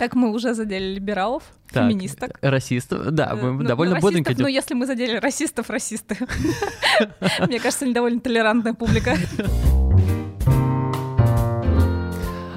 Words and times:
Так 0.00 0.14
мы 0.14 0.30
уже 0.32 0.54
задели 0.54 0.94
либералов, 0.94 1.42
Так, 1.70 1.84
феминисток. 1.84 2.38
Расистов, 2.40 3.10
да, 3.10 3.34
мы 3.34 3.52
Ну, 3.52 3.64
довольно 3.64 3.96
ну, 3.96 4.00
бодренько 4.00 4.30
расистов, 4.30 4.44
Ну, 4.46 4.48
идем. 4.48 4.54
если 4.54 4.72
мы 4.72 4.86
задели 4.86 5.18
расистов, 5.18 5.68
расисты. 5.68 6.16
Мне 7.46 7.60
кажется, 7.60 7.84
они 7.84 7.92
довольно 7.92 8.18
толерантная 8.18 8.72
публика. 8.72 9.14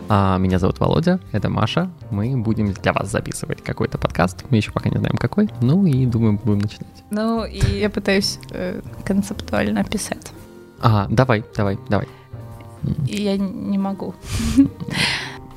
А, 0.08 0.38
меня 0.38 0.58
зовут 0.58 0.80
Володя, 0.80 1.20
это 1.34 1.50
Маша. 1.50 1.92
Мы 2.12 2.38
будем 2.38 2.72
для 2.72 2.94
вас 2.94 3.12
записывать 3.12 3.62
какой-то 3.62 3.98
подкаст. 3.98 4.46
Мы 4.50 4.56
еще 4.56 4.72
пока 4.72 4.90
не 4.90 4.98
знаем 4.98 5.18
какой. 5.18 5.50
Ну 5.60 5.86
и 5.86 6.06
думаю, 6.06 6.40
будем 6.42 6.60
начинать. 6.60 7.04
Ну, 7.12 7.44
и 7.44 7.60
я 7.78 7.90
пытаюсь 7.90 8.40
э, 8.52 8.80
концептуально 9.04 9.82
описать. 9.82 10.32
А, 10.80 11.08
давай, 11.10 11.44
давай, 11.58 11.78
давай. 11.90 12.08
И 13.06 13.22
я 13.22 13.36
не 13.36 13.78
могу. 13.78 14.16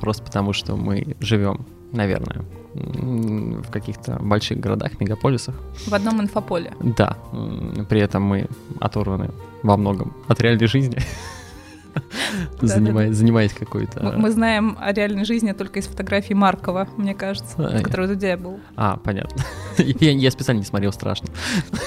Просто 0.01 0.23
потому, 0.23 0.51
что 0.51 0.75
мы 0.75 1.15
живем, 1.21 1.65
наверное, 1.91 2.43
в 2.73 3.71
каких-то 3.71 4.17
больших 4.21 4.59
городах, 4.59 4.99
мегаполисах. 4.99 5.55
В 5.87 5.93
одном 5.93 6.21
инфополе. 6.21 6.73
Да, 6.81 7.17
при 7.89 8.01
этом 8.01 8.23
мы 8.23 8.47
оторваны 8.79 9.31
во 9.63 9.77
многом 9.77 10.13
от 10.27 10.39
реальной 10.41 10.67
жизни. 10.67 10.97
Занимаясь 12.61 13.15
занимаясь 13.15 13.53
какой-то... 13.53 14.03
Мы 14.03 14.17
мы 14.17 14.31
знаем 14.31 14.77
о 14.79 14.93
реальной 14.93 15.25
жизни 15.25 15.51
только 15.53 15.79
из 15.79 15.87
фотографий 15.87 16.35
Маркова, 16.35 16.87
мне 16.97 17.15
кажется, 17.15 17.55
А, 17.57 17.79
в 17.79 17.81
которой 17.81 18.05
у 18.05 18.09
Дудя 18.09 18.37
был. 18.37 18.59
А, 18.75 18.97
понятно. 18.97 19.43
Я 19.77 20.11
я 20.11 20.31
специально 20.31 20.59
не 20.59 20.65
смотрел, 20.65 20.91
страшно. 20.91 21.29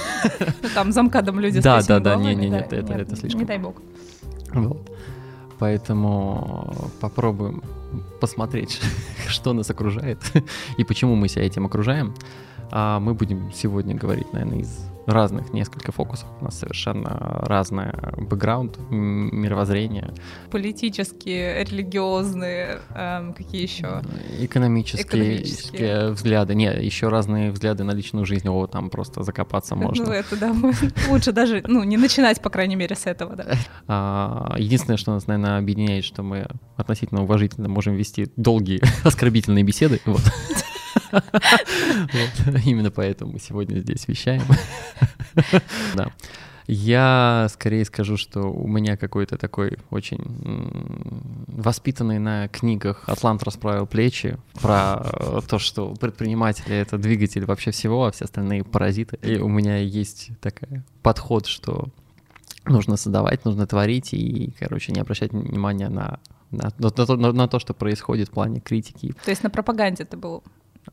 Там 0.74 0.90
за 0.92 1.02
МКАДом 1.02 1.38
люди 1.38 1.60
с 1.60 1.62
Да, 1.62 1.78
этими 1.78 1.88
да, 1.88 2.00
да, 2.00 2.10
головами, 2.14 2.34
не-не-не, 2.34 2.50
да, 2.50 2.76
это- 2.76 2.82
нет, 2.82 3.00
это 3.02 3.16
слишком. 3.16 3.40
Не 3.40 3.46
дай 3.46 3.58
бог. 3.58 3.76
Вот. 4.52 4.90
Поэтому 5.60 6.74
попробуем 7.00 7.62
посмотреть, 8.18 8.80
что 9.28 9.52
нас 9.52 9.70
окружает 9.70 10.18
и 10.78 10.84
почему 10.84 11.14
мы 11.14 11.28
себя 11.28 11.44
этим 11.44 11.66
окружаем. 11.66 12.14
А 12.72 13.00
мы 13.00 13.14
будем 13.14 13.50
сегодня 13.52 13.94
говорить, 13.94 14.32
наверное, 14.32 14.58
из 14.60 14.86
разных 15.06 15.52
несколько 15.52 15.90
фокусов. 15.90 16.28
У 16.40 16.44
нас 16.44 16.58
совершенно 16.58 17.08
разный 17.42 17.86
бэкграунд, 18.16 18.78
мировоззрение, 18.90 20.12
Политические, 20.52 21.64
религиозные, 21.64 22.78
эм, 22.94 23.32
какие 23.34 23.62
еще? 23.62 24.02
экономические, 24.38 25.04
Экономические. 25.04 26.10
взгляды. 26.10 26.54
Не, 26.54 26.66
еще 26.84 27.08
разные 27.08 27.50
взгляды 27.50 27.82
на 27.82 27.90
личную 27.92 28.24
жизнь. 28.24 28.46
О, 28.48 28.66
там 28.68 28.88
просто 28.90 29.24
закопаться 29.24 29.74
можно. 29.74 30.04
Ну, 30.04 30.12
это 30.12 30.36
да, 30.38 30.52
мы- 30.52 30.74
лучше 31.08 31.32
даже, 31.32 31.64
ну, 31.66 31.82
не 31.82 31.96
начинать, 31.96 32.40
по 32.40 32.50
крайней 32.50 32.76
мере, 32.76 32.94
с 32.94 33.06
этого, 33.06 33.34
да. 33.34 33.46
А, 33.88 34.54
Единственное, 34.58 34.96
что 34.98 35.12
нас, 35.12 35.26
наверное, 35.26 35.58
объединяет, 35.58 36.04
что 36.04 36.22
мы 36.22 36.46
относительно 36.76 37.22
уважительно 37.22 37.68
можем 37.68 37.94
вести 37.94 38.30
долгие 38.36 38.80
оскорбительные 39.04 39.64
беседы. 39.64 40.00
Вот. 40.04 40.20
Именно 42.64 42.90
поэтому 42.90 43.32
мы 43.32 43.38
сегодня 43.38 43.78
здесь 43.80 44.06
вещаем. 44.08 44.42
Да. 45.94 46.10
Я 46.66 47.48
скорее 47.50 47.84
скажу, 47.84 48.16
что 48.16 48.42
у 48.42 48.68
меня 48.68 48.96
какой-то 48.96 49.36
такой 49.36 49.78
очень 49.90 50.20
воспитанный 51.48 52.20
на 52.20 52.46
книгах 52.46 53.08
«Атлант 53.08 53.42
расправил 53.42 53.86
плечи» 53.88 54.36
про 54.60 55.02
э, 55.02 55.40
то, 55.48 55.58
что 55.58 55.94
предприниматели— 55.96 56.76
это 56.76 56.96
двигатель 56.96 57.44
вообще 57.44 57.72
всего, 57.72 58.06
а 58.06 58.12
все 58.12 58.26
остальные— 58.26 58.62
паразиты. 58.64 59.18
И 59.22 59.38
у 59.38 59.48
меня 59.48 59.78
есть 59.78 60.30
такой 60.40 60.82
подход, 61.02 61.46
что 61.46 61.88
нужно 62.66 62.96
создавать, 62.96 63.44
нужно 63.44 63.66
творить 63.66 64.12
и, 64.14 64.52
короче, 64.60 64.92
не 64.92 65.00
обращать 65.00 65.32
внимания 65.32 65.88
на, 65.88 66.20
на, 66.52 66.70
на 66.78 67.16
на- 67.16 67.32
на 67.32 67.48
то, 67.48 67.58
что 67.58 67.74
происходит 67.74 68.28
в 68.28 68.32
плане 68.32 68.60
критики. 68.60 69.12
То 69.24 69.30
есть 69.32 69.42
на 69.42 69.50
пропаганде 69.50 70.04
ты 70.04 70.16
был 70.16 70.44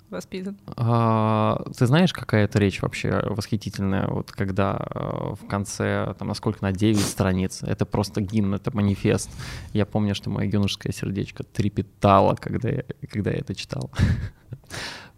воспитан. 0.10 0.58
А, 0.76 1.64
ты 1.78 1.86
знаешь, 1.86 2.14
какая 2.14 2.46
это 2.46 2.60
речь 2.60 2.82
вообще 2.82 3.22
восхитительная, 3.30 4.08
вот 4.08 4.32
когда 4.32 4.88
э, 4.94 5.36
в 5.36 5.48
конце, 5.48 6.16
там, 6.18 6.28
насколько 6.30 6.64
на 6.64 6.72
9 6.72 7.00
страниц, 7.00 7.64
это 7.64 7.86
просто 7.86 8.22
гимн, 8.22 8.56
это 8.56 8.76
манифест. 8.76 9.30
Я 9.74 9.86
помню, 9.86 10.16
что 10.16 10.30
мое 10.30 10.50
юношеское 10.50 10.94
сердечко 10.94 11.44
трепетало, 11.44 12.36
когда 12.36 12.70
я, 12.70 12.84
когда 13.10 13.32
я 13.32 13.38
это 13.38 13.56
читал. 13.56 13.92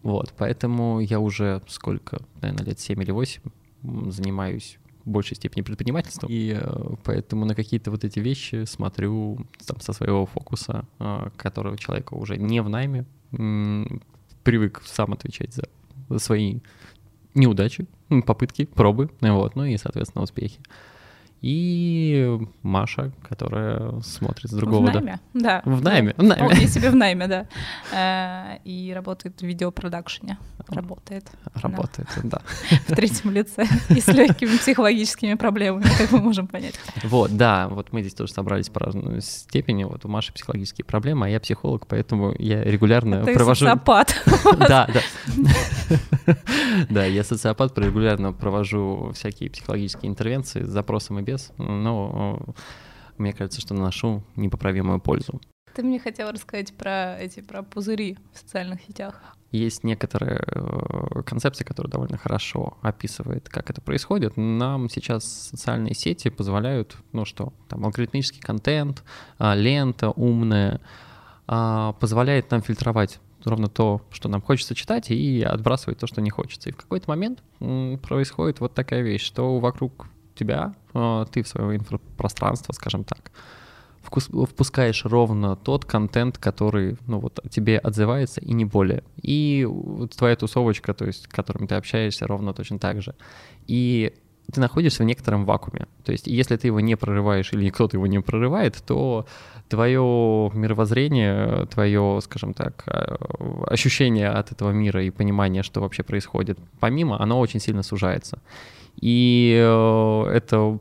Вот, 0.02 0.34
поэтому 0.38 1.02
я 1.02 1.20
уже 1.20 1.62
сколько, 1.68 2.20
наверное, 2.40 2.68
лет 2.68 2.80
7 2.80 3.02
или 3.04 3.12
8 3.12 3.42
м, 3.84 4.12
занимаюсь 4.14 4.80
в 5.04 5.10
большей 5.10 5.36
степени 5.36 5.62
предпринимательством, 5.62 6.30
и 6.32 6.58
э, 6.58 6.96
поэтому 7.04 7.44
на 7.44 7.54
какие-то 7.54 7.92
вот 7.92 8.06
эти 8.06 8.20
вещи 8.20 8.64
смотрю 8.64 9.46
там, 9.66 9.82
со 9.82 9.92
своего 9.92 10.26
фокуса, 10.26 10.86
э, 11.00 11.30
которого 11.36 11.78
человека 11.78 12.14
уже 12.14 12.38
не 12.38 12.62
в 12.62 12.70
найме, 12.70 13.06
привык 14.44 14.82
сам 14.86 15.14
отвечать 15.14 15.54
за, 15.54 15.64
за 16.10 16.20
свои 16.20 16.60
неудачи, 17.34 17.88
попытки, 18.26 18.66
пробы, 18.66 19.10
вот, 19.22 19.56
ну 19.56 19.66
и, 19.66 19.78
соответственно, 19.78 20.24
успехи. 20.24 20.60
И 21.42 22.38
Маша, 22.64 23.12
которая 23.28 24.02
смотрит 24.02 24.50
с 24.50 24.54
другого, 24.54 24.88
в 24.88 24.92
да. 24.92 25.00
найме, 25.00 25.20
да. 25.34 25.62
В 25.64 25.82
найме, 25.82 26.14
в 26.18 26.24
найме. 26.24 26.46
Вполне 26.48 26.68
себе 26.68 26.90
в 26.90 26.96
найме, 26.96 27.28
да. 27.28 27.46
Э, 27.94 28.60
И 28.66 28.92
работает 28.94 29.42
в 29.42 29.46
видеопродакшене. 29.46 30.38
Работает 30.68 31.30
Работает, 31.56 32.08
да. 32.24 32.42
в 32.88 32.96
третьем 32.96 33.32
лице 33.32 33.66
и 33.90 34.02
с 34.02 34.08
легкими 34.08 34.58
психологическими 34.58 35.34
проблемами, 35.34 35.86
как 35.98 36.12
мы 36.12 36.20
можем 36.20 36.48
понять. 36.48 36.76
Вот, 37.04 37.36
да, 37.36 37.68
вот 37.70 37.92
мы 37.92 38.02
здесь 38.02 38.14
тоже 38.14 38.32
собрались 38.32 38.70
по 38.70 38.82
разной 38.82 39.22
степени. 39.22 39.84
Вот 39.84 40.06
у 40.06 40.08
Маши 40.10 40.32
психологические 40.34 40.86
проблемы, 40.86 41.26
а 41.26 41.30
я 41.30 41.40
психолог, 41.40 41.88
поэтому 41.88 42.36
я 42.38 42.64
регулярно 42.64 43.24
Ты 43.24 43.34
провожу... 43.34 43.66
социопат. 43.66 44.16
Да, 44.60 44.88
да. 44.94 46.36
Да, 46.90 47.06
я 47.06 47.24
социопат, 47.24 47.78
регулярно 47.78 48.34
провожу 48.34 49.12
всякие 49.14 49.50
психологические 49.50 50.10
интервенции 50.10 50.64
с 50.64 50.70
запросом 50.70 51.20
и 51.20 51.24
без, 51.30 51.52
но 51.58 52.40
э, 52.48 52.52
мне 53.18 53.34
кажется, 53.34 53.62
что 53.62 53.74
наношу 53.74 54.24
непоправимую 54.36 55.00
пользу. 55.00 55.40
Ты 55.74 55.84
мне 55.84 56.00
хотела 56.00 56.32
рассказать 56.32 56.74
про 56.74 57.18
эти, 57.20 57.42
про 57.42 57.64
пузыри 57.64 58.18
в 58.34 58.40
социальных 58.40 58.82
сетях. 58.82 59.22
Есть 59.52 59.84
некоторые 59.84 60.44
э, 60.46 61.22
концепции, 61.26 61.64
которые 61.64 61.92
довольно 61.92 62.18
хорошо 62.18 62.78
описывают, 62.82 63.50
как 63.50 63.70
это 63.70 63.82
происходит. 63.82 64.34
Нам 64.36 64.90
сейчас 64.90 65.26
социальные 65.26 65.96
сети 65.96 66.30
позволяют, 66.30 66.98
ну 67.14 67.26
что, 67.26 67.54
там 67.68 67.86
алгоритмический 67.86 68.42
контент, 68.42 69.04
а, 69.38 69.56
лента 69.56 70.12
умная, 70.12 70.82
а, 71.48 71.94
позволяет 71.94 72.52
нам 72.52 72.62
фильтровать 72.62 73.20
ровно 73.44 73.70
то, 73.70 74.02
что 74.12 74.30
нам 74.30 74.42
хочется 74.42 74.76
читать, 74.76 75.10
и 75.12 75.42
отбрасывать 75.42 75.98
то, 75.98 76.08
что 76.08 76.22
не 76.22 76.30
хочется. 76.30 76.70
И 76.70 76.74
в 76.74 76.78
какой-то 76.78 77.10
момент 77.10 77.42
происходит 78.02 78.60
вот 78.60 78.74
такая 78.74 79.02
вещь, 79.02 79.24
что 79.24 79.60
вокруг 79.60 80.08
тебя, 80.40 80.74
э, 80.94 81.26
ты 81.32 81.44
в 81.44 81.48
свое 81.48 81.78
инфопространство, 81.78 82.74
скажем 82.74 83.04
так, 83.04 83.32
впускаешь 84.02 85.06
ровно 85.06 85.56
тот 85.56 85.86
контент, 85.86 86.38
который, 86.38 86.98
ну 87.06 87.20
вот, 87.20 87.40
тебе 87.50 87.78
отзывается 87.78 88.42
и 88.42 88.54
не 88.54 88.66
более. 88.66 89.04
И 89.22 89.68
твоя 90.18 90.36
тусовочка, 90.36 90.94
то 90.94 91.06
есть, 91.06 91.24
с 91.24 91.28
которыми 91.28 91.68
ты 91.68 91.76
общаешься, 91.76 92.28
ровно 92.28 92.54
точно 92.54 92.80
так 92.80 93.02
же. 93.02 93.14
И 93.68 94.14
ты 94.52 94.62
находишься 94.62 95.04
в 95.04 95.06
некотором 95.06 95.46
вакууме. 95.46 95.88
То 96.04 96.12
есть, 96.12 96.28
если 96.28 96.58
ты 96.58 96.68
его 96.68 96.80
не 96.80 96.96
прорываешь 96.96 97.54
или 97.54 97.70
кто-то 97.70 97.98
его 97.98 98.08
не 98.08 98.20
прорывает, 98.20 98.82
то 98.86 99.28
твое 99.68 100.02
мировоззрение, 100.54 101.68
твое, 101.68 102.20
скажем 102.24 102.54
так, 102.54 102.84
э, 102.88 103.16
ощущение 103.68 104.30
от 104.30 104.52
этого 104.52 104.72
мира 104.72 105.04
и 105.04 105.12
понимание, 105.12 105.62
что 105.62 105.82
вообще 105.82 106.04
происходит, 106.04 106.58
помимо, 106.80 107.22
оно 107.22 107.40
очень 107.40 107.60
сильно 107.60 107.84
сужается. 107.84 108.40
И 109.02 109.56
э, 109.58 110.24
это 110.34 110.80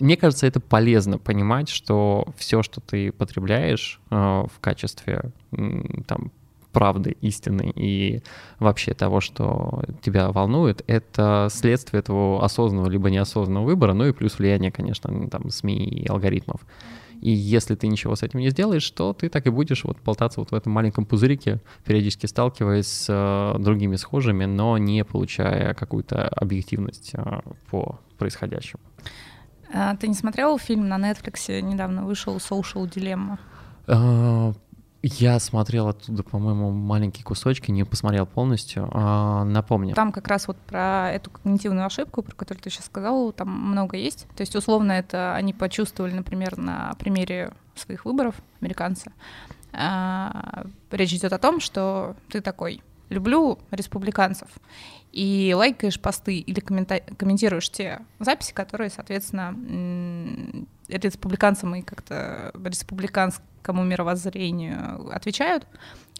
мне 0.00 0.16
кажется, 0.16 0.48
это 0.48 0.58
полезно 0.58 1.18
понимать, 1.18 1.68
что 1.68 2.26
все, 2.36 2.64
что 2.64 2.80
ты 2.80 3.12
потребляешь 3.12 4.00
э, 4.10 4.16
в 4.16 4.60
качестве 4.60 5.30
там 6.08 6.32
правды, 6.72 7.16
истины 7.20 7.70
и 7.74 8.22
вообще 8.58 8.94
того, 8.94 9.20
что 9.20 9.84
тебя 10.00 10.32
волнует, 10.32 10.82
это 10.86 11.48
следствие 11.50 12.02
твоего 12.02 12.42
осознанного 12.42 12.90
либо 12.90 13.10
неосознанного 13.10 13.64
выбора, 13.64 13.92
ну 13.92 14.06
и 14.06 14.12
плюс 14.12 14.38
влияние, 14.38 14.72
конечно, 14.72 15.28
там, 15.28 15.50
СМИ 15.50 15.76
и 15.76 16.08
алгоритмов. 16.08 16.62
И 17.22 17.30
если 17.30 17.76
ты 17.76 17.86
ничего 17.86 18.16
с 18.16 18.24
этим 18.24 18.40
не 18.40 18.50
сделаешь, 18.50 18.90
то 18.90 19.12
ты 19.12 19.28
так 19.28 19.46
и 19.46 19.50
будешь 19.50 19.84
вот 19.84 19.98
болтаться 20.04 20.40
вот 20.40 20.50
в 20.50 20.54
этом 20.54 20.72
маленьком 20.72 21.06
пузырике, 21.06 21.60
периодически 21.84 22.26
сталкиваясь 22.26 22.88
с 22.88 23.06
э, 23.08 23.58
другими 23.60 23.94
схожими, 23.94 24.44
но 24.44 24.76
не 24.76 25.04
получая 25.04 25.72
какую-то 25.74 26.28
объективность 26.28 27.12
э, 27.14 27.40
по 27.70 28.00
происходящему. 28.18 28.82
А, 29.72 29.96
Ты 29.96 30.08
не 30.08 30.14
смотрел 30.14 30.58
фильм 30.58 30.88
на 30.88 30.98
Netflix? 30.98 31.60
Недавно 31.60 32.04
вышел 32.04 32.36
Social 32.38 32.90
Dilemma. 32.90 33.38
Я 35.02 35.40
смотрел 35.40 35.88
оттуда, 35.88 36.22
по-моему, 36.22 36.70
маленькие 36.70 37.24
кусочки, 37.24 37.72
не 37.72 37.84
посмотрел 37.84 38.24
полностью. 38.24 38.88
А, 38.92 39.42
Напомню. 39.44 39.94
Там 39.96 40.12
как 40.12 40.28
раз 40.28 40.46
вот 40.46 40.56
про 40.58 41.10
эту 41.10 41.30
когнитивную 41.30 41.86
ошибку, 41.86 42.22
про 42.22 42.34
которую 42.36 42.62
ты 42.62 42.70
сейчас 42.70 42.86
сказал, 42.86 43.32
там 43.32 43.48
много 43.48 43.96
есть. 43.96 44.28
То 44.36 44.42
есть, 44.42 44.54
условно, 44.54 44.92
это 44.92 45.34
они 45.34 45.52
почувствовали, 45.52 46.12
например, 46.12 46.56
на 46.56 46.94
примере 47.00 47.52
своих 47.74 48.04
выборов, 48.04 48.36
американцы, 48.60 49.10
А, 49.72 50.66
речь 50.90 51.14
идет 51.14 51.32
о 51.32 51.38
том, 51.38 51.58
что 51.58 52.14
ты 52.28 52.40
такой, 52.40 52.82
люблю 53.08 53.58
республиканцев, 53.70 54.48
и 55.10 55.52
лайкаешь 55.56 56.00
посты 56.00 56.38
или 56.38 56.60
комментируешь 56.60 57.70
те 57.70 58.00
записи, 58.18 58.52
которые, 58.52 58.90
соответственно, 58.90 59.54
республиканцам 60.98 61.74
и 61.74 61.82
как-то 61.82 62.52
республиканскому 62.64 63.84
мировоззрению 63.84 65.10
отвечают, 65.12 65.66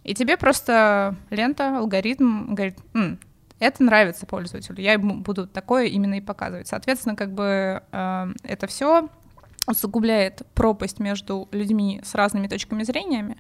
и 0.05 0.15
тебе 0.15 0.37
просто 0.37 1.17
лента, 1.31 1.79
алгоритм 1.79 2.55
говорит, 2.55 2.79
М, 2.95 3.19
это 3.59 3.83
нравится 3.85 4.27
пользователю, 4.27 4.81
я 4.81 4.95
ему 4.95 5.21
буду 5.21 5.47
такое 5.47 5.87
именно 5.87 6.15
и 6.15 6.21
показывать. 6.21 6.67
Соответственно, 6.67 7.15
как 7.15 7.33
бы 7.33 7.83
э, 7.93 8.27
это 8.43 8.67
все 8.67 9.09
усугубляет 9.69 10.43
пропасть 10.55 10.99
между 10.99 11.49
людьми 11.53 12.01
с 12.05 12.17
разными 12.17 12.49
точками 12.49 12.83
зрения, 12.83 13.37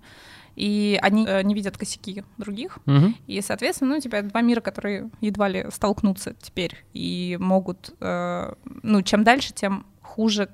и 0.54 0.98
они 1.02 1.26
э, 1.26 1.42
не 1.42 1.54
видят 1.54 1.76
косяки 1.76 2.24
других. 2.38 2.78
Угу. 2.86 3.14
И, 3.26 3.40
соответственно, 3.40 3.92
ну, 3.92 3.96
у 3.96 4.00
тебя 4.00 4.22
два 4.22 4.42
мира, 4.42 4.60
которые 4.60 5.10
едва 5.20 5.48
ли 5.48 5.66
столкнутся 5.72 6.34
теперь 6.40 6.84
и 6.92 7.36
могут, 7.40 7.94
э, 8.00 8.52
ну, 8.82 9.02
чем 9.02 9.24
дальше, 9.24 9.52
тем 9.52 9.86
хуже 10.02 10.50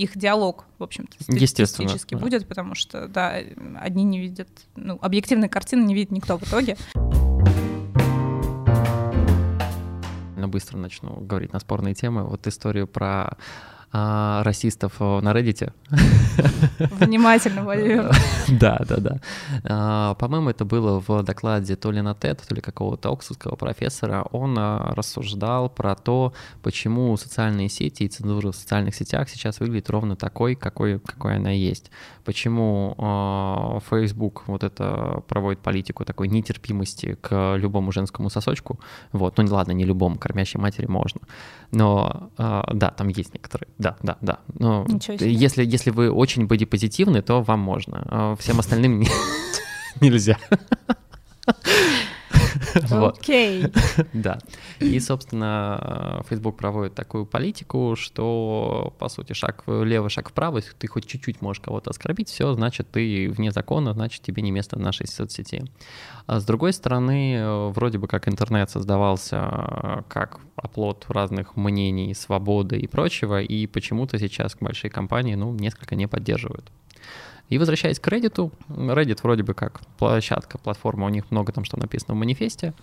их 0.00 0.16
диалог, 0.16 0.64
в 0.78 0.82
общем-то, 0.82 1.22
статистически 1.22 2.14
да. 2.14 2.20
будет, 2.20 2.48
потому 2.48 2.74
что, 2.74 3.06
да, 3.08 3.38
одни 3.78 4.04
не 4.04 4.18
видят, 4.18 4.48
ну, 4.76 4.98
объективной 5.02 5.48
картины 5.48 5.84
не 5.84 5.94
видит 5.94 6.10
никто 6.10 6.38
в 6.38 6.42
итоге. 6.42 6.76
Быстро 10.36 10.78
начну 10.78 11.20
говорить 11.20 11.52
на 11.52 11.60
спорные 11.60 11.94
темы. 11.94 12.24
Вот 12.24 12.46
историю 12.48 12.88
про 12.88 13.36
а, 13.92 14.44
расистов 14.44 14.92
э, 15.00 15.20
на 15.20 15.32
Reddit. 15.32 15.72
Внимательно, 17.00 17.64
Владимир. 17.64 18.10
Да, 18.48 18.80
да, 18.88 18.96
да. 18.96 19.20
А, 19.64 20.14
по-моему, 20.14 20.50
это 20.50 20.64
было 20.64 21.02
в 21.06 21.22
докладе 21.24 21.76
то 21.76 21.90
ли 21.90 22.00
на 22.00 22.12
TED, 22.12 22.40
то 22.46 22.54
ли 22.54 22.60
какого-то 22.60 23.10
оксфордского 23.12 23.56
профессора. 23.56 24.22
Он 24.30 24.56
а, 24.58 24.92
рассуждал 24.94 25.68
про 25.68 25.96
то, 25.96 26.32
почему 26.62 27.16
социальные 27.16 27.68
сети 27.68 28.04
и 28.04 28.08
цензура 28.08 28.52
в 28.52 28.56
социальных 28.56 28.94
сетях 28.94 29.28
сейчас 29.28 29.58
выглядит 29.58 29.90
ровно 29.90 30.14
такой, 30.14 30.54
какой, 30.54 31.00
какой 31.00 31.36
она 31.36 31.50
есть. 31.50 31.90
Почему 32.24 33.80
Facebook 33.90 34.44
вот 34.46 34.62
это 34.62 35.22
проводит 35.26 35.60
политику 35.60 36.04
такой 36.04 36.28
нетерпимости 36.28 37.16
к 37.20 37.56
любому 37.56 37.90
женскому 37.90 38.30
сосочку. 38.30 38.78
Вот, 39.10 39.38
ну 39.38 39.46
ладно, 39.52 39.72
не 39.72 39.84
любому, 39.84 40.16
кормящей 40.16 40.60
матери 40.60 40.86
можно. 40.86 41.22
Но 41.72 42.30
да, 42.36 42.90
там 42.90 43.08
есть 43.08 43.34
некоторые 43.34 43.68
да, 43.80 43.96
да, 44.02 44.18
да. 44.20 44.38
Но 44.58 44.86
если, 45.18 45.64
если 45.64 45.90
вы 45.90 46.10
очень 46.10 46.46
бодипозитивны, 46.46 47.22
то 47.22 47.42
вам 47.42 47.60
можно. 47.60 48.04
А 48.10 48.36
всем 48.36 48.58
остальным 48.58 49.02
нельзя. 50.00 50.36
Окей. 52.90 53.66
Да. 54.12 54.38
И, 54.78 54.98
собственно, 55.00 56.22
Facebook 56.28 56.56
проводит 56.56 56.94
такую 56.94 57.26
политику, 57.26 57.94
что, 57.96 58.94
по 58.98 59.08
сути, 59.08 59.32
шаг 59.32 59.62
влево, 59.66 60.08
шаг 60.08 60.30
вправо, 60.30 60.58
если 60.58 60.72
ты 60.72 60.86
хоть 60.86 61.06
чуть-чуть 61.06 61.42
можешь 61.42 61.60
кого-то 61.60 61.90
оскорбить, 61.90 62.28
все, 62.28 62.52
значит, 62.52 62.90
ты 62.90 63.28
вне 63.30 63.50
закона, 63.52 63.92
значит, 63.92 64.22
тебе 64.22 64.42
не 64.42 64.50
место 64.50 64.76
в 64.76 64.80
нашей 64.80 65.06
соцсети. 65.06 65.64
А 66.26 66.40
с 66.40 66.44
другой 66.44 66.72
стороны, 66.72 67.70
вроде 67.70 67.98
бы 67.98 68.08
как 68.08 68.28
интернет 68.28 68.70
создавался 68.70 70.04
как 70.08 70.40
оплот 70.56 71.06
разных 71.08 71.56
мнений, 71.56 72.14
свободы 72.14 72.78
и 72.78 72.86
прочего, 72.86 73.40
и 73.40 73.66
почему-то 73.66 74.18
сейчас 74.18 74.56
большие 74.60 74.90
компании, 74.90 75.34
ну, 75.34 75.52
несколько 75.54 75.94
не 75.94 76.06
поддерживают. 76.06 76.70
И 77.50 77.58
возвращаясь 77.58 78.00
к 78.00 78.08
Reddit, 78.08 78.52
Reddit 78.68 79.18
вроде 79.22 79.42
бы 79.42 79.54
как 79.54 79.80
площадка, 79.98 80.56
платформа, 80.56 81.06
у 81.06 81.10
них 81.10 81.30
много 81.30 81.52
там 81.52 81.64
что 81.64 81.78
написано 81.78 82.14
в 82.14 82.16
манифесте, 82.16 82.74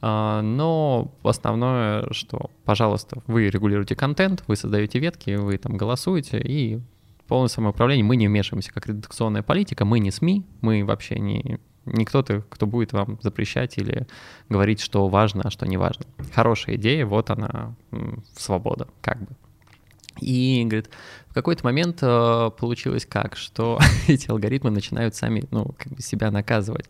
а, 0.00 0.42
но 0.42 1.12
основное, 1.22 2.06
что, 2.12 2.50
пожалуйста, 2.64 3.22
вы 3.26 3.48
регулируете 3.48 3.96
контент, 3.96 4.44
вы 4.46 4.56
создаете 4.56 5.00
ветки, 5.00 5.34
вы 5.34 5.58
там 5.58 5.76
голосуете, 5.76 6.40
и 6.40 6.80
полное 7.26 7.48
самоуправление, 7.48 8.04
мы 8.04 8.16
не 8.16 8.28
вмешиваемся 8.28 8.72
как 8.72 8.86
редакционная 8.86 9.42
политика, 9.42 9.84
мы 9.84 9.98
не 9.98 10.12
СМИ, 10.12 10.44
мы 10.60 10.84
вообще 10.84 11.18
не, 11.18 11.58
не 11.84 12.04
кто-то, 12.04 12.42
кто 12.48 12.66
будет 12.66 12.92
вам 12.92 13.18
запрещать 13.22 13.78
или 13.78 14.06
говорить, 14.48 14.80
что 14.80 15.08
важно, 15.08 15.42
а 15.44 15.50
что 15.50 15.66
не 15.66 15.76
важно. 15.76 16.06
Хорошая 16.32 16.76
идея, 16.76 17.06
вот 17.06 17.30
она, 17.30 17.74
свобода, 18.36 18.86
как 19.00 19.18
бы. 19.18 19.28
И, 20.20 20.62
говорит, 20.64 20.90
в 21.28 21.34
какой-то 21.34 21.64
момент 21.64 21.98
э, 22.02 22.50
получилось 22.58 23.06
как, 23.06 23.36
что 23.36 23.78
эти 24.08 24.30
алгоритмы 24.30 24.70
начинают 24.70 25.14
сами, 25.14 25.44
ну, 25.50 25.74
как 25.76 25.92
бы 25.92 26.02
себя 26.02 26.30
наказывать. 26.30 26.86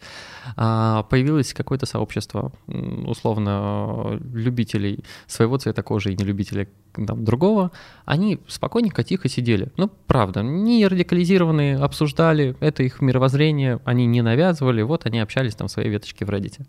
А, 0.57 1.03
появилось 1.05 1.53
какое-то 1.53 1.87
сообщество, 1.87 2.53
условно, 2.67 4.19
любителей 4.33 5.05
своего 5.27 5.59
цвета 5.59 5.83
кожи 5.83 6.13
и 6.13 6.17
не 6.17 6.25
любителей 6.25 6.69
там, 6.93 7.25
другого. 7.25 7.73
Они 8.05 8.39
спокойненько, 8.47 9.03
тихо 9.03 9.29
сидели. 9.29 9.73
Ну, 9.77 9.91
правда, 10.07 10.43
не 10.43 10.87
радикализированные, 10.87 11.77
обсуждали, 11.77 12.57
это 12.61 12.83
их 12.83 13.01
мировоззрение, 13.01 13.81
они 13.85 14.07
не 14.07 14.23
навязывали, 14.23 14.83
вот 14.83 15.07
они 15.07 15.19
общались 15.19 15.55
там 15.55 15.69
в 15.69 15.73
своей 15.73 15.89
веточке 15.89 16.25
в 16.25 16.31
Reddit. 16.31 16.67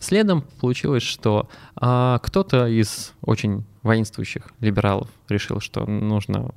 Следом 0.00 0.44
получилось, 0.60 1.04
что 1.04 1.48
а, 1.76 2.18
кто-то 2.18 2.66
из 2.66 3.12
очень 3.20 3.64
воинствующих 3.82 4.52
либералов 4.60 5.08
решил, 5.28 5.60
что 5.60 5.84
нужно 5.86 6.52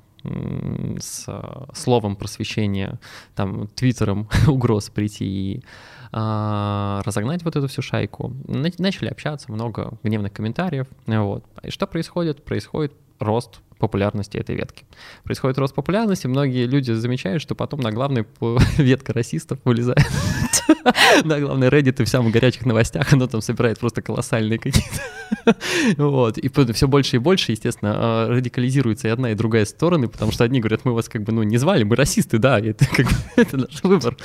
с 1.00 1.28
словом 1.74 2.16
просвещения, 2.16 3.00
там, 3.36 3.68
твиттером 3.68 4.28
угроз 4.48 4.90
прийти 4.90 5.26
и 5.26 5.64
а, 6.12 7.02
разогнать 7.06 7.44
вот 7.44 7.56
эту 7.56 7.68
всю 7.68 7.82
шайку. 7.82 8.34
Начали 8.48 9.10
общаться, 9.10 9.52
много 9.52 9.98
гневных 10.04 10.34
комментариев. 10.34 10.88
Вот. 11.06 11.46
И 11.62 11.70
что 11.70 11.88
происходит? 11.88 12.44
Происходит 12.44 12.94
рост 13.20 13.62
популярности 13.78 14.38
этой 14.38 14.56
ветки. 14.56 14.86
Происходит 15.24 15.58
рост 15.58 15.76
популярности, 15.76 16.28
многие 16.28 16.66
люди 16.66 16.92
замечают, 16.92 17.42
что 17.42 17.56
потом 17.56 17.82
на 17.82 17.92
главной 17.92 18.26
ветка 18.78 19.14
расистов 19.14 19.60
вылезает. 19.64 20.00
На 21.24 21.40
главной 21.40 21.68
Reddit 21.68 22.02
и 22.02 22.06
в 22.06 22.10
самых 22.10 22.34
горячих 22.34 22.66
новостях 22.66 23.14
оно 23.14 23.28
там 23.28 23.42
собирает 23.42 23.80
просто 23.80 24.02
колоссальные 24.02 24.60
какие-то. 24.60 25.02
Вот. 25.98 26.38
И 26.38 26.52
все 26.74 26.88
больше 26.88 27.18
и 27.18 27.20
больше, 27.20 27.52
естественно, 27.52 27.94
а, 27.96 28.28
радикализируется 28.30 29.08
и 29.08 29.12
одна, 29.12 29.32
и 29.32 29.36
другая 29.36 29.66
стороны, 29.66 30.08
потому 30.08 30.32
что 30.32 30.44
одни 30.44 30.60
говорят, 30.60 30.86
мы 30.86 30.94
вас 30.94 31.10
как 31.10 31.24
бы, 31.24 31.32
ну, 31.32 31.44
не 31.44 31.58
звали, 31.58 31.84
мы 31.84 31.96
расисты, 31.96 32.38
да, 32.38 32.60
это 32.60 32.86
как 32.88 33.06
бы, 33.06 33.14
это 33.36 33.58
наш 33.58 33.84
выбор. 33.84 34.18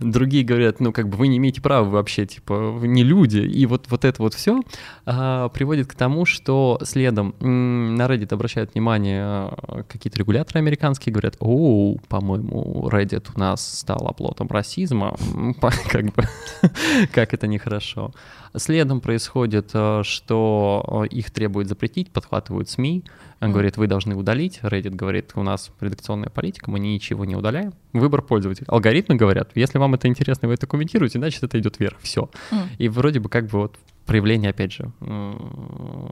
Другие 0.00 0.44
говорят, 0.44 0.80
ну, 0.80 0.92
как 0.92 1.08
бы, 1.08 1.16
вы 1.16 1.28
не 1.28 1.38
имеете 1.38 1.60
права 1.60 1.88
вообще, 1.88 2.26
типа, 2.26 2.70
вы 2.70 2.88
не 2.88 3.02
люди. 3.02 3.38
И 3.38 3.66
вот, 3.66 3.86
вот 3.90 4.04
это 4.04 4.22
вот 4.22 4.34
все 4.34 4.62
а, 5.06 5.48
приводит 5.48 5.88
к 5.88 5.94
тому, 5.94 6.24
что 6.24 6.78
следом 6.82 7.34
на 7.40 8.02
Reddit 8.06 8.32
обращают 8.32 8.74
внимание 8.74 9.24
а, 9.24 9.84
какие-то 9.88 10.18
регуляторы 10.18 10.60
американские, 10.60 11.12
говорят, 11.12 11.36
о, 11.40 11.96
по-моему, 12.08 12.88
Reddit 12.90 13.28
у 13.34 13.38
нас 13.38 13.78
стал 13.78 14.06
оплотом 14.06 14.48
расизма, 14.48 15.16
как 15.88 16.04
бы, 16.14 16.24
как 17.12 17.34
это 17.34 17.46
нехорошо. 17.46 18.12
Следом 18.56 19.00
происходит, 19.00 19.70
а, 19.74 20.02
что 20.04 21.06
их 21.10 21.30
требуют 21.30 21.68
запретить, 21.68 22.10
подхватывают 22.10 22.68
СМИ, 22.68 23.04
он 23.40 23.52
говорит, 23.52 23.76
вы 23.76 23.86
должны 23.86 24.14
удалить. 24.14 24.60
Reddit 24.62 24.94
говорит, 24.94 25.32
у 25.34 25.42
нас 25.42 25.70
редакционная 25.80 26.30
политика, 26.30 26.70
мы 26.70 26.78
ничего 26.78 27.24
не 27.24 27.36
удаляем. 27.36 27.74
Выбор 27.92 28.22
пользователя. 28.22 28.66
Алгоритмы 28.68 29.16
говорят, 29.16 29.50
если 29.54 29.78
вам 29.78 29.94
это 29.94 30.08
интересно, 30.08 30.48
вы 30.48 30.54
это 30.54 30.66
комментируете, 30.66 31.18
значит, 31.18 31.42
это 31.42 31.58
идет 31.58 31.78
вверх. 31.78 31.98
Все. 32.00 32.30
Mm. 32.50 32.68
И 32.78 32.88
вроде 32.88 33.20
бы 33.20 33.28
как 33.28 33.46
бы 33.46 33.58
вот 33.58 33.76
проявление, 34.06 34.50
опять 34.50 34.72
же, 34.72 34.92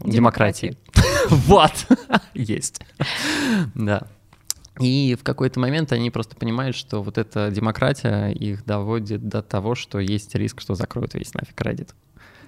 демократии. 0.04 0.76
Вот, 1.30 1.86
есть. 2.34 2.82
Да. 3.74 4.08
И 4.80 5.16
в 5.18 5.22
какой-то 5.22 5.60
момент 5.60 5.92
они 5.92 6.10
просто 6.10 6.34
понимают, 6.34 6.76
что 6.76 7.02
вот 7.02 7.18
эта 7.18 7.50
демократия 7.50 8.28
их 8.28 8.64
доводит 8.64 9.28
до 9.28 9.42
того, 9.42 9.74
что 9.74 9.98
есть 9.98 10.34
риск, 10.34 10.60
что 10.60 10.74
закроют 10.74 11.14
весь 11.14 11.34
нафиг 11.34 11.60
Reddit. 11.60 11.90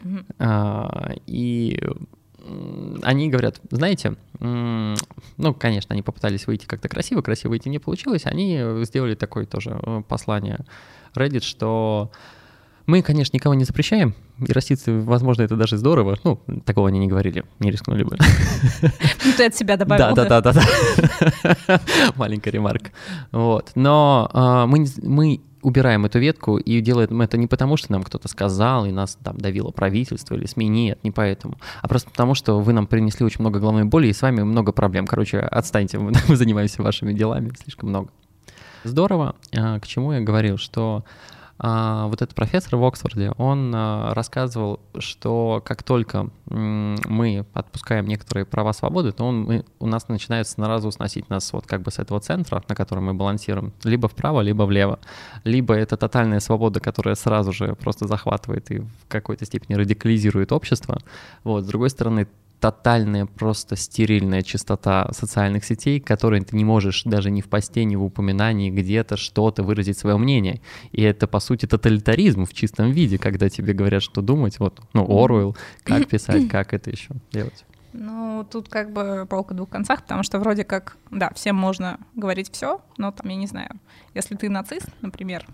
Mm-hmm. 0.02 0.34
А, 0.38 1.12
и 1.26 1.78
они 3.02 3.30
говорят, 3.30 3.60
знаете, 3.70 4.16
ну, 4.40 5.54
конечно, 5.58 5.94
они 5.94 6.02
попытались 6.02 6.46
выйти 6.46 6.66
как-то 6.66 6.88
красиво, 6.88 7.22
красиво 7.22 7.50
выйти 7.50 7.68
не 7.68 7.78
получилось, 7.78 8.26
они 8.26 8.60
сделали 8.84 9.14
такое 9.14 9.46
тоже 9.46 9.78
э, 9.82 10.02
послание 10.06 10.60
Reddit, 11.14 11.42
что 11.42 12.10
мы, 12.86 13.02
конечно, 13.02 13.36
никого 13.36 13.54
не 13.54 13.64
запрещаем, 13.64 14.14
и 14.46 14.52
раститься, 14.52 14.92
возможно, 14.92 15.42
это 15.42 15.56
даже 15.56 15.76
здорово. 15.76 16.18
Ну, 16.24 16.40
такого 16.64 16.88
они 16.88 16.98
не 16.98 17.06
говорили, 17.06 17.44
не 17.60 17.70
рискнули 17.70 18.04
бы. 18.04 18.16
Ну, 18.82 19.32
ты 19.36 19.46
от 19.46 19.54
себя 19.54 19.76
добавил. 19.76 20.14
Да, 20.14 20.24
да, 20.24 20.40
да, 20.40 20.52
да. 20.52 21.80
Маленькая 22.16 22.50
ремарка. 22.50 22.90
Вот. 23.32 23.72
Но 23.74 24.28
а, 24.32 24.66
мы, 24.66 24.86
мы 25.02 25.40
убираем 25.64 26.04
эту 26.04 26.18
ветку 26.18 26.58
и 26.58 26.80
делаем 26.80 27.22
это 27.22 27.38
не 27.38 27.46
потому, 27.46 27.76
что 27.76 27.90
нам 27.90 28.02
кто-то 28.02 28.28
сказал 28.28 28.84
и 28.84 28.92
нас 28.92 29.16
там 29.22 29.38
давило 29.38 29.70
правительство 29.70 30.34
или 30.34 30.46
СМИ, 30.46 30.68
нет, 30.68 30.98
не 31.02 31.10
поэтому, 31.10 31.58
а 31.80 31.88
просто 31.88 32.10
потому, 32.10 32.34
что 32.34 32.60
вы 32.60 32.74
нам 32.74 32.86
принесли 32.86 33.24
очень 33.24 33.40
много 33.40 33.60
головной 33.60 33.84
боли 33.84 34.08
и 34.08 34.12
с 34.12 34.20
вами 34.20 34.42
много 34.42 34.72
проблем. 34.72 35.06
Короче, 35.06 35.38
отстаньте, 35.40 35.98
мы 36.28 36.36
занимаемся 36.36 36.82
вашими 36.82 37.12
делами 37.12 37.50
слишком 37.62 37.88
много. 37.88 38.10
Здорово. 38.84 39.34
А, 39.56 39.80
к 39.80 39.86
чему 39.86 40.12
я 40.12 40.20
говорил, 40.20 40.58
что 40.58 41.04
вот 41.58 42.20
этот 42.20 42.34
профессор 42.34 42.76
в 42.76 42.84
Оксфорде, 42.84 43.30
он 43.38 43.72
а, 43.74 44.12
рассказывал, 44.12 44.80
что 44.98 45.62
как 45.64 45.82
только 45.82 46.30
мы 46.46 47.46
отпускаем 47.52 48.06
некоторые 48.06 48.44
права 48.44 48.72
свободы, 48.72 49.12
то 49.12 49.24
он, 49.24 49.42
мы, 49.44 49.64
у 49.78 49.86
нас 49.86 50.08
начинает 50.08 50.48
сразу 50.48 50.90
сносить 50.90 51.30
нас 51.30 51.52
вот 51.52 51.66
как 51.66 51.82
бы 51.82 51.90
с 51.90 51.98
этого 51.98 52.20
центра, 52.20 52.62
на 52.68 52.74
котором 52.74 53.04
мы 53.04 53.14
балансируем, 53.14 53.72
либо 53.84 54.08
вправо, 54.08 54.40
либо 54.40 54.64
влево. 54.64 54.98
Либо 55.44 55.74
это 55.74 55.96
тотальная 55.96 56.40
свобода, 56.40 56.80
которая 56.80 57.14
сразу 57.14 57.52
же 57.52 57.74
просто 57.76 58.06
захватывает 58.06 58.70
и 58.70 58.80
в 58.80 58.88
какой-то 59.08 59.44
степени 59.44 59.76
радикализирует 59.76 60.52
общество. 60.52 60.98
Вот, 61.44 61.64
с 61.64 61.66
другой 61.66 61.90
стороны, 61.90 62.26
тотальная 62.64 63.26
просто 63.26 63.76
стерильная 63.76 64.40
чистота 64.40 65.10
социальных 65.12 65.66
сетей, 65.66 66.00
которой 66.00 66.40
ты 66.40 66.56
не 66.56 66.64
можешь 66.64 67.02
даже 67.04 67.30
ни 67.30 67.42
в 67.42 67.48
посте, 67.50 67.84
ни 67.84 67.94
в 67.94 68.02
упоминании 68.02 68.70
где-то 68.70 69.18
что-то 69.18 69.62
выразить 69.62 69.98
свое 69.98 70.16
мнение. 70.16 70.62
И 70.90 71.02
это, 71.02 71.26
по 71.26 71.40
сути, 71.40 71.66
тоталитаризм 71.66 72.46
в 72.46 72.54
чистом 72.54 72.90
виде, 72.90 73.18
когда 73.18 73.50
тебе 73.50 73.74
говорят, 73.74 74.02
что 74.02 74.22
думать. 74.22 74.58
Вот, 74.60 74.80
ну, 74.94 75.04
Оруэлл, 75.04 75.54
как 75.82 76.08
писать, 76.08 76.48
как 76.48 76.72
это 76.72 76.88
еще 76.90 77.10
делать. 77.30 77.66
Ну, 77.92 78.46
тут 78.50 78.70
как 78.70 78.94
бы 78.94 79.26
палка 79.28 79.52
в 79.52 79.56
двух 79.56 79.68
концах, 79.68 80.00
потому 80.00 80.22
что 80.22 80.38
вроде 80.38 80.64
как, 80.64 80.96
да, 81.10 81.30
всем 81.34 81.56
можно 81.56 82.00
говорить 82.14 82.50
все, 82.50 82.80
но 82.96 83.12
там, 83.12 83.28
я 83.28 83.36
не 83.36 83.46
знаю, 83.46 83.78
если 84.14 84.36
ты 84.36 84.48
нацист, 84.48 84.88
например, 85.02 85.46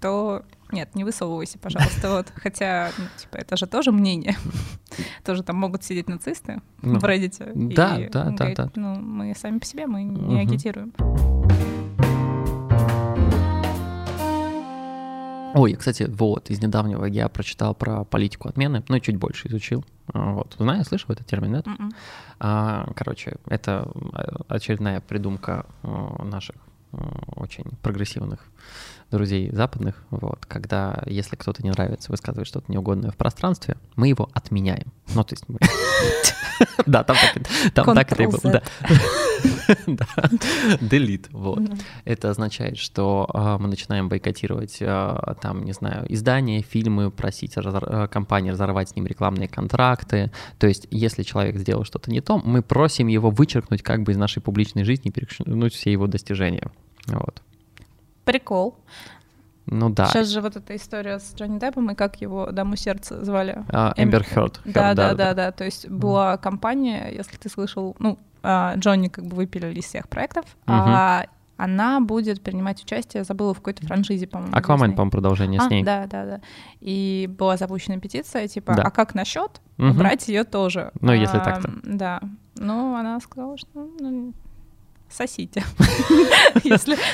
то 0.00 0.42
нет, 0.72 0.94
не 0.94 1.04
высовывайся, 1.04 1.58
пожалуйста. 1.58 2.10
Вот. 2.10 2.32
Хотя, 2.34 2.90
ну, 2.98 3.04
типа, 3.16 3.36
это 3.36 3.56
же 3.56 3.66
тоже 3.66 3.92
мнение. 3.92 4.36
тоже 5.24 5.42
там 5.42 5.56
могут 5.56 5.84
сидеть 5.84 6.08
нацисты 6.08 6.60
ну, 6.82 6.98
в 6.98 7.04
Reddit. 7.04 7.52
Да, 7.74 8.00
и, 8.00 8.08
да, 8.08 8.30
да, 8.30 8.54
да. 8.54 8.70
Ну, 8.74 8.94
мы 8.96 9.34
сами 9.34 9.58
по 9.58 9.66
себе, 9.66 9.86
мы 9.86 10.02
не 10.02 10.16
угу. 10.16 10.38
агитируем. 10.38 10.92
Ой, 15.56 15.72
кстати, 15.72 16.02
вот, 16.02 16.50
из 16.50 16.60
недавнего 16.60 17.06
я 17.06 17.30
прочитал 17.30 17.74
про 17.74 18.04
политику 18.04 18.48
отмены, 18.48 18.84
ну, 18.88 19.00
чуть 19.00 19.16
больше 19.16 19.48
изучил. 19.48 19.86
А, 20.12 20.32
вот, 20.32 20.54
знаешь, 20.58 20.86
слышал 20.86 21.12
этот 21.12 21.26
термин, 21.26 21.52
нет? 21.52 21.66
Mm-mm. 21.66 21.90
А, 22.40 22.92
короче, 22.94 23.36
это 23.46 23.90
а, 24.12 24.42
очередная 24.48 25.00
придумка 25.00 25.64
а, 25.82 26.22
наших 26.24 26.56
очень 26.92 27.64
прогрессивных 27.82 28.40
друзей 29.10 29.50
западных, 29.52 30.02
вот, 30.10 30.46
когда, 30.46 31.02
если 31.06 31.36
кто-то 31.36 31.62
не 31.62 31.70
нравится, 31.70 32.10
высказывает 32.10 32.48
что-то 32.48 32.70
неугодное 32.72 33.10
в 33.10 33.16
пространстве, 33.16 33.76
мы 33.94 34.08
его 34.08 34.28
отменяем. 34.32 34.92
Ну, 35.14 35.22
то 35.22 35.34
есть 35.34 35.44
мы... 35.48 35.58
Да, 36.86 37.04
там 37.04 37.16
так 37.94 38.12
это 38.12 38.28
было. 38.28 38.62
Delete, 40.80 41.28
вот. 41.30 41.62
Это 42.04 42.30
означает, 42.30 42.78
что 42.78 43.28
а, 43.32 43.58
мы 43.58 43.68
начинаем 43.68 44.08
бойкотировать, 44.08 44.78
а, 44.80 45.36
там, 45.40 45.64
не 45.64 45.72
знаю, 45.72 46.06
издания, 46.12 46.62
фильмы, 46.62 47.10
просить 47.10 47.54
а, 47.56 48.08
компании 48.08 48.50
разорвать 48.50 48.90
с 48.90 48.96
ним 48.96 49.06
рекламные 49.06 49.48
контракты. 49.48 50.30
То 50.58 50.66
есть, 50.66 50.86
если 50.90 51.22
человек 51.22 51.56
сделал 51.56 51.84
что-то 51.84 52.10
не 52.10 52.20
то, 52.20 52.40
мы 52.44 52.62
просим 52.62 53.06
его 53.06 53.30
вычеркнуть 53.30 53.82
как 53.82 54.02
бы 54.02 54.12
из 54.12 54.16
нашей 54.16 54.42
публичной 54.42 54.84
жизни, 54.84 55.10
перечеркнуть 55.10 55.74
все 55.74 55.92
его 55.92 56.06
достижения. 56.06 56.70
Вот. 57.06 57.42
Прикол. 58.24 58.74
Ну 59.66 59.90
да. 59.90 60.06
Сейчас 60.06 60.28
же 60.28 60.40
вот 60.40 60.56
эта 60.56 60.76
история 60.76 61.18
с 61.18 61.34
Джонни 61.34 61.58
Деппом 61.58 61.90
и 61.90 61.94
как 61.94 62.20
его 62.20 62.50
даму 62.52 62.76
сердца 62.76 63.24
звали. 63.24 63.64
Эмбер 63.96 64.24
Хёрд. 64.24 64.60
Да, 64.64 64.94
да, 64.94 65.14
да, 65.14 65.34
да. 65.34 65.52
То 65.52 65.64
есть 65.64 65.88
была 65.88 66.36
компания, 66.36 67.10
если 67.12 67.36
ты 67.36 67.48
слышал, 67.48 67.96
ну, 67.98 68.18
а, 68.42 68.74
Джонни 68.76 69.08
как 69.08 69.26
бы 69.26 69.36
выпилили 69.36 69.80
из 69.80 69.86
всех 69.86 70.08
проектов, 70.08 70.44
а 70.66 71.26
она 71.56 72.00
будет 72.00 72.42
принимать 72.42 72.82
участие, 72.82 73.24
забыла 73.24 73.54
в 73.54 73.58
какой-то 73.58 73.86
франшизе, 73.86 74.26
по-моему. 74.26 74.54
Аквамен, 74.54 74.92
по-моему, 74.92 75.10
продолжение 75.10 75.60
а, 75.60 75.64
с 75.64 75.70
ней. 75.70 75.82
Да, 75.82 76.06
да, 76.06 76.24
да. 76.26 76.40
И 76.80 77.30
была 77.38 77.56
запущена 77.56 77.98
петиция, 77.98 78.46
типа, 78.46 78.74
да. 78.74 78.82
а 78.82 78.90
как 78.90 79.14
насчет 79.14 79.62
угу. 79.78 79.88
убрать 79.88 80.28
ее 80.28 80.44
тоже? 80.44 80.92
Ну, 81.00 81.12
если 81.12 81.38
так-то. 81.38 81.72
Да. 81.82 82.20
Ну, 82.56 82.94
она 82.94 83.18
сказала, 83.20 83.56
что 83.56 83.88
ну, 83.98 84.34
сосите. 85.10 85.64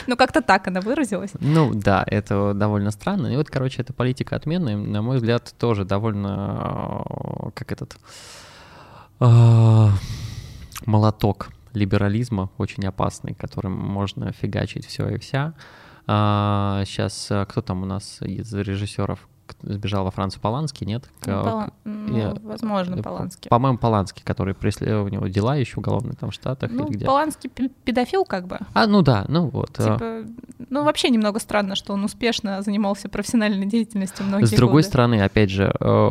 Ну, 0.07 0.17
как-то 0.17 0.41
так 0.41 0.69
она 0.69 0.81
выразилась. 0.81 1.33
Ну, 1.41 1.73
да, 1.75 2.05
это 2.07 2.55
довольно 2.55 2.91
странно. 2.91 3.29
И 3.29 3.37
вот, 3.37 3.51
короче, 3.51 3.83
эта 3.83 3.93
политика 3.93 4.37
отмены, 4.37 4.77
на 4.77 5.03
мой 5.03 5.17
взгляд, 5.17 5.55
тоже 5.59 5.85
довольно, 5.85 7.05
э, 7.05 7.51
как 7.55 7.73
этот, 7.73 7.97
э, 9.21 9.89
молоток 10.87 11.49
либерализма, 11.75 12.51
очень 12.59 12.85
опасный, 12.87 13.35
которым 13.35 13.73
можно 13.73 14.33
фигачить 14.33 14.87
все 14.87 15.09
и 15.09 15.19
вся. 15.19 15.55
Сейчас 16.07 17.29
а, 17.31 17.43
э, 17.43 17.47
кто 17.47 17.63
там 17.63 17.83
у 17.83 17.87
нас 17.87 18.19
из 18.23 18.53
режиссеров, 18.53 19.29
сбежал 19.63 20.05
во 20.05 20.11
Францию 20.11 20.41
Поланский, 20.41 20.87
нет? 20.87 21.09
Ну, 21.27 21.43
Пол... 21.43 21.63
ну, 21.85 22.17
я... 22.17 22.35
Возможно, 22.43 22.97
э, 22.97 23.03
Поланский. 23.03 23.49
По-моему, 23.49 23.79
Поланский, 23.79 24.23
который 24.25 24.55
преследовал 24.55 25.07
у 25.07 25.09
него 25.09 25.27
дела 25.29 25.57
еще 25.57 25.79
уголовные 25.79 26.15
там 26.15 26.31
в 26.31 26.35
Штатах 26.35 26.71
ну, 26.73 26.87
или 26.87 26.95
где. 26.95 27.07
Поланский 27.07 27.51
педофил 27.51 28.25
как 28.25 28.47
бы. 28.47 28.59
А, 28.73 28.87
ну 28.87 29.03
да, 29.03 29.25
ну 29.29 29.49
вот. 29.49 29.71
А. 29.79 29.83
Типа, 29.83 30.33
ну 30.71 30.85
вообще 30.85 31.11
немного 31.11 31.39
странно, 31.39 31.75
что 31.75 31.93
он 31.93 32.05
успешно 32.05 32.63
занимался 32.63 33.09
профессиональной 33.09 33.67
деятельностью 33.67 34.27
многие 34.27 34.47
С 34.47 34.51
другой 34.51 34.83
годы. 34.83 34.89
стороны, 34.89 35.23
опять 35.23 35.51
же, 35.51 35.75
э, 35.79 36.11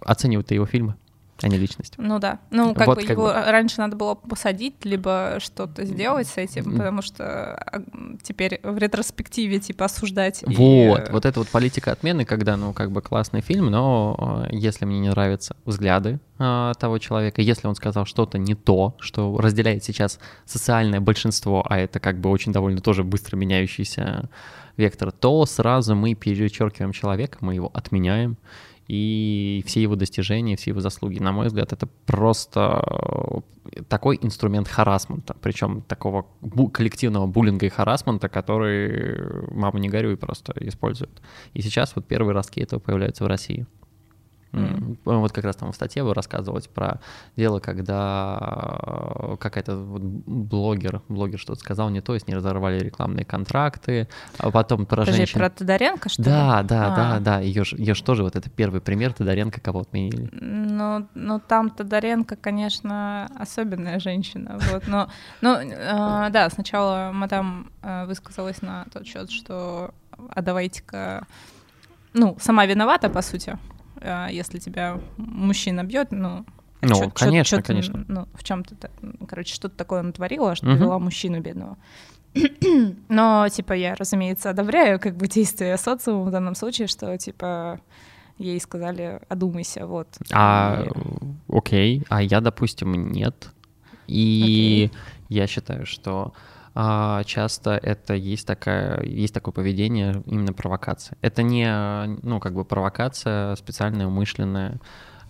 оценивают 0.00 0.50
его 0.50 0.66
фильмы 0.66 0.94
а 1.42 1.48
не 1.48 1.56
личность. 1.56 1.94
Ну 1.96 2.18
да. 2.18 2.38
Ну, 2.50 2.74
как 2.74 2.86
вот 2.86 2.96
бы 2.98 3.02
как 3.02 3.10
его 3.10 3.26
бы. 3.26 3.32
раньше 3.32 3.80
надо 3.80 3.96
было 3.96 4.14
посадить, 4.14 4.84
либо 4.84 5.38
что-то 5.38 5.84
сделать 5.84 6.26
с 6.28 6.36
этим, 6.36 6.76
потому 6.76 7.02
что 7.02 7.54
а, 7.54 7.82
теперь 8.22 8.60
в 8.62 8.76
ретроспективе 8.78 9.58
типа 9.58 9.86
осуждать. 9.86 10.42
Вот, 10.46 11.08
и... 11.08 11.12
вот 11.12 11.24
это 11.24 11.40
вот 11.40 11.48
политика 11.48 11.92
отмены, 11.92 12.24
когда, 12.24 12.56
ну, 12.56 12.72
как 12.72 12.90
бы 12.90 13.00
классный 13.00 13.40
фильм, 13.40 13.70
но 13.70 14.46
э, 14.50 14.54
если 14.54 14.84
мне 14.84 15.00
не 15.00 15.08
нравятся 15.08 15.56
взгляды 15.64 16.20
э, 16.38 16.72
того 16.78 16.98
человека, 16.98 17.40
если 17.40 17.66
он 17.66 17.74
сказал 17.74 18.04
что-то 18.04 18.38
не 18.38 18.54
то, 18.54 18.96
что 18.98 19.36
разделяет 19.38 19.82
сейчас 19.84 20.18
социальное 20.44 21.00
большинство, 21.00 21.64
а 21.68 21.78
это 21.78 22.00
как 22.00 22.20
бы 22.20 22.30
очень 22.30 22.52
довольно 22.52 22.80
тоже 22.80 23.02
быстро 23.04 23.36
меняющийся 23.36 24.28
вектор, 24.76 25.12
то 25.12 25.44
сразу 25.46 25.94
мы 25.94 26.14
перечеркиваем 26.14 26.92
человека, 26.92 27.38
мы 27.40 27.54
его 27.54 27.70
отменяем, 27.72 28.36
и 28.90 29.62
все 29.66 29.80
его 29.82 29.94
достижения, 29.94 30.56
все 30.56 30.70
его 30.70 30.80
заслуги. 30.80 31.20
На 31.20 31.30
мой 31.30 31.46
взгляд, 31.46 31.72
это 31.72 31.86
просто 32.06 32.82
э, 33.76 33.82
такой 33.88 34.18
инструмент 34.20 34.66
харасмента, 34.66 35.36
причем 35.40 35.82
такого 35.82 36.26
бу- 36.42 36.68
коллективного 36.72 37.28
буллинга 37.28 37.66
и 37.66 37.68
харасмента, 37.68 38.28
который 38.28 39.46
мама 39.52 39.78
не 39.78 39.88
горюй 39.88 40.16
просто 40.16 40.54
использует. 40.56 41.22
И 41.54 41.62
сейчас 41.62 41.94
вот 41.94 42.08
первые 42.08 42.34
ростки 42.34 42.60
этого 42.60 42.80
появляются 42.80 43.22
в 43.22 43.28
России. 43.28 43.64
Mm. 44.52 44.98
Вот 45.04 45.32
как 45.32 45.44
раз 45.44 45.56
там 45.56 45.70
в 45.70 45.74
статье 45.74 46.02
вы 46.02 46.12
рассказывалось 46.12 46.66
про 46.66 47.00
дело, 47.36 47.60
когда 47.60 48.38
э, 48.40 49.36
какая-то 49.38 49.76
вот 49.76 50.02
блогер, 50.02 51.02
блогер 51.08 51.38
что-то 51.38 51.60
сказал 51.60 51.90
не 51.90 52.00
то, 52.00 52.18
с 52.18 52.26
ней 52.26 52.34
разорвали 52.34 52.80
рекламные 52.80 53.24
контракты, 53.24 54.08
а 54.38 54.50
потом 54.50 54.86
про 54.86 55.02
Подожди, 55.02 55.18
женщин... 55.18 55.38
про 55.38 55.50
Тодоренко, 55.50 56.08
что 56.08 56.22
да, 56.22 56.62
ли? 56.62 56.68
Да, 56.68 56.86
а. 56.86 56.96
да, 56.96 57.20
да, 57.20 57.40
ее 57.40 57.64
ее 57.76 57.94
же 57.94 58.02
тоже 58.02 58.22
вот 58.22 58.36
это 58.36 58.50
первый 58.50 58.80
пример 58.80 59.12
Тодоренко 59.12 59.60
кого 59.60 59.80
отменили. 59.80 60.28
Ну, 60.32 61.06
ну 61.14 61.40
там 61.40 61.70
Тодоренко, 61.70 62.36
конечно, 62.36 63.28
особенная 63.38 64.00
женщина, 64.00 64.58
вот, 64.72 64.88
но, 64.88 65.08
ну, 65.40 65.54
э, 65.54 66.30
да, 66.30 66.48
сначала 66.50 67.10
мадам 67.12 67.70
э, 67.82 68.06
высказалась 68.06 68.62
на 68.62 68.86
тот 68.92 69.06
счет, 69.06 69.30
что 69.30 69.94
а 70.28 70.42
давайте-ка, 70.42 71.26
ну, 72.12 72.36
сама 72.40 72.66
виновата, 72.66 73.08
по 73.08 73.22
сути, 73.22 73.58
если 74.30 74.58
тебя 74.58 75.00
мужчина 75.16 75.84
бьет, 75.84 76.10
ну, 76.10 76.44
ну, 76.82 76.94
чё, 76.94 77.10
конечно, 77.10 77.58
чё, 77.58 77.64
конечно. 77.64 78.04
Ну, 78.08 78.28
в 78.34 78.42
чем-то, 78.42 78.90
короче, 79.28 79.54
что-то 79.54 79.76
такое 79.76 80.02
натворила, 80.02 80.54
что 80.54 80.66
uh 80.66 80.98
мужчину 80.98 81.40
бедного. 81.40 81.76
Но, 83.08 83.48
типа, 83.48 83.72
я, 83.74 83.94
разумеется, 83.94 84.50
одобряю 84.50 84.98
как 84.98 85.16
бы 85.16 85.26
действия 85.26 85.76
социума 85.76 86.24
в 86.24 86.30
данном 86.30 86.54
случае, 86.54 86.86
что, 86.86 87.16
типа, 87.18 87.80
ей 88.38 88.60
сказали, 88.60 89.20
одумайся, 89.28 89.86
вот. 89.86 90.08
А, 90.32 90.84
и... 90.84 90.90
окей, 91.48 92.02
а 92.08 92.22
я, 92.22 92.40
допустим, 92.40 93.12
нет. 93.12 93.50
И 94.06 94.90
okay. 94.90 94.96
я 95.28 95.46
считаю, 95.46 95.86
что 95.86 96.32
а 96.74 97.24
часто 97.24 97.72
это 97.82 98.14
есть, 98.14 98.46
такая, 98.46 99.02
есть 99.02 99.34
такое 99.34 99.52
поведение, 99.52 100.22
именно 100.26 100.52
провокация. 100.52 101.16
Это 101.20 101.42
не, 101.42 101.68
ну, 102.22 102.40
как 102.40 102.54
бы 102.54 102.64
провокация 102.64 103.56
специальная, 103.56 104.06
умышленная, 104.06 104.80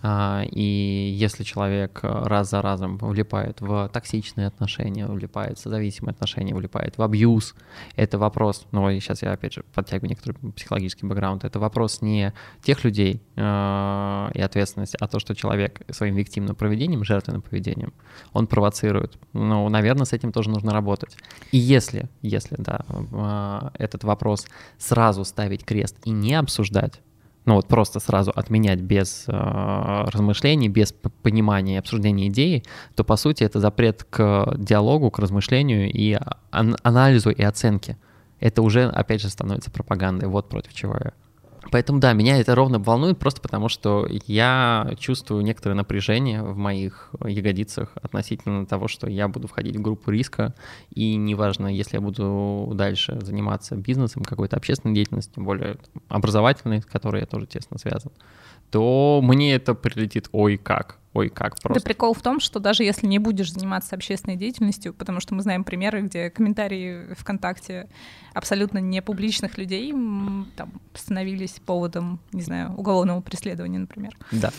и 0.03 1.13
если 1.15 1.43
человек 1.43 1.99
раз 2.01 2.49
за 2.49 2.61
разом 2.61 2.97
влипает 2.97 3.61
в 3.61 3.89
токсичные 3.89 4.47
отношения, 4.47 5.05
влипает 5.05 5.57
в 5.57 5.61
созависимые 5.61 6.11
отношения, 6.11 6.55
влипает 6.55 6.97
в 6.97 7.01
абьюз, 7.01 7.55
это 7.95 8.17
вопрос, 8.17 8.65
ну 8.71 8.89
сейчас 8.99 9.21
я 9.21 9.33
опять 9.33 9.53
же 9.53 9.63
подтягиваю 9.73 10.09
некоторый 10.09 10.51
психологический 10.53 11.05
бэкграунд, 11.05 11.43
это 11.43 11.59
вопрос 11.59 12.01
не 12.01 12.33
тех 12.63 12.83
людей 12.83 13.21
э, 13.35 14.31
и 14.33 14.41
ответственности, 14.41 14.97
а 14.99 15.07
то, 15.07 15.19
что 15.19 15.35
человек 15.35 15.81
своим 15.91 16.15
виктимным 16.15 16.55
поведением, 16.55 17.03
жертвенным 17.03 17.41
поведением, 17.41 17.93
он 18.33 18.47
провоцирует. 18.47 19.17
Ну, 19.33 19.69
наверное, 19.69 20.05
с 20.05 20.13
этим 20.13 20.31
тоже 20.31 20.49
нужно 20.49 20.73
работать. 20.73 21.15
И 21.51 21.57
если, 21.57 22.09
если, 22.21 22.55
да, 22.57 22.85
э, 22.89 23.83
этот 23.83 24.03
вопрос 24.03 24.47
сразу 24.77 25.25
ставить 25.25 25.63
крест 25.63 25.97
и 26.05 26.09
не 26.09 26.33
обсуждать, 26.33 27.01
ну 27.45 27.55
вот 27.55 27.67
просто 27.67 27.99
сразу 27.99 28.31
отменять 28.35 28.79
без 28.81 29.25
э, 29.27 29.31
размышлений, 29.31 30.69
без 30.69 30.93
понимания 31.23 31.75
и 31.75 31.79
обсуждения 31.79 32.27
идеи, 32.27 32.63
то 32.95 33.03
по 33.03 33.15
сути 33.15 33.43
это 33.43 33.59
запрет 33.59 34.03
к 34.03 34.53
диалогу, 34.57 35.09
к 35.09 35.19
размышлению 35.19 35.91
и 35.91 36.17
ан- 36.51 36.77
анализу 36.83 37.31
и 37.31 37.41
оценке. 37.41 37.97
Это 38.39 38.61
уже, 38.61 38.85
опять 38.85 39.21
же, 39.21 39.29
становится 39.29 39.71
пропагандой. 39.71 40.27
Вот 40.27 40.49
против 40.49 40.73
чего 40.73 40.93
я. 40.93 41.13
Поэтому 41.69 41.99
да, 41.99 42.13
меня 42.13 42.37
это 42.37 42.55
ровно 42.55 42.79
волнует 42.79 43.19
просто 43.19 43.39
потому, 43.39 43.69
что 43.69 44.07
я 44.25 44.91
чувствую 44.97 45.43
некоторое 45.43 45.75
напряжение 45.75 46.41
в 46.41 46.57
моих 46.57 47.11
ягодицах 47.23 47.91
относительно 48.01 48.65
того, 48.65 48.87
что 48.87 49.07
я 49.07 49.27
буду 49.27 49.47
входить 49.47 49.75
в 49.75 49.81
группу 49.81 50.09
риска, 50.09 50.55
и 50.89 51.15
неважно, 51.15 51.67
если 51.67 51.97
я 51.97 52.01
буду 52.01 52.71
дальше 52.73 53.19
заниматься 53.21 53.75
бизнесом, 53.75 54.23
какой-то 54.23 54.57
общественной 54.57 54.95
деятельностью, 54.95 55.35
тем 55.35 55.45
более 55.45 55.77
образовательной, 56.09 56.81
с 56.81 56.85
которой 56.85 57.21
я 57.21 57.27
тоже 57.27 57.45
тесно 57.45 57.77
связан, 57.77 58.11
то 58.71 59.19
мне 59.21 59.53
это 59.53 59.75
прилетит 59.75 60.29
ой 60.31 60.57
как 60.57 61.00
ой, 61.13 61.29
как 61.29 61.59
просто. 61.59 61.81
Да 61.81 61.83
прикол 61.83 62.13
в 62.13 62.21
том, 62.21 62.39
что 62.39 62.59
даже 62.59 62.83
если 62.83 63.07
не 63.07 63.19
будешь 63.19 63.51
заниматься 63.51 63.95
общественной 63.95 64.37
деятельностью, 64.37 64.93
потому 64.93 65.19
что 65.19 65.35
мы 65.35 65.41
знаем 65.41 65.63
примеры, 65.63 66.01
где 66.01 66.29
комментарии 66.29 67.13
ВКонтакте 67.15 67.89
абсолютно 68.33 68.79
не 68.79 69.01
публичных 69.01 69.57
людей 69.57 69.91
там 70.55 70.73
становились 70.93 71.59
поводом, 71.65 72.19
не 72.31 72.41
знаю, 72.41 72.73
уголовного 72.75 73.21
преследования, 73.21 73.79
например. 73.79 74.17
Да. 74.31 74.51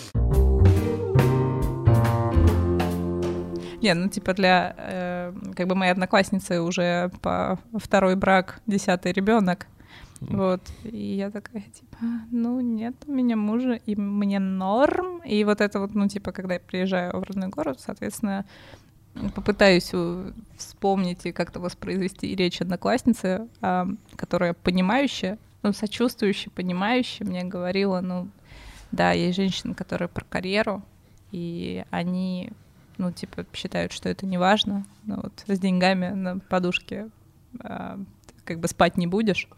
Не, 3.82 3.94
ну 3.94 4.08
типа 4.08 4.32
для 4.34 4.76
э, 4.78 5.34
как 5.56 5.66
бы 5.66 5.74
моей 5.74 5.90
одноклассницы 5.90 6.60
уже 6.60 7.10
по 7.20 7.58
второй 7.74 8.14
брак, 8.14 8.60
десятый 8.66 9.12
ребенок. 9.12 9.66
Вот. 10.20 10.62
И 10.84 11.16
я 11.16 11.30
такая, 11.30 11.62
типа, 11.62 11.91
ну, 12.30 12.60
нет 12.60 12.94
у 13.06 13.12
меня 13.12 13.36
мужа, 13.36 13.74
и 13.74 13.94
мне 13.96 14.38
норм. 14.38 15.18
И 15.24 15.44
вот 15.44 15.60
это 15.60 15.80
вот, 15.80 15.94
ну, 15.94 16.08
типа, 16.08 16.32
когда 16.32 16.54
я 16.54 16.60
приезжаю 16.60 17.18
в 17.18 17.22
родной 17.22 17.48
город, 17.48 17.80
соответственно, 17.80 18.44
попытаюсь 19.34 19.92
вспомнить 20.56 21.26
и 21.26 21.32
как-то 21.32 21.60
воспроизвести 21.60 22.34
речь 22.34 22.60
одноклассницы, 22.60 23.48
а, 23.60 23.86
которая 24.16 24.54
понимающая, 24.54 25.38
ну, 25.62 25.72
сочувствующая, 25.72 26.50
понимающая, 26.54 27.26
мне 27.26 27.44
говорила, 27.44 28.00
ну, 28.00 28.28
да, 28.90 29.12
есть 29.12 29.36
женщины, 29.36 29.74
которые 29.74 30.08
про 30.08 30.24
карьеру, 30.24 30.82
и 31.30 31.84
они, 31.90 32.50
ну, 32.98 33.12
типа, 33.12 33.46
считают, 33.52 33.92
что 33.92 34.08
это 34.08 34.26
не 34.26 34.38
важно, 34.38 34.86
но 35.04 35.20
вот 35.22 35.44
с 35.46 35.58
деньгами 35.58 36.08
на 36.08 36.38
подушке 36.38 37.08
а, 37.60 37.98
как 38.44 38.60
бы 38.60 38.68
спать 38.68 38.96
не 38.96 39.06
будешь. 39.06 39.48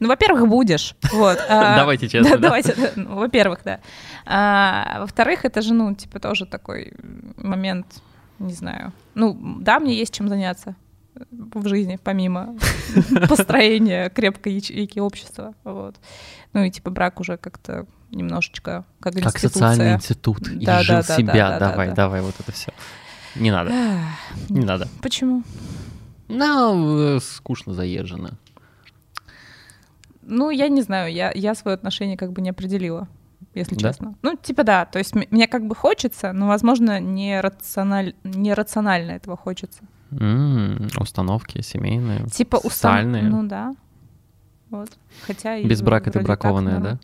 Ну, 0.00 0.08
во-первых, 0.08 0.48
будешь. 0.48 0.94
Вот. 1.12 1.38
А, 1.48 1.76
давайте 1.76 2.08
честно. 2.08 2.32
Да, 2.32 2.38
давайте. 2.38 2.92
Ну, 2.96 3.16
во-первых, 3.16 3.60
да. 3.64 3.80
А, 4.26 5.00
во-вторых, 5.00 5.44
это 5.44 5.62
же, 5.62 5.74
ну, 5.74 5.94
типа, 5.94 6.20
тоже 6.20 6.46
такой 6.46 6.92
момент, 7.36 7.86
не 8.38 8.52
знаю. 8.52 8.92
Ну, 9.14 9.36
да, 9.60 9.80
мне 9.80 9.94
есть 9.94 10.14
чем 10.14 10.28
заняться 10.28 10.76
в 11.30 11.66
жизни, 11.68 11.98
помимо 12.02 12.56
построения 13.28 14.08
крепкой 14.10 14.54
ячейки 14.54 14.98
общества. 14.98 15.54
Вот. 15.64 15.96
Ну 16.52 16.62
и 16.62 16.70
типа 16.70 16.90
брак 16.90 17.20
уже 17.20 17.36
как-то 17.36 17.86
немножечко 18.10 18.84
как 19.00 19.14
Как 19.14 19.38
социальный 19.38 19.94
институт. 19.94 20.40
Да, 20.62 20.82
жил 20.82 20.96
да, 20.96 21.16
себя. 21.16 21.32
Да, 21.32 21.58
давай, 21.58 21.92
давай, 21.92 22.22
вот 22.22 22.34
это 22.38 22.52
все. 22.52 22.72
Не 23.34 23.50
надо. 23.50 23.72
Не 24.48 24.64
надо. 24.64 24.88
Почему? 25.02 25.42
Ну, 26.28 27.18
скучно 27.20 27.72
заезжено. 27.72 28.32
Ну, 30.28 30.50
я 30.50 30.68
не 30.68 30.82
знаю, 30.82 31.12
я, 31.12 31.32
я 31.34 31.54
свое 31.54 31.74
отношение 31.74 32.16
как 32.16 32.32
бы 32.32 32.42
не 32.42 32.50
определила, 32.50 33.08
если 33.54 33.74
да? 33.74 33.88
честно. 33.88 34.14
Ну, 34.22 34.36
типа 34.36 34.62
да, 34.62 34.84
то 34.84 34.98
есть 34.98 35.14
мне 35.14 35.48
как 35.48 35.66
бы 35.66 35.74
хочется, 35.74 36.32
но, 36.32 36.46
возможно, 36.46 37.00
не, 37.00 37.40
рациональ... 37.40 38.14
не 38.24 38.52
рационально 38.52 39.12
этого 39.12 39.36
хочется. 39.36 39.82
Mm, 40.10 41.00
установки 41.00 41.62
семейные, 41.62 42.26
типа 42.26 42.58
социальные. 42.58 43.24
Устан... 43.24 43.40
Ну 43.40 43.48
да, 43.48 43.74
вот. 44.70 44.90
Хотя 45.26 45.62
Без 45.62 45.80
брака 45.80 46.10
ты 46.10 46.20
бракованная, 46.20 46.74
так, 46.74 46.82
да? 46.82 46.98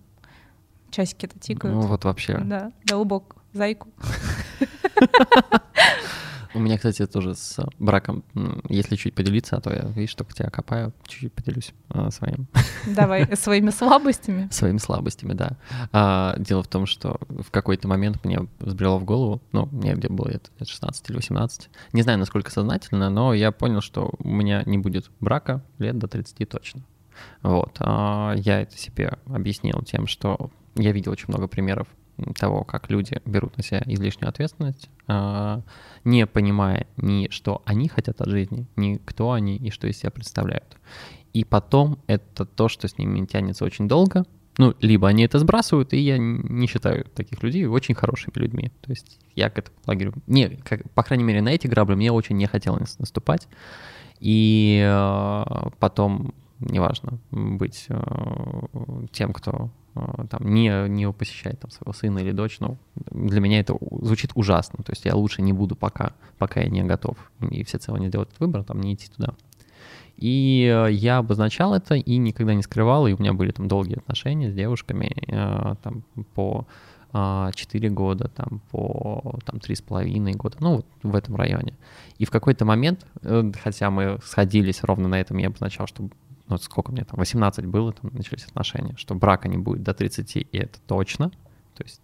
Часики-то 0.91 1.39
тикают. 1.39 1.75
Ну 1.75 1.83
вот 1.83 2.05
вообще. 2.05 2.39
Да, 2.39 2.73
долбок, 2.85 3.37
зайку. 3.53 3.89
У 6.55 6.61
меня, 6.61 6.77
кстати, 6.77 7.05
тоже 7.07 7.35
с 7.35 7.59
браком, 7.81 8.23
если 8.69 8.95
чуть 8.95 9.15
поделиться, 9.15 9.57
а 9.57 9.61
то 9.61 9.73
я, 9.73 9.83
видишь, 9.89 10.15
только 10.15 10.33
тебя 10.35 10.51
копаю, 10.51 10.93
чуть-чуть 11.07 11.33
поделюсь 11.33 11.75
а, 11.89 12.13
своим. 12.13 12.47
Давай, 12.87 13.37
своими 13.37 13.71
слабостями. 13.71 14.49
Своими 14.53 14.79
слабостями, 14.79 15.33
да. 15.33 15.57
А, 15.93 16.37
дело 16.39 16.63
в 16.63 16.69
том, 16.69 16.87
что 16.87 17.19
в 17.29 17.51
какой-то 17.51 17.89
момент 17.89 18.25
мне 18.25 18.47
взбрело 18.61 18.99
в 18.99 19.05
голову, 19.05 19.43
ну, 19.51 19.67
мне 19.73 19.95
где 19.95 20.09
было 20.09 20.29
лет 20.29 20.53
16 20.65 21.11
или 21.11 21.17
18, 21.17 21.71
не 21.93 22.03
знаю, 22.03 22.21
насколько 22.21 22.53
сознательно, 22.53 23.11
но 23.11 23.35
я 23.35 23.51
понял, 23.51 23.81
что 23.81 24.13
у 24.19 24.29
меня 24.29 24.63
не 24.65 24.79
будет 24.79 25.11
брака 25.19 25.65
лет 25.79 25.99
до 25.99 26.07
30 26.07 26.49
точно. 26.49 26.85
Вот. 27.43 27.77
А, 27.81 28.35
я 28.37 28.61
это 28.61 28.79
себе 28.79 29.19
объяснил 29.27 29.83
тем, 29.83 30.07
что 30.07 30.51
я 30.77 30.93
видел 30.93 31.13
очень 31.13 31.27
много 31.29 31.49
примеров 31.49 31.89
того, 32.39 32.65
как 32.65 32.91
люди 32.91 33.21
берут 33.25 33.57
на 33.57 33.63
себя 33.63 33.83
излишнюю 33.87 34.29
ответственность, 34.29 34.89
а, 35.07 35.63
не 36.05 36.27
понимая 36.27 36.87
ни 36.97 37.29
что 37.31 37.63
они 37.65 37.89
хотят 37.89 38.21
от 38.21 38.29
жизни, 38.29 38.67
ни 38.77 38.97
кто 38.97 39.33
они 39.33 39.57
и 39.57 39.71
что 39.71 39.87
из 39.87 39.99
себя 39.99 40.11
представляют. 40.11 40.77
И 41.33 41.45
потом 41.45 41.99
это 42.07 42.45
то, 42.47 42.69
что 42.69 42.87
с 42.89 42.97
ними 42.97 43.27
тянется 43.27 43.65
очень 43.65 43.89
долго. 43.89 44.25
Ну, 44.57 44.73
либо 44.81 45.09
они 45.09 45.25
это 45.25 45.41
сбрасывают, 45.41 45.93
и 45.93 45.99
я 45.99 46.17
не 46.17 46.69
считаю 46.69 47.05
таких 47.07 47.43
людей 47.43 47.67
очень 47.67 47.97
хорошими 47.97 48.35
людьми. 48.37 48.71
То 48.83 48.91
есть 48.91 49.19
я 49.35 49.51
к 49.51 49.59
этому 49.59 49.77
лагерю... 49.87 50.15
Не, 50.29 50.51
как, 50.51 50.89
по 50.93 51.03
крайней 51.03 51.25
мере, 51.25 51.43
на 51.43 51.49
эти 51.49 51.67
грабли 51.67 51.97
мне 51.97 52.13
очень 52.13 52.37
не 52.37 52.47
хотелось 52.47 52.99
наступать. 53.01 53.49
И 54.21 54.81
э, 54.81 55.45
потом, 55.81 56.35
неважно, 56.61 57.19
быть 57.33 57.87
э, 57.89 59.07
тем, 59.11 59.33
кто 59.33 59.71
там, 59.95 60.55
не, 60.55 60.89
не 60.89 61.11
посещать 61.13 61.59
там, 61.61 61.71
своего 61.71 61.93
сына 61.93 62.19
или 62.19 62.33
дочь, 62.33 62.59
но 62.61 62.77
для 63.11 63.41
меня 63.41 63.61
это 63.61 63.77
звучит 64.03 64.33
ужасно. 64.35 64.83
То 64.85 64.93
есть 64.93 65.05
я 65.05 65.15
лучше 65.15 65.43
не 65.43 65.53
буду 65.53 65.77
пока, 65.77 66.13
пока 66.39 66.61
я 66.61 66.69
не 66.69 66.83
готов 66.83 67.17
и 67.51 67.65
всецело 67.65 67.97
не 67.97 68.09
сделать 68.09 68.29
этот 68.29 68.41
выбор, 68.41 68.65
там, 68.65 68.81
не 68.81 68.95
идти 68.95 69.09
туда. 69.15 69.35
И 70.17 70.71
э, 70.73 70.93
я 70.93 71.19
обозначал 71.19 71.75
это 71.75 71.95
и 71.95 72.17
никогда 72.17 72.55
не 72.55 72.63
скрывал, 72.63 73.07
и 73.07 73.13
у 73.13 73.19
меня 73.19 73.33
были 73.33 73.51
там 73.51 73.69
долгие 73.69 73.97
отношения 73.97 74.51
с 74.51 74.55
девушками 74.55 75.13
э, 75.29 75.75
там, 75.83 76.05
по 76.35 76.67
4 77.13 77.89
а, 77.89 77.91
года, 77.93 78.29
там, 78.29 78.61
по 78.73 79.39
там, 79.45 79.57
3,5 79.57 80.33
года, 80.33 80.57
ну, 80.59 80.77
вот 80.77 80.87
в 81.03 81.15
этом 81.15 81.37
районе. 81.37 81.75
И 82.19 82.25
в 82.25 82.31
какой-то 82.31 82.65
момент, 82.65 83.07
э, 83.23 83.53
хотя 83.63 83.91
мы 83.91 84.19
сходились 84.25 84.83
ровно 84.83 85.09
на 85.09 85.21
этом, 85.21 85.37
я 85.39 85.49
обозначал, 85.49 85.87
что 85.87 86.09
ну, 86.49 86.59
сколько 86.59 86.93
мне 86.93 87.05
там, 87.05 87.19
18 87.19 87.67
было, 87.67 87.93
там 87.93 88.11
начались 88.13 88.45
отношения, 88.45 88.95
что 88.97 89.15
брака 89.15 89.49
не 89.49 89.57
будет 89.57 89.83
до 89.83 89.95
30, 89.95 90.37
и 90.37 90.49
это 90.53 90.79
точно. 90.87 91.31
То 91.75 91.83
есть 91.83 92.01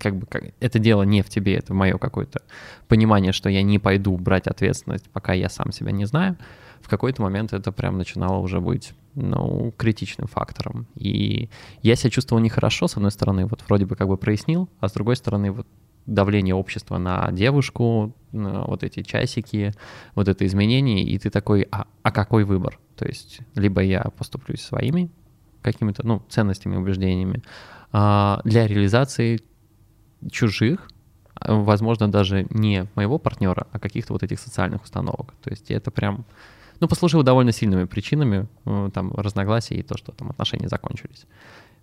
как 0.00 0.16
бы 0.16 0.26
как, 0.26 0.44
это 0.60 0.78
дело 0.78 1.02
не 1.04 1.22
в 1.22 1.28
тебе, 1.28 1.54
это 1.54 1.72
мое 1.72 1.96
какое-то 1.96 2.42
понимание, 2.86 3.32
что 3.32 3.48
я 3.48 3.62
не 3.62 3.78
пойду 3.78 4.16
брать 4.16 4.46
ответственность, 4.46 5.08
пока 5.10 5.32
я 5.32 5.48
сам 5.48 5.72
себя 5.72 5.90
не 5.90 6.04
знаю. 6.04 6.36
В 6.82 6.88
какой-то 6.88 7.22
момент 7.22 7.52
это 7.52 7.72
прям 7.72 7.96
начинало 7.96 8.38
уже 8.38 8.60
быть, 8.60 8.92
ну, 9.14 9.72
критичным 9.76 10.28
фактором. 10.28 10.86
И 10.96 11.48
я 11.82 11.96
себя 11.96 12.10
чувствовал 12.10 12.42
нехорошо, 12.42 12.88
с 12.88 12.96
одной 12.96 13.10
стороны, 13.10 13.46
вот 13.46 13.62
вроде 13.66 13.86
бы 13.86 13.96
как 13.96 14.08
бы 14.08 14.16
прояснил, 14.16 14.68
а 14.80 14.88
с 14.88 14.92
другой 14.92 15.16
стороны, 15.16 15.50
вот 15.50 15.66
давление 16.06 16.54
общества 16.54 16.98
на 16.98 17.30
девушку, 17.32 18.14
на 18.32 18.64
вот 18.64 18.82
эти 18.82 19.02
часики, 19.02 19.72
вот 20.14 20.28
это 20.28 20.46
изменение, 20.46 21.04
и 21.04 21.18
ты 21.18 21.30
такой, 21.30 21.66
а, 21.70 21.86
а 22.02 22.12
какой 22.12 22.44
выбор? 22.44 22.78
То 22.96 23.06
есть 23.06 23.40
либо 23.54 23.82
я 23.82 24.02
поступлюсь 24.16 24.62
своими 24.62 25.10
какими-то, 25.62 26.06
ну, 26.06 26.22
ценностями, 26.28 26.76
убеждениями 26.76 27.42
а, 27.92 28.40
для 28.44 28.66
реализации 28.66 29.40
чужих, 30.30 30.88
возможно, 31.40 32.10
даже 32.10 32.46
не 32.50 32.86
моего 32.94 33.18
партнера, 33.18 33.66
а 33.72 33.78
каких-то 33.78 34.12
вот 34.12 34.22
этих 34.22 34.40
социальных 34.40 34.82
установок. 34.82 35.34
То 35.42 35.50
есть 35.50 35.70
это 35.70 35.90
прям, 35.90 36.24
ну, 36.80 36.88
послужило 36.88 37.22
довольно 37.22 37.52
сильными 37.52 37.84
причинами, 37.84 38.46
э, 38.66 38.90
там, 38.92 39.12
разногласий 39.14 39.76
и 39.76 39.82
то, 39.82 39.96
что 39.96 40.12
там 40.12 40.30
отношения 40.30 40.68
закончились. 40.68 41.26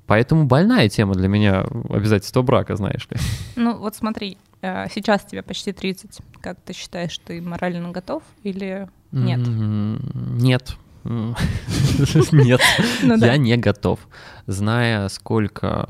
Поэтому 0.07 0.45
больная 0.45 0.89
тема 0.89 1.13
для 1.13 1.27
меня 1.27 1.65
обязательство 1.89 2.41
брака, 2.41 2.75
знаешь 2.75 3.07
ли. 3.11 3.17
Ну 3.55 3.77
вот 3.77 3.95
смотри, 3.95 4.37
э, 4.61 4.87
сейчас 4.93 5.23
тебе 5.25 5.43
почти 5.43 5.73
30. 5.73 6.19
Как 6.41 6.59
ты 6.61 6.73
считаешь, 6.73 7.17
ты 7.19 7.41
морально 7.41 7.91
готов 7.91 8.23
или 8.43 8.89
нет? 9.11 9.39
Нет. 9.47 10.77
Нет, 11.03 12.61
Ну 13.03 13.15
я 13.15 13.37
не 13.37 13.55
готов. 13.55 13.99
Зная, 14.45 15.07
сколько 15.07 15.87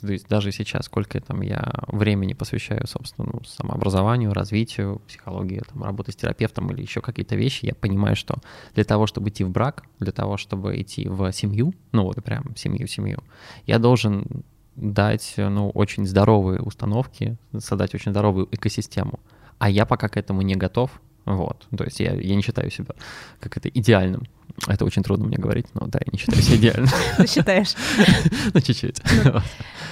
то 0.00 0.12
есть 0.12 0.28
даже 0.28 0.52
сейчас, 0.52 0.86
сколько 0.86 1.20
там 1.20 1.40
я 1.42 1.72
времени 1.88 2.34
посвящаю, 2.34 2.86
собственно, 2.86 3.28
ну, 3.32 3.44
самообразованию, 3.44 4.32
развитию, 4.32 5.00
психологии, 5.06 5.62
там, 5.72 5.82
работе 5.82 6.12
с 6.12 6.16
терапевтом 6.16 6.70
или 6.70 6.82
еще 6.82 7.00
какие-то 7.00 7.36
вещи, 7.36 7.66
я 7.66 7.74
понимаю, 7.74 8.16
что 8.16 8.36
для 8.74 8.84
того, 8.84 9.06
чтобы 9.06 9.30
идти 9.30 9.44
в 9.44 9.50
брак, 9.50 9.84
для 9.98 10.12
того, 10.12 10.36
чтобы 10.36 10.80
идти 10.80 11.08
в 11.08 11.30
семью, 11.32 11.74
ну 11.92 12.04
вот 12.04 12.22
прям 12.22 12.54
семью-семью, 12.56 13.22
я 13.66 13.78
должен 13.78 14.44
дать, 14.76 15.34
ну, 15.36 15.70
очень 15.70 16.06
здоровые 16.06 16.60
установки, 16.60 17.36
создать 17.58 17.94
очень 17.94 18.12
здоровую 18.12 18.48
экосистему. 18.50 19.20
А 19.58 19.68
я 19.68 19.84
пока 19.84 20.08
к 20.08 20.16
этому 20.16 20.42
не 20.42 20.54
готов, 20.54 20.90
вот, 21.24 21.66
то 21.76 21.84
есть 21.84 22.00
я, 22.00 22.12
я 22.12 22.34
не 22.34 22.42
считаю 22.42 22.70
себя 22.70 22.94
как 23.40 23.56
это 23.56 23.68
идеальным. 23.68 24.26
Это 24.66 24.84
очень 24.84 25.02
трудно 25.02 25.26
мне 25.26 25.38
говорить, 25.38 25.66
но 25.74 25.86
да, 25.86 26.00
я 26.04 26.10
не 26.12 26.18
считаю 26.18 26.42
себя 26.42 26.56
идеальным. 26.56 26.90
Ты 27.16 27.26
считаешь? 27.26 27.74
Ну, 28.54 28.60
чуть-чуть. 28.60 29.00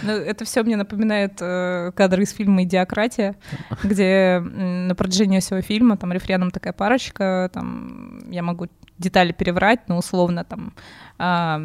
Ну, 0.03 0.13
это 0.13 0.45
все 0.45 0.63
мне 0.63 0.77
напоминает 0.77 1.39
э, 1.41 1.93
кадры 1.95 2.23
из 2.23 2.33
фильма 2.33 2.65
«Идиократия», 2.65 3.37
где 3.83 4.41
на 4.41 4.95
протяжении 4.95 5.41
всего 5.41 5.61
фильма 5.61 5.97
там 5.97 6.13
рефреном 6.13 6.51
такая 6.51 6.73
парочка, 6.73 7.51
там 7.53 8.31
я 8.31 8.43
могу 8.43 8.69
детали 8.99 9.33
переврать, 9.33 9.89
но 9.89 9.97
условно 9.97 10.45
там 10.45 10.75
а, 11.19 11.63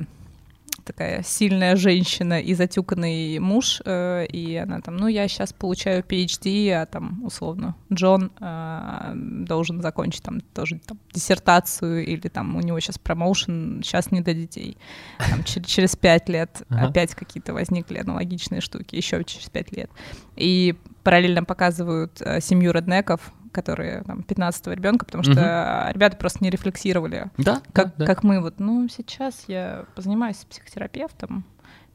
такая 0.83 1.23
сильная 1.23 1.75
женщина 1.75 2.39
и 2.39 2.53
затюканный 2.53 3.39
муж, 3.39 3.81
э, 3.85 4.25
и 4.25 4.55
она 4.55 4.81
там, 4.81 4.97
ну, 4.97 5.07
я 5.07 5.27
сейчас 5.27 5.53
получаю 5.53 6.03
PhD, 6.03 6.71
а 6.71 6.85
там, 6.85 7.23
условно, 7.23 7.75
Джон 7.91 8.31
э, 8.39 9.11
должен 9.15 9.81
закончить 9.81 10.23
там 10.23 10.41
тоже 10.41 10.79
там, 10.85 10.99
диссертацию, 11.13 12.05
или 12.05 12.27
там 12.27 12.55
у 12.55 12.61
него 12.61 12.79
сейчас 12.79 12.97
промоушен, 12.97 13.81
сейчас 13.83 14.11
не 14.11 14.21
до 14.21 14.33
детей. 14.33 14.77
Там, 15.29 15.39
чер- 15.41 15.65
через 15.65 15.95
пять 15.95 16.29
лет 16.29 16.63
Ага. 16.69 16.87
опять 16.87 17.15
какие-то 17.15 17.53
возникли 17.53 17.97
аналогичные 17.97 18.61
штуки, 18.61 18.95
еще 18.95 19.23
через 19.23 19.49
пять 19.49 19.71
лет. 19.71 19.89
И 20.35 20.75
параллельно 21.03 21.43
показывают 21.43 22.21
э, 22.21 22.41
семью 22.41 22.71
реднеков, 22.71 23.31
которые 23.53 24.03
там 24.03 24.25
15-го 24.27 24.73
ребенка, 24.73 25.05
потому 25.05 25.23
что 25.23 25.39
э, 25.39 25.93
ребята 25.93 26.17
просто 26.17 26.43
не 26.43 26.49
рефлексировали 26.49 27.31
Да, 27.37 27.61
как, 27.71 27.87
да, 27.87 27.93
да. 27.99 28.05
как 28.05 28.23
мы 28.23 28.41
вот, 28.41 28.59
ну, 28.59 28.87
сейчас 28.89 29.45
я 29.47 29.85
позанимаюсь 29.95 30.37
с 30.37 30.45
психотерапевтом 30.45 31.45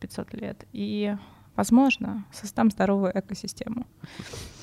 500 0.00 0.34
лет, 0.34 0.64
и, 0.72 1.14
возможно, 1.56 2.24
создам 2.32 2.70
здоровую 2.70 3.12
экосистему. 3.14 3.86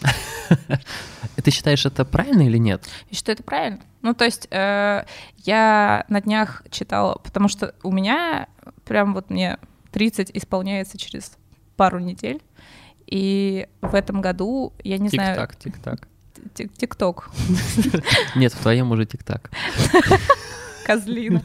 Ты 1.43 1.51
считаешь 1.51 1.85
это 1.85 2.05
правильно 2.05 2.43
или 2.43 2.57
нет? 2.57 2.87
И 3.09 3.15
что 3.15 3.31
это 3.31 3.43
правильно? 3.43 3.81
Ну, 4.01 4.13
то 4.13 4.25
есть 4.25 4.47
э, 4.49 5.05
я 5.37 6.05
на 6.07 6.21
днях 6.21 6.63
читала, 6.71 7.15
потому 7.23 7.47
что 7.47 7.75
у 7.83 7.91
меня 7.91 8.47
прям 8.85 9.13
вот 9.13 9.29
мне 9.29 9.59
30 9.91 10.31
исполняется 10.33 10.97
через 10.97 11.37
пару 11.75 11.99
недель, 11.99 12.41
и 13.07 13.67
в 13.81 13.93
этом 13.93 14.21
году, 14.21 14.73
я 14.83 14.97
не 14.97 15.09
знаю, 15.09 15.35
Тик-так, 15.35 15.55
тик-так. 15.57 16.07
Тик- 16.53 16.75
тик-ток, 16.77 17.29
Нет, 18.35 18.53
в 18.53 18.59
твоем 18.61 18.91
уже 18.91 19.05
тик-так. 19.05 19.49
козлина. 20.85 21.41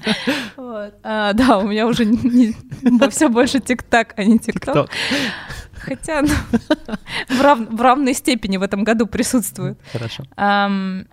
Вот. 0.57 0.95
А, 1.03 1.33
да, 1.33 1.59
у 1.59 1.67
меня 1.67 1.87
уже 1.87 2.05
все 3.11 3.29
больше 3.29 3.61
тик-так, 3.61 4.15
а 4.17 4.25
не 4.25 4.39
тик-ток. 4.39 4.91
Хотя 5.73 6.23
ну, 6.23 6.29
в, 7.29 7.41
рав- 7.41 7.69
в 7.71 7.81
равной 7.81 8.13
степени 8.15 8.59
в 8.59 8.63
этом 8.63 8.85
году 8.85 9.07
присутствует. 9.07 9.79
Хорошо. 9.93 10.25
Ам, 10.37 11.07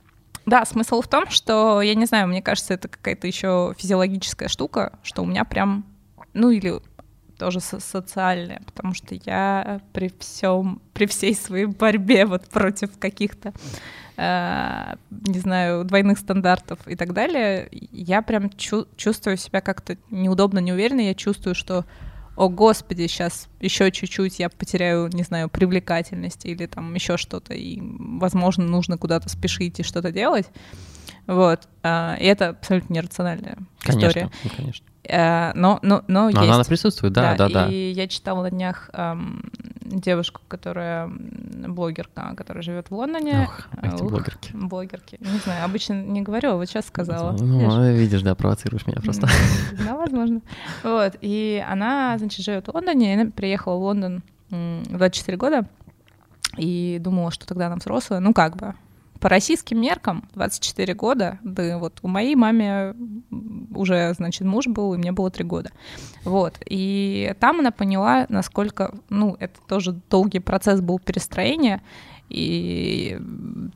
да, 0.46 0.66
смысл 0.66 1.02
в 1.02 1.08
том, 1.08 1.30
что, 1.30 1.82
я 1.82 1.96
не 1.96 2.06
знаю, 2.06 2.28
мне 2.28 2.42
кажется, 2.42 2.74
это 2.74 2.90
какая-то 2.90 3.28
еще 3.28 3.74
физиологическая 3.78 4.50
штука, 4.50 5.00
что 5.04 5.22
у 5.22 5.26
меня 5.26 5.46
прям, 5.46 5.86
ну 6.34 6.50
или 6.50 6.82
тоже 7.38 7.60
со- 7.60 7.80
социальная, 7.80 8.62
потому 8.66 8.94
что 8.94 9.16
я 9.26 9.82
при 9.94 10.12
всем, 10.20 10.82
при 10.94 11.06
всей 11.06 11.36
своей 11.36 11.66
борьбе 11.66 12.26
вот 12.26 12.48
против 12.50 12.98
каких-то, 12.98 13.54
э, 14.18 14.96
не 15.12 15.40
знаю, 15.40 15.84
двойных 15.86 16.20
стандартов 16.20 16.80
и 16.88 16.96
так 16.96 17.14
далее, 17.14 17.70
я 17.92 18.22
прям 18.22 18.50
чу- 18.50 18.88
чувствую 18.96 19.38
себя 19.38 19.62
как-то 19.62 19.98
неудобно, 20.10 20.60
неуверенно, 20.60 21.02
я 21.02 21.14
чувствую, 21.14 21.56
что 21.56 21.86
о 22.36 22.50
господи, 22.50 23.08
сейчас 23.08 23.48
еще 23.60 23.92
чуть-чуть 23.92 24.38
я 24.38 24.50
потеряю, 24.50 25.10
не 25.12 25.24
знаю, 25.24 25.50
привлекательность 25.50 26.46
или 26.46 26.68
там 26.68 26.94
еще 26.94 27.18
что-то, 27.18 27.56
и, 27.56 27.80
возможно, 27.82 28.64
нужно 28.64 28.98
куда-то 28.98 29.28
спешить 29.28 29.80
и 29.80 29.84
что-то 29.84 30.12
делать. 30.12 30.48
Вот. 31.28 31.68
а, 31.84 32.16
И 32.20 32.26
это 32.26 32.50
абсолютно 32.50 32.94
нерациональная 32.94 33.58
Конечно, 33.82 34.08
история. 34.08 34.30
ну, 34.44 34.50
конечно. 34.56 34.86
Э, 35.10 35.54
Но, 35.56 35.80
но, 35.84 36.04
но, 36.08 36.30
Но 36.30 36.42
есть. 36.42 36.54
она 36.54 36.64
присутствует, 36.66 37.14
да, 37.14 37.36
да, 37.36 37.48
да. 37.50 37.68
И 37.68 37.92
я 37.92 38.08
читала 38.08 38.44
на 38.44 38.52
днях 38.52 38.90
ам, 38.92 39.42
девушку, 39.82 40.42
которая 40.50 41.10
блогерка, 41.10 42.34
которая 42.36 42.62
живет 42.62 42.90
в 42.90 42.94
Лондоне. 42.96 43.48
Ох, 43.48 43.68
эти 43.82 44.02
Ух, 44.04 44.10
блогерки. 44.12 44.52
Блогерки. 44.54 45.18
Не 45.22 45.38
знаю, 45.40 45.64
обычно 45.64 45.94
не 46.04 46.22
говорю, 46.24 46.52
а 46.52 46.56
вот 46.56 46.66
сейчас 46.66 46.88
сказала. 46.88 47.32
Видишь? 47.32 47.48
Ну, 47.48 47.92
видишь, 47.94 48.22
да, 48.22 48.36
провоцируешь 48.36 48.86
меня 48.86 49.00
просто. 49.02 49.30
Да, 49.86 49.96
возможно. 49.96 50.42
Вот. 50.84 51.16
И 51.22 51.64
она, 51.70 52.18
значит, 52.18 52.44
живет 52.44 52.68
в 52.68 52.74
Лондоне, 52.74 53.14
и 53.16 53.20
она 53.22 53.32
приехала 53.32 53.76
в 53.78 53.82
Лондон 53.84 54.24
м, 54.52 54.84
в 54.84 54.98
24 54.98 55.38
года 55.38 55.66
и 56.58 56.98
думала, 57.00 57.32
что 57.32 57.48
тогда 57.48 57.68
она 57.68 57.76
взрослая. 57.78 58.20
Ну, 58.20 58.34
как 58.34 58.58
бы. 58.58 58.74
По 59.20 59.30
российским 59.30 59.82
меркам 59.82 60.28
24 60.34 60.94
года, 60.94 61.40
да 61.44 61.78
вот 61.78 62.00
у 62.02 62.08
моей 62.08 62.36
маме 62.36 62.96
уже, 63.74 64.14
значит, 64.14 64.46
муж 64.46 64.68
был, 64.68 64.94
и 64.94 64.98
мне 64.98 65.12
было 65.12 65.32
3 65.32 65.44
года. 65.46 65.72
Вот. 66.24 66.60
И 66.66 67.34
там 67.40 67.60
она 67.60 67.72
поняла, 67.72 68.26
насколько, 68.30 68.94
ну, 69.10 69.36
это 69.40 69.60
тоже 69.68 69.94
долгий 70.10 70.40
процесс 70.40 70.82
был 70.82 71.00
перестроения, 71.00 71.82
и 72.30 73.18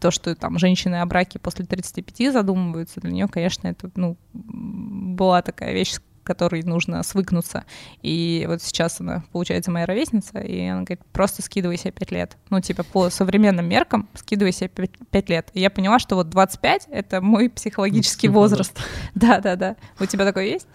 то, 0.01 0.11
что 0.11 0.35
там 0.35 0.59
женщины 0.59 0.95
о 0.95 1.05
браке 1.05 1.39
после 1.39 1.65
35 1.65 2.33
задумываются, 2.33 2.99
для 2.99 3.11
нее, 3.11 3.27
конечно, 3.27 3.67
это, 3.67 3.89
ну, 3.95 4.17
была 4.33 5.41
такая 5.41 5.73
вещь, 5.73 5.95
которой 6.23 6.63
нужно 6.63 7.03
свыкнуться. 7.03 7.65
И 8.01 8.45
вот 8.47 8.61
сейчас 8.61 8.99
она, 9.01 9.23
получается, 9.31 9.71
моя 9.71 9.85
ровесница, 9.85 10.39
и 10.39 10.65
она 10.65 10.81
говорит, 10.83 11.01
просто 11.11 11.41
скидывай 11.41 11.77
себе 11.77 11.91
5 11.91 12.11
лет. 12.11 12.37
Ну, 12.49 12.59
типа, 12.61 12.83
по 12.83 13.09
современным 13.09 13.67
меркам 13.67 14.07
скидывай 14.13 14.51
себе 14.51 14.69
5, 14.69 15.29
лет. 15.29 15.49
И 15.53 15.59
я 15.59 15.69
поняла, 15.69 15.99
что 15.99 16.15
вот 16.15 16.29
25— 16.29 16.87
это 16.91 17.21
мой 17.21 17.49
психологический 17.49 18.27
возраст. 18.27 18.77
Да-да-да. 19.15 19.75
У 19.99 20.05
тебя 20.05 20.25
такой 20.25 20.49
есть? 20.49 20.67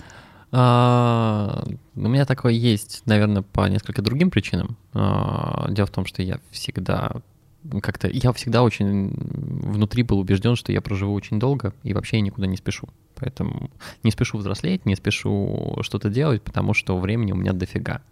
А, 0.52 1.64
У 1.94 2.08
меня 2.08 2.24
такое 2.24 2.52
есть, 2.52 3.02
наверное, 3.06 3.42
по 3.42 3.68
несколько 3.68 4.02
другим 4.02 4.30
причинам. 4.30 4.76
А, 4.94 5.66
Дело 5.70 5.86
в 5.86 5.90
том, 5.90 6.06
что 6.06 6.22
я 6.22 6.38
всегда 6.50 7.12
как-то, 7.82 8.08
я 8.08 8.32
всегда 8.32 8.62
очень 8.62 9.12
внутри 9.16 10.02
был 10.02 10.18
убежден, 10.18 10.56
что 10.56 10.72
я 10.72 10.80
проживу 10.80 11.14
очень 11.14 11.38
долго 11.38 11.72
и 11.82 11.94
вообще 11.94 12.16
я 12.16 12.22
никуда 12.22 12.46
не 12.46 12.56
спешу. 12.56 12.88
Поэтому 13.14 13.70
не 14.02 14.10
спешу 14.10 14.38
взрослеть, 14.38 14.84
не 14.84 14.94
спешу 14.94 15.78
что-то 15.82 16.10
делать, 16.10 16.42
потому 16.42 16.74
что 16.74 16.98
времени 16.98 17.32
у 17.32 17.36
меня 17.36 17.52
дофига. 17.52 18.02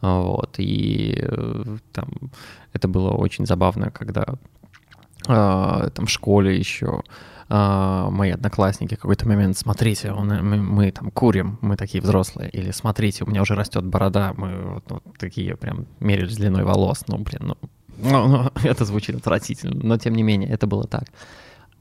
Вот, 0.00 0.56
и 0.58 1.18
э, 1.18 1.76
там 1.92 2.10
это 2.74 2.88
было 2.88 3.12
очень 3.12 3.46
забавно, 3.46 3.90
когда 3.90 4.26
а, 5.26 5.88
там 5.90 6.06
в 6.06 6.10
школе 6.10 6.58
еще 6.58 7.02
а, 7.48 8.10
мои 8.10 8.30
одноклассники 8.30 8.94
в 8.94 9.00
какой-то 9.00 9.26
момент, 9.28 9.56
смотрите, 9.56 10.12
он- 10.12 10.28
мы, 10.28 10.56
мы 10.56 10.90
там 10.90 11.10
курим, 11.10 11.58
мы 11.60 11.76
такие 11.76 12.02
взрослые, 12.02 12.50
или 12.50 12.70
смотрите, 12.70 13.24
у 13.24 13.30
меня 13.30 13.42
уже 13.42 13.54
растет 13.54 13.84
борода, 13.84 14.34
мы 14.36 14.74
вот, 14.74 14.84
вот 14.88 15.02
такие 15.18 15.56
прям 15.56 15.86
мерились 16.00 16.36
длиной 16.36 16.64
волос, 16.64 17.04
ну, 17.06 17.18
блин, 17.18 17.40
ну, 17.40 17.56
ну, 17.98 18.50
это 18.64 18.84
звучит 18.84 19.16
отвратительно, 19.16 19.80
но 19.82 19.98
тем 19.98 20.14
не 20.14 20.22
менее, 20.22 20.50
это 20.50 20.66
было 20.66 20.84
так. 20.84 21.04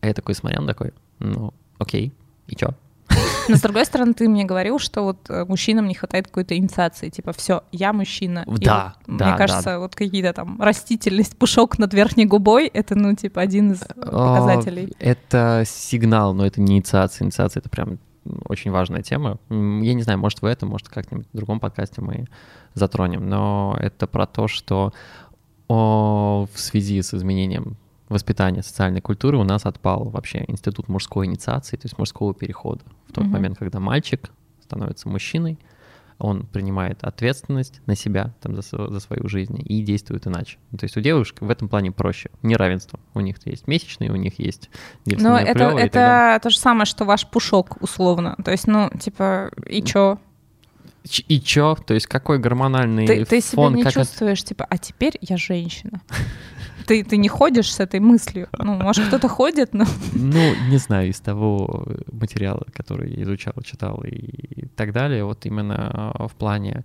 А 0.02 0.08
я 0.08 0.14
такой 0.14 0.36
смотрел, 0.36 0.66
такой, 0.66 0.94
ну, 1.20 1.54
окей, 1.80 2.14
и 2.48 2.56
чё? 2.56 2.74
Но, 3.50 3.56
с 3.56 3.62
другой 3.62 3.86
стороны, 3.86 4.14
ты 4.14 4.28
мне 4.28 4.46
говорил, 4.46 4.80
что 4.80 5.04
вот 5.04 5.30
э, 5.30 5.46
мужчинам 5.46 5.88
не 5.88 5.94
хватает 5.94 6.28
какой-то 6.28 6.58
инициации. 6.58 7.10
Типа, 7.10 7.34
все, 7.34 7.64
я 7.72 7.94
мужчина. 7.94 8.46
И 8.48 8.64
Да, 8.64 8.96
вот, 9.06 9.18
да, 9.18 9.26
Мне 9.26 9.34
да. 9.34 9.38
кажется, 9.38 9.80
вот 9.80 9.96
какие-то 9.96 10.34
там 10.34 10.62
растительность, 10.62 11.38
пушок 11.38 11.78
над 11.80 11.94
верхней 11.94 12.26
губой, 12.26 12.68
это, 12.68 12.96
ну, 12.96 13.14
типа, 13.16 13.42
один 13.42 13.74
из 13.74 13.80
показателей. 13.80 14.94
Это 15.00 15.64
сигнал, 15.66 16.34
но 16.34 16.46
это 16.46 16.62
не 16.62 16.78
инициация. 16.78 17.26
Инициация— 17.26 17.60
это 17.62 17.70
прям 17.70 18.00
очень 18.46 18.72
важная 18.72 19.02
тема. 19.02 19.38
Я 19.50 19.94
не 19.94 20.02
знаю, 20.02 20.20
может, 20.20 20.42
в 20.42 20.46
этом, 20.46 20.70
может, 20.70 20.88
как-нибудь 20.90 21.28
в 21.34 21.36
другом 21.36 21.60
подкасте 21.60 22.02
мы 22.02 22.26
затронем, 22.74 23.28
но 23.30 23.78
это 23.80 24.08
про 24.08 24.26
то, 24.26 24.48
что 24.48 24.94
о, 25.68 26.48
в 26.54 26.60
связи 26.60 27.02
с 27.02 27.14
изменением 27.14 27.78
воспитания 28.10 28.62
социальной 28.64 29.02
культуры 29.02 29.38
у 29.38 29.44
нас 29.44 29.66
отпал 29.66 30.06
вообще 30.06 30.44
институт 30.48 30.88
мужской 30.88 31.26
инициации, 31.26 31.78
то 31.78 31.86
есть 31.86 31.98
мужского 31.98 32.34
перехода. 32.34 32.84
В 33.08 33.14
тот 33.14 33.24
Мгм. 33.26 33.34
момент, 33.34 33.58
когда 33.58 33.80
мальчик 33.80 34.30
становится 34.62 35.10
мужчиной, 35.10 35.58
он 36.20 36.46
принимает 36.46 37.04
ответственность 37.04 37.82
на 37.86 37.96
себя 37.96 38.34
там, 38.40 38.56
за, 38.56 38.62
за 38.92 39.00
свою 39.00 39.28
жизнь 39.28 39.60
и 39.66 39.82
действует 39.82 40.28
иначе. 40.28 40.58
То 40.78 40.84
есть 40.84 40.96
у 40.96 41.02
девушек 41.02 41.42
в 41.42 41.50
этом 41.50 41.68
плане 41.68 41.92
проще. 41.92 42.30
Неравенство. 42.44 43.00
У 43.14 43.20
них 43.20 43.38
есть 43.46 43.68
месячные, 43.68 44.12
у 44.12 44.16
них 44.16 44.40
есть 44.40 44.70
Ну, 45.06 45.36
это, 45.36 45.70
это 45.78 46.40
то 46.42 46.50
же 46.50 46.58
самое, 46.58 46.86
что 46.86 47.04
ваш 47.06 47.28
пушок, 47.28 47.82
условно. 47.82 48.38
То 48.46 48.52
есть, 48.52 48.68
ну, 48.68 48.90
типа, 49.00 49.52
и 49.68 49.82
чё? 49.82 50.20
И 51.28 51.42
чё? 51.42 51.76
То 51.76 51.94
есть 51.94 52.08
какой 52.08 52.40
гормональный 52.40 53.06
ты, 53.06 53.26
ты 53.26 53.42
себя 53.42 53.56
фон? 53.56 53.76
не 53.76 53.84
как 53.84 53.94
чувствуешь, 53.94 54.40
это... 54.40 54.50
типа, 54.50 54.68
а 54.70 54.78
теперь 54.78 55.18
я 55.22 55.38
женщина. 55.38 56.02
Ты, 56.86 57.04
ты 57.04 57.18
не 57.18 57.30
ходишь 57.30 57.74
с 57.74 57.80
этой 57.80 58.00
мыслью? 58.00 58.48
Ну, 58.58 58.76
может, 58.76 59.08
кто-то 59.08 59.28
ходит, 59.28 59.74
но... 59.74 59.86
Ну, 60.14 60.56
не 60.70 60.78
знаю, 60.78 61.10
из 61.10 61.20
того 61.20 61.88
материала, 62.12 62.66
который 62.74 63.16
я 63.16 63.24
изучал, 63.24 63.54
читал 63.64 64.04
и 64.04 64.68
так 64.76 64.92
далее, 64.92 65.24
вот 65.24 65.46
именно 65.46 66.14
в 66.20 66.36
плане 66.36 66.84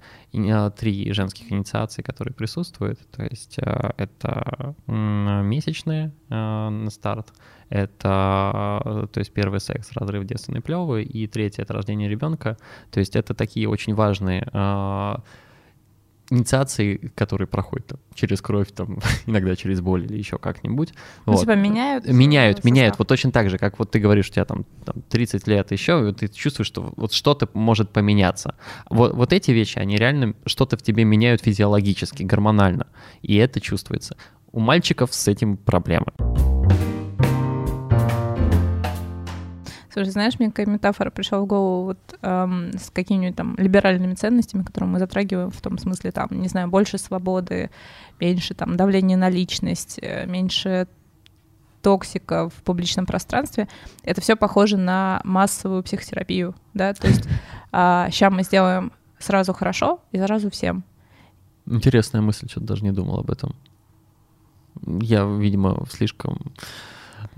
три 0.76 1.12
женских 1.12 1.52
инициации, 1.52 2.02
которые 2.02 2.34
присутствуют, 2.34 2.98
то 3.11 3.22
есть 3.24 3.58
э, 3.58 3.90
это 3.96 4.74
месячные 4.87 6.12
э, 6.28 6.68
на 6.68 6.90
старт, 6.90 7.32
это, 7.68 9.08
то 9.12 9.18
есть 9.18 9.32
первый 9.32 9.61
секс, 9.61 9.92
разрыв 9.92 10.24
девственной 10.24 10.61
плевы, 10.61 11.02
и 11.02 11.26
третье— 11.26 11.62
это 11.64 11.74
рождение 11.74 12.08
ребенка, 12.08 12.56
то 12.90 13.00
есть 13.00 13.16
это 13.16 13.34
такие 13.34 13.68
очень 13.68 13.94
важные 13.94 14.48
э, 14.52 15.14
инициации, 16.30 17.10
которые 17.14 17.48
проходят 17.48 17.86
там, 17.88 18.00
через 18.14 18.40
кровь, 18.40 18.68
там, 18.72 18.98
иногда 19.26 19.56
через 19.56 19.80
боль 19.80 20.04
или 20.04 20.18
еще 20.18 20.38
как-нибудь. 20.38 20.92
Ну, 21.26 21.32
вот. 21.32 21.40
Типа 21.40 21.54
меняют? 21.54 22.06
Меняют, 22.06 22.64
меняют. 22.64 22.98
Вот 22.98 23.08
точно 23.08 23.32
так 23.32 23.50
же, 23.50 23.58
как 23.58 23.78
вот 23.78 23.90
ты 23.90 23.98
говоришь, 23.98 24.28
у 24.28 24.32
тебя 24.32 24.44
там, 24.44 24.64
там 24.84 24.96
30 25.08 25.46
лет 25.46 25.72
еще, 25.72 26.08
и 26.10 26.12
ты 26.12 26.28
чувствуешь, 26.28 26.68
что 26.68 26.92
вот 26.96 27.12
что-то 27.12 27.48
может 27.54 27.90
поменяться. 27.90 28.54
Вот, 28.90 29.14
вот 29.14 29.32
эти 29.32 29.50
вещи, 29.50 29.78
они 29.78 29.96
реально 29.96 30.34
что-то 30.46 30.76
в 30.76 30.82
тебе 30.82 31.04
меняют 31.04 31.42
физиологически, 31.42 32.22
гормонально. 32.22 32.86
И 33.22 33.36
это 33.36 33.60
чувствуется. 33.60 34.16
У 34.52 34.60
мальчиков 34.60 35.12
с 35.14 35.28
этим 35.28 35.56
проблемы. 35.56 36.58
Слушай, 39.98 40.11
знаешь, 40.11 40.38
мне 40.38 40.50
какая 40.50 40.66
метафора 40.66 41.11
пришла 41.11 41.40
в 41.40 41.46
голову 41.46 41.87
вот 41.87 41.98
эм, 42.22 42.70
с 42.78 42.88
какими-нибудь 42.90 43.34
там 43.34 43.56
либеральными 43.56 44.14
ценностями, 44.14 44.62
которые 44.62 44.88
мы 44.88 45.00
затрагиваем 45.00 45.50
в 45.50 45.61
том 45.61 45.76
смысле, 45.76 46.12
там, 46.12 46.28
не 46.30 46.46
знаю, 46.46 46.68
больше 46.68 46.98
свободы, 46.98 47.70
меньше 48.20 48.54
там 48.54 48.76
давления 48.76 49.16
на 49.16 49.28
личность, 49.28 49.98
э, 50.00 50.24
меньше 50.26 50.87
токсика 51.82 52.48
в 52.48 52.54
публичном 52.62 53.06
пространстве, 53.06 53.66
это 54.04 54.20
все 54.20 54.37
похоже 54.37 54.76
на 54.76 55.20
массовую 55.24 55.82
психотерапию, 55.82 56.54
да, 56.74 56.94
то 56.94 57.08
есть 57.08 57.28
а, 57.72 58.08
сейчас 58.12 58.32
мы 58.32 58.44
сделаем 58.44 58.92
сразу 59.18 59.52
хорошо 59.52 60.00
и 60.12 60.18
сразу 60.18 60.48
всем. 60.48 60.84
Интересная 61.66 62.20
мысль, 62.20 62.48
что-то 62.48 62.66
даже 62.66 62.84
не 62.84 62.92
думал 62.92 63.18
об 63.18 63.32
этом. 63.32 63.56
Я, 64.87 65.24
видимо, 65.24 65.84
слишком 65.90 66.38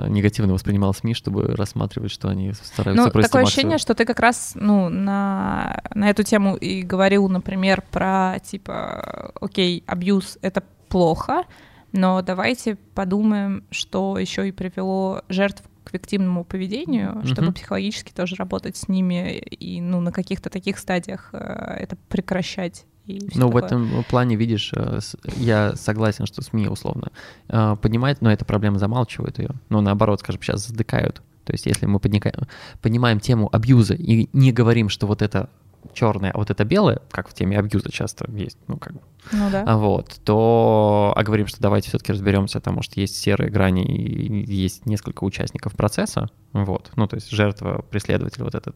негативно 0.08 0.54
воспринимал 0.54 0.94
СМИ, 0.94 1.14
чтобы 1.14 1.54
рассматривать, 1.54 2.10
что 2.10 2.28
они 2.28 2.52
стараются 2.52 3.04
ну, 3.04 3.22
такое 3.22 3.42
ощущение, 3.42 3.78
что 3.78 3.94
ты 3.94 4.04
как 4.04 4.20
раз 4.20 4.52
ну, 4.54 4.88
на, 4.88 5.82
на 5.94 6.10
эту 6.10 6.22
тему 6.22 6.56
и 6.56 6.82
говорил, 6.82 7.28
например, 7.28 7.82
про 7.90 8.38
типа, 8.42 9.32
окей, 9.40 9.84
абьюз— 9.86 10.38
это 10.42 10.62
плохо, 10.88 11.44
но 11.92 12.22
давайте 12.22 12.76
подумаем, 12.94 13.64
что 13.70 14.18
еще 14.18 14.48
и 14.48 14.52
привело 14.52 15.22
жертв 15.28 15.62
к 15.84 15.92
виктимному 15.92 16.44
поведению, 16.44 17.12
mm-hmm. 17.12 17.26
чтобы 17.26 17.52
психологически 17.52 18.12
тоже 18.12 18.36
работать 18.36 18.76
с 18.76 18.88
ними 18.88 19.38
и 19.38 19.80
ну, 19.80 20.00
на 20.00 20.12
каких-то 20.12 20.50
таких 20.50 20.78
стадиях 20.78 21.30
э, 21.32 21.38
это 21.38 21.96
прекращать. 22.08 22.86
Ну, 23.34 23.50
в 23.50 23.56
этом 23.56 24.04
плане, 24.08 24.36
видишь, 24.36 24.72
э, 24.74 25.00
я 25.36 25.74
согласен, 25.76 26.26
что 26.26 26.42
СМИ 26.42 26.68
условно 26.68 27.08
э, 27.48 27.76
поднимают, 27.80 28.20
но 28.20 28.32
эта 28.32 28.44
проблема 28.44 28.78
замалчивают 28.78 29.38
ее. 29.38 29.50
Но 29.68 29.80
наоборот, 29.80 30.20
скажем, 30.20 30.42
сейчас 30.42 30.66
задыкают. 30.66 31.22
То 31.44 31.52
есть 31.52 31.66
если 31.66 31.86
мы 31.86 31.98
поднимаем 31.98 33.20
тему 33.20 33.48
абьюза 33.50 33.94
и 33.94 34.28
не 34.32 34.52
говорим, 34.52 34.88
что 34.88 35.06
вот 35.06 35.22
это 35.22 35.48
черное, 35.92 36.30
а 36.30 36.38
вот 36.38 36.50
это 36.50 36.64
белое, 36.64 37.00
как 37.10 37.28
в 37.28 37.34
теме 37.34 37.58
абьюза 37.58 37.90
часто 37.90 38.30
есть, 38.32 38.58
ну 38.68 38.76
как 38.76 38.94
бы, 38.94 39.00
ну, 39.32 39.50
да. 39.50 39.64
а 39.66 39.76
вот, 39.76 40.20
то, 40.24 41.12
а 41.16 41.22
говорим, 41.22 41.46
что 41.46 41.60
давайте 41.60 41.88
все-таки 41.88 42.12
разберемся, 42.12 42.60
потому 42.60 42.82
что 42.82 43.00
есть 43.00 43.16
серые 43.16 43.50
грани, 43.50 43.84
и 43.84 44.52
есть 44.52 44.86
несколько 44.86 45.24
участников 45.24 45.74
процесса, 45.74 46.28
вот, 46.52 46.90
ну 46.96 47.06
то 47.06 47.16
есть 47.16 47.30
жертва, 47.30 47.84
преследователь, 47.90 48.42
вот 48.42 48.54
эта 48.54 48.72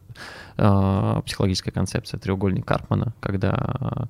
э, 0.57 1.21
психологическая 1.25 1.73
концепция 1.73 2.19
треугольник 2.19 2.65
Карпмана, 2.65 3.13
когда 3.19 4.09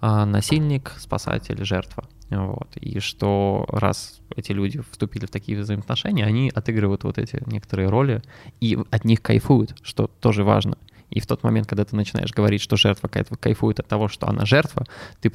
э, 0.00 0.24
насильник, 0.24 0.92
спасатель, 0.98 1.64
жертва, 1.64 2.04
вот, 2.30 2.76
и 2.76 3.00
что 3.00 3.66
раз 3.68 4.20
эти 4.36 4.52
люди 4.52 4.80
вступили 4.90 5.26
в 5.26 5.30
такие 5.30 5.58
взаимоотношения, 5.58 6.24
они 6.24 6.50
отыгрывают 6.54 7.04
вот 7.04 7.18
эти 7.18 7.42
некоторые 7.46 7.88
роли 7.88 8.22
и 8.60 8.78
от 8.90 9.04
них 9.04 9.20
кайфуют, 9.20 9.74
что 9.82 10.08
тоже 10.20 10.44
важно. 10.44 10.78
И 11.10 11.20
в 11.20 11.26
тот 11.26 11.42
момент, 11.42 11.66
когда 11.66 11.84
ты 11.84 11.96
начинаешь 11.96 12.32
говорить, 12.32 12.62
что 12.62 12.76
жертва 12.76 13.08
кайфует 13.08 13.80
от 13.80 13.86
того, 13.86 14.08
что 14.08 14.28
она 14.28 14.44
жертва, 14.44 14.86
ты 15.20 15.30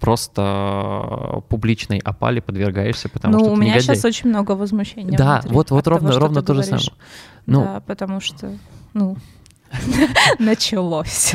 просто 0.00 1.42
публичной 1.48 1.98
опале 1.98 2.42
подвергаешься, 2.42 3.08
потому 3.08 3.34
ну, 3.34 3.40
что 3.40 3.52
у 3.52 3.56
меня 3.56 3.74
негодяй. 3.74 3.96
сейчас 3.96 4.04
очень 4.04 4.28
много 4.28 4.52
возмущения. 4.52 5.16
Да, 5.16 5.42
вот, 5.44 5.70
вот 5.70 5.86
ровно, 5.86 6.08
того, 6.10 6.20
ровно 6.20 6.42
то 6.42 6.54
же 6.54 6.62
самое. 6.62 6.88
Ну, 7.46 7.62
да, 7.62 7.80
потому 7.80 8.20
что, 8.20 8.56
ну, 8.92 9.16
началось. 10.38 11.34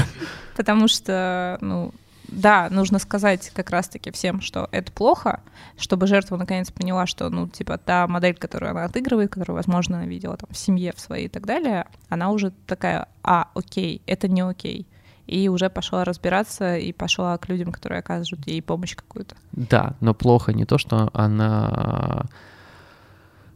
Потому 0.56 0.88
что, 0.88 1.58
ну, 1.60 1.92
да, 2.28 2.68
нужно 2.70 2.98
сказать 2.98 3.50
как 3.54 3.70
раз-таки 3.70 4.10
всем, 4.10 4.40
что 4.40 4.68
это 4.72 4.90
плохо, 4.92 5.40
чтобы 5.78 6.06
жертва 6.06 6.36
наконец 6.36 6.70
поняла, 6.70 7.06
что, 7.06 7.28
ну, 7.30 7.48
типа, 7.48 7.78
та 7.78 8.06
модель, 8.06 8.34
которую 8.34 8.70
она 8.70 8.84
отыгрывает, 8.84 9.30
которую, 9.30 9.56
возможно, 9.56 9.98
она 9.98 10.06
видела 10.06 10.36
там 10.36 10.48
в 10.50 10.56
семье 10.56 10.92
в 10.94 11.00
своей 11.00 11.26
и 11.26 11.28
так 11.28 11.46
далее, 11.46 11.86
она 12.08 12.30
уже 12.30 12.52
такая, 12.66 13.08
а, 13.22 13.48
окей, 13.54 14.02
это 14.06 14.28
не 14.28 14.40
окей. 14.40 14.86
И 15.26 15.48
уже 15.48 15.68
пошла 15.70 16.04
разбираться 16.04 16.76
и 16.76 16.92
пошла 16.92 17.36
к 17.38 17.48
людям, 17.48 17.72
которые 17.72 17.98
оказывают 17.98 18.46
ей 18.46 18.62
помощь 18.62 18.94
какую-то. 18.94 19.34
Да, 19.52 19.96
но 20.00 20.14
плохо 20.14 20.52
не 20.52 20.64
то, 20.64 20.78
что 20.78 21.10
она 21.12 22.26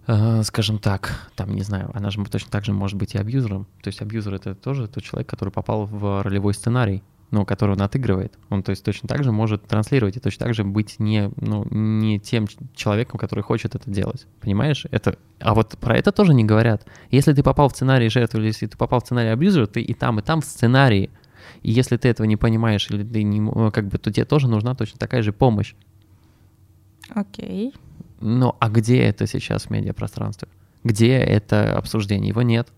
э, 0.09 0.42
скажем 0.42 0.78
так, 0.78 1.30
там, 1.37 1.54
не 1.54 1.62
знаю, 1.62 1.90
она 1.94 2.11
же 2.11 2.24
точно 2.24 2.50
так 2.50 2.64
же 2.64 2.72
может 2.72 2.98
быть 2.98 3.14
и 3.14 3.18
абьюзером. 3.18 3.66
То 3.83 3.88
есть 3.88 4.02
абьюзер— 4.02 4.35
это 4.35 4.54
тоже 4.56 4.88
тот 4.88 5.04
человек, 5.04 5.28
который 5.28 5.50
попал 5.50 5.87
в 5.87 6.22
ролевой 6.22 6.54
сценарий 6.54 7.04
ну, 7.31 7.45
который 7.45 7.73
он 7.73 7.83
отыгрывает, 7.83 8.38
он 8.49 8.62
то 8.62 8.71
есть 8.71 8.85
точно 8.85 9.09
так 9.09 9.23
же 9.23 9.31
может 9.31 9.64
транслировать 9.66 10.16
и 10.16 10.21
точно 10.21 10.47
так 10.47 10.55
же 10.55 10.64
быть 10.64 10.99
не, 10.99 11.31
ну, 11.37 11.64
не 11.71 12.19
тем 12.19 12.47
человеком, 12.75 13.19
который 13.19 13.43
хочет 13.43 13.75
это 13.75 13.90
делать. 13.90 14.27
Понимаешь? 14.40 14.87
Это... 14.90 15.16
А 15.38 15.55
вот 15.55 15.79
про 15.79 15.97
это 15.97 16.12
тоже 16.12 16.35
не 16.35 16.45
говорят. 16.45 16.87
Если 17.11 17.33
ты 17.33 17.43
попал 17.43 17.69
в 17.69 17.73
сценарий 17.73 18.09
жертвы, 18.09 18.40
или 18.40 18.47
если 18.49 18.66
ты 18.66 18.77
попал 18.77 19.01
в 19.01 19.05
сценарий 19.05 19.31
абьюзера, 19.31 19.66
ты 19.66 19.81
и 19.81 19.95
там, 19.95 20.19
и 20.19 20.23
там 20.23 20.40
в 20.40 20.45
сценарии. 20.45 21.11
И 21.62 21.71
если 21.71 21.97
ты 21.97 22.09
этого 22.09 22.27
не 22.27 22.37
понимаешь, 22.37 22.90
или 22.90 23.05
ты 23.05 23.23
не, 23.23 23.71
как 23.71 23.88
бы, 23.88 23.99
то 23.99 24.12
тебе 24.12 24.25
тоже 24.25 24.49
нужна 24.49 24.75
точно 24.75 24.99
такая 24.99 25.23
же 25.23 25.33
помощь. 25.33 25.75
Окей. 27.11 27.69
Okay. 27.69 27.79
Ну, 28.21 28.55
а 28.59 28.69
где 28.69 28.99
это 28.99 29.27
сейчас 29.27 29.64
в 29.64 29.71
медиапространстве? 29.71 30.49
Где 30.85 31.16
это 31.16 31.77
обсуждение? 31.77 32.29
Его 32.29 32.43
нет. 32.43 32.69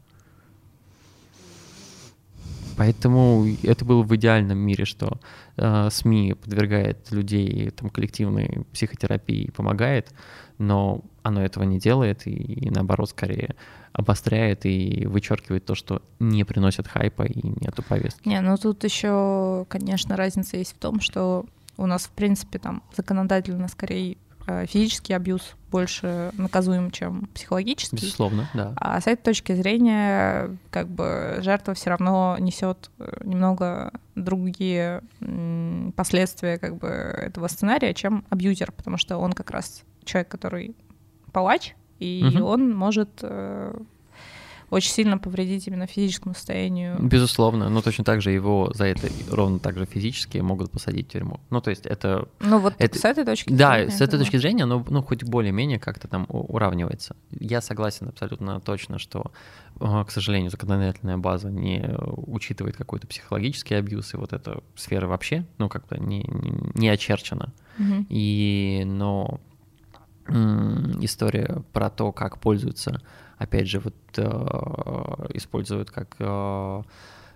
Поэтому 2.76 3.46
это 3.62 3.85
было 3.85 4.02
в 4.02 4.14
идеальном 4.16 4.58
мире, 4.58 4.85
что 4.85 5.20
э, 5.56 5.88
СМИ 5.90 6.35
подвергает 6.35 7.11
людей 7.11 7.70
там, 7.70 7.90
коллективной 7.90 8.64
психотерапии 8.72 9.44
и 9.44 9.50
помогает, 9.50 10.12
но 10.58 11.02
оно 11.22 11.42
этого 11.42 11.64
не 11.64 11.78
делает 11.78 12.26
и, 12.26 12.30
и 12.30 12.70
наоборот 12.70 13.11
скорее 13.11 13.54
обостряет 13.92 14.64
и 14.64 15.06
вычеркивает 15.06 15.64
то, 15.64 15.74
что 15.74 16.02
не 16.18 16.44
приносит 16.44 16.88
хайпа 16.88 17.22
и 17.22 17.40
нету 17.61 17.82
повестки. 17.82 18.28
Не, 18.28 18.40
ну 18.40 18.56
тут 18.56 18.85
еще, 18.85 19.66
конечно, 19.68 20.16
разница 20.16 20.56
есть 20.56 20.74
в 20.74 20.78
том, 20.78 21.00
что 21.00 21.44
у 21.76 21.87
нас, 21.87 22.04
в 22.04 22.11
принципе, 22.11 22.58
там 22.58 22.82
законодательно 22.94 23.68
скорее 23.68 24.16
физический 24.66 25.14
абьюз 25.14 25.55
больше 25.70 26.31
наказуем, 26.37 26.90
чем 26.90 27.28
психологический. 27.35 27.96
Безусловно, 27.96 28.48
да. 28.55 28.74
А 28.76 29.00
с 29.00 29.07
этой 29.07 29.22
точки 29.22 29.55
зрения, 29.55 30.57
как 30.70 30.88
бы 30.88 31.38
жертва 31.38 31.74
все 31.74 31.90
равно 31.90 32.37
несет 32.38 32.90
э, 32.98 33.22
немного 33.24 33.92
другие 34.14 35.02
последствия 35.96 36.59
как 36.59 36.76
бы 36.76 36.88
этого 36.88 37.48
сценария, 37.48 37.94
чем 37.94 38.24
абьюзер, 38.28 38.72
потому 38.72 38.98
что 38.98 39.16
он 39.16 39.33
как 39.33 39.50
раз 39.50 39.83
человек, 40.05 40.28
который 40.28 40.76
палач, 41.33 41.74
и 41.98 42.24
угу. 42.35 42.44
он 42.44 42.74
может 42.74 43.11
э, 43.22 43.74
очень 44.72 44.90
сильно 44.90 45.18
повредить 45.18 45.66
именно 45.68 45.87
физическому 45.87 46.35
состоянию. 46.35 46.96
Безусловно, 46.98 47.68
но 47.68 47.82
точно 47.82 48.04
так 48.04 48.22
же 48.22 48.30
его 48.30 48.72
за 48.74 48.87
это 48.87 49.08
ровно 49.30 49.58
так 49.58 49.76
же 49.76 49.85
физически 49.85 50.38
могут 50.38 50.70
посадить 50.70 51.08
в 51.08 51.12
тюрьму. 51.12 51.40
Ну, 51.50 51.61
то 51.61 51.68
есть 51.68 51.85
это... 51.85 52.26
Ну, 52.40 52.58
вот 52.58 52.72
это, 52.78 52.98
с 52.98 53.04
этой 53.04 53.26
точки 53.26 53.52
да, 53.52 53.74
зрения. 53.74 53.90
с 53.90 54.00
этой 54.00 54.18
точки 54.18 54.38
зрения, 54.38 54.62
оно, 54.62 54.82
ну, 54.88 55.02
хоть 55.02 55.24
более-менее 55.24 55.78
как-то 55.78 56.08
там 56.08 56.24
уравнивается. 56.30 57.16
Я 57.38 57.61
согласен 57.61 58.08
абсолютно 58.08 58.61
точно, 58.61 58.98
что, 58.98 59.32
к 59.78 60.06
сожалению, 60.08 60.50
законодательная 60.50 61.18
база 61.18 61.50
не 61.50 61.94
учитывает 61.98 62.74
какой-то 62.74 63.06
психологический 63.06 63.74
абьюз, 63.74 64.14
и 64.14 64.16
вот 64.16 64.32
эта 64.32 64.62
сфера 64.74 65.06
вообще, 65.06 65.44
ну, 65.58 65.68
как-то 65.68 65.98
не, 65.98 66.24
не, 66.74 66.88
очерчена. 66.88 67.52
Мгм. 67.76 68.06
И, 68.08 68.85
но 68.87 69.38
история 70.28 71.62
про 71.74 71.90
то, 71.90 72.11
как 72.11 72.38
пользуются, 72.38 73.02
опять 73.42 73.68
же, 73.68 73.81
вот 73.81 73.94
э, 74.16 74.22
используют 75.35 75.90
как 75.90 76.16
э, 76.18 76.83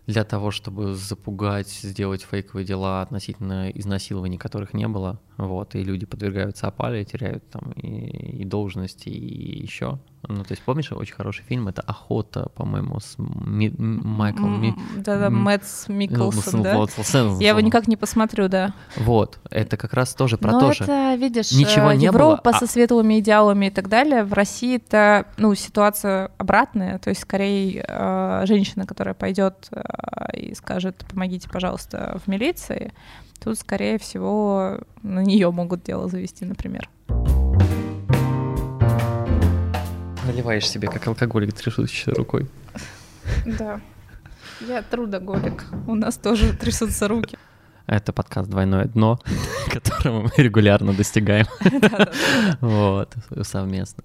для 0.06 0.24
того, 0.24 0.50
чтобы 0.50 0.94
запугать, 0.94 1.68
сделать 1.68 2.22
фейковые 2.22 2.64
дела 2.64 3.02
относительно 3.02 3.70
изнасилований, 3.70 4.38
которых 4.38 4.72
не 4.72 4.86
было, 4.86 5.20
вот, 5.36 5.74
и 5.74 5.82
люди 5.82 6.06
подвергаются 6.06 6.68
опале, 6.68 7.04
теряют 7.04 7.48
там 7.50 7.72
и, 7.72 8.42
и 8.42 8.44
должности, 8.44 9.08
и 9.08 9.62
еще. 9.62 9.98
Ну, 10.28 10.42
то 10.44 10.52
есть, 10.52 10.62
помнишь, 10.62 10.90
очень 10.92 11.14
хороший 11.14 11.44
фильм, 11.44 11.68
это 11.68 11.82
«Охота», 11.82 12.48
по-моему, 12.54 12.98
с 13.00 13.14
Ми- 13.18 13.68
М- 13.78 14.00
Майклом 14.04 14.60
Ми- 14.60 14.74
Да-да, 14.96 15.26
М- 15.26 15.42
Мэтс 15.42 15.86
ну, 15.88 15.94
Микkelсон, 15.94 16.62
да? 16.62 16.76
вот. 16.76 16.90
Я 17.40 17.50
его 17.50 17.60
никак 17.60 17.86
не 17.88 17.96
посмотрю, 17.96 18.48
да. 18.48 18.74
Вот, 18.96 19.38
это 19.50 19.76
как 19.76 19.94
раз 19.94 20.14
тоже 20.14 20.36
про 20.38 20.52
Но 20.52 20.60
то 20.60 20.72
же. 20.72 20.84
это, 20.84 21.14
видишь, 21.16 21.52
Ничего 21.52 21.92
э, 21.92 21.96
не 21.96 22.10
было, 22.10 22.18
Европа 22.32 22.50
а- 22.50 22.58
со 22.58 22.66
светлыми 22.66 23.20
идеалами 23.20 23.66
и 23.66 23.70
так 23.70 23.88
далее. 23.88 24.24
В 24.24 24.32
России 24.32 24.76
это, 24.76 25.26
ну, 25.36 25.54
ситуация 25.54 26.30
обратная. 26.38 26.98
То 26.98 27.10
есть, 27.10 27.22
скорее, 27.22 27.84
э, 27.86 28.42
женщина, 28.46 28.86
которая 28.86 29.14
пойдет 29.14 29.68
э, 29.70 30.36
и 30.36 30.54
скажет, 30.54 31.04
помогите, 31.10 31.48
пожалуйста, 31.48 32.20
в 32.24 32.28
милиции, 32.28 32.92
тут, 33.42 33.58
скорее 33.58 33.98
всего, 33.98 34.78
на 35.02 35.20
нее 35.22 35.50
могут 35.50 35.82
дело 35.84 36.08
завести, 36.08 36.44
например. 36.44 36.88
Наливаешь 40.26 40.68
себе, 40.68 40.88
как 40.88 41.06
алкоголик, 41.06 41.52
трясущей 41.52 42.12
рукой. 42.12 42.48
Да. 43.44 43.80
Я 44.60 44.82
трудоголик. 44.82 45.64
У 45.86 45.94
нас 45.94 46.16
тоже 46.16 46.52
трясутся 46.56 47.08
руки. 47.08 47.38
Это 47.86 48.12
подкаст 48.12 48.50
«Двойное 48.50 48.86
дно», 48.86 49.20
которого 49.70 50.22
мы 50.22 50.30
регулярно 50.36 50.92
достигаем. 50.92 51.46
Вот, 52.60 53.14
совместно. 53.42 54.02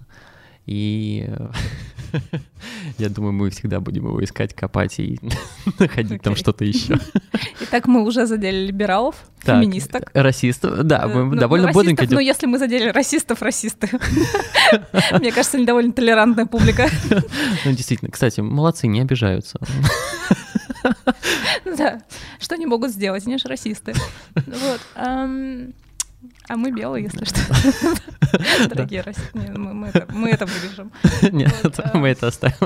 И 0.66 1.24
э, 1.26 1.50
я 2.98 3.08
думаю, 3.08 3.32
мы 3.32 3.50
всегда 3.50 3.80
будем 3.80 4.06
его 4.06 4.22
искать, 4.24 4.54
копать 4.54 4.98
и 4.98 5.18
находить 5.78 6.22
там 6.22 6.32
Окей. 6.32 6.42
что-то 6.42 6.64
еще. 6.64 6.98
Итак, 7.60 7.86
мы 7.86 8.04
уже 8.04 8.26
задели 8.26 8.66
либералов, 8.66 9.16
Так, 9.44 9.62
феминисток. 9.62 10.10
Расистов, 10.14 10.82
да, 10.84 11.02
Э, 11.04 11.08
мы 11.08 11.34
ну, 11.34 11.40
довольно 11.40 11.68
ну, 11.68 11.72
бодренько 11.72 12.02
расистов, 12.02 12.16
Ну, 12.18 12.22
идем. 12.22 12.28
если 12.28 12.46
мы 12.46 12.58
задели 12.58 12.88
расистов, 12.90 13.42
расисты. 13.42 13.88
Мне 15.12 15.32
кажется, 15.32 15.56
они 15.56 15.66
довольно 15.66 15.92
толерантная 15.92 16.46
публика. 16.46 16.88
Ну, 17.64 17.72
действительно, 17.72 18.10
кстати, 18.10 18.40
молодцы, 18.40 18.86
не 18.86 19.00
обижаются. 19.00 19.58
Да. 21.64 22.02
Что 22.40 22.54
они 22.56 22.66
могут 22.66 22.90
сделать? 22.90 23.26
Они 23.26 23.38
же 23.38 23.48
расисты. 23.48 23.94
Вот. 24.34 24.80
А 26.48 26.56
мы 26.56 26.70
белые, 26.72 27.04
если 27.04 27.24
что. 27.24 27.40
Дорогие 28.68 29.00
расисты. 29.02 29.38
Не, 29.38 29.50
мы- 29.50 29.88
это- 29.88 30.06
вырежем. 30.46 30.92
Нет, 31.32 31.52
а. 31.78 31.96
мы 31.96 32.08
это 32.08 32.28
оставим. 32.28 32.56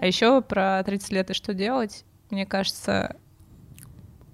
А 0.00 0.06
еще 0.06 0.42
про 0.42 0.82
30 0.84 1.10
лет 1.12 1.30
и 1.30 1.34
что 1.34 1.54
делать. 1.54 2.04
Мне 2.30 2.46
кажется, 2.46 3.16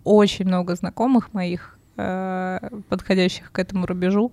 очень 0.04 0.46
много 0.46 0.74
знакомых 0.74 1.32
моих, 1.34 1.78
э, 1.96 2.58
подходящих 2.88 3.52
к 3.52 3.58
этому 3.58 3.86
рубежу, 3.86 4.32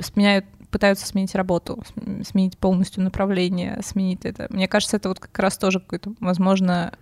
сменяют, 0.00 0.44
пытаются 0.70 1.06
сменить 1.06 1.34
работу, 1.34 1.82
см- 1.94 2.24
сменить 2.26 2.58
полностью 2.58 3.02
направление, 3.02 3.80
сменить 3.82 4.24
это. 4.24 4.46
Мне 4.50 4.68
кажется, 4.68 4.96
это 4.96 5.08
вот 5.08 5.20
как 5.20 5.36
раз 5.38 5.56
тоже 5.56 5.80
какой-то, 5.80 6.12
возможно, 6.20 6.92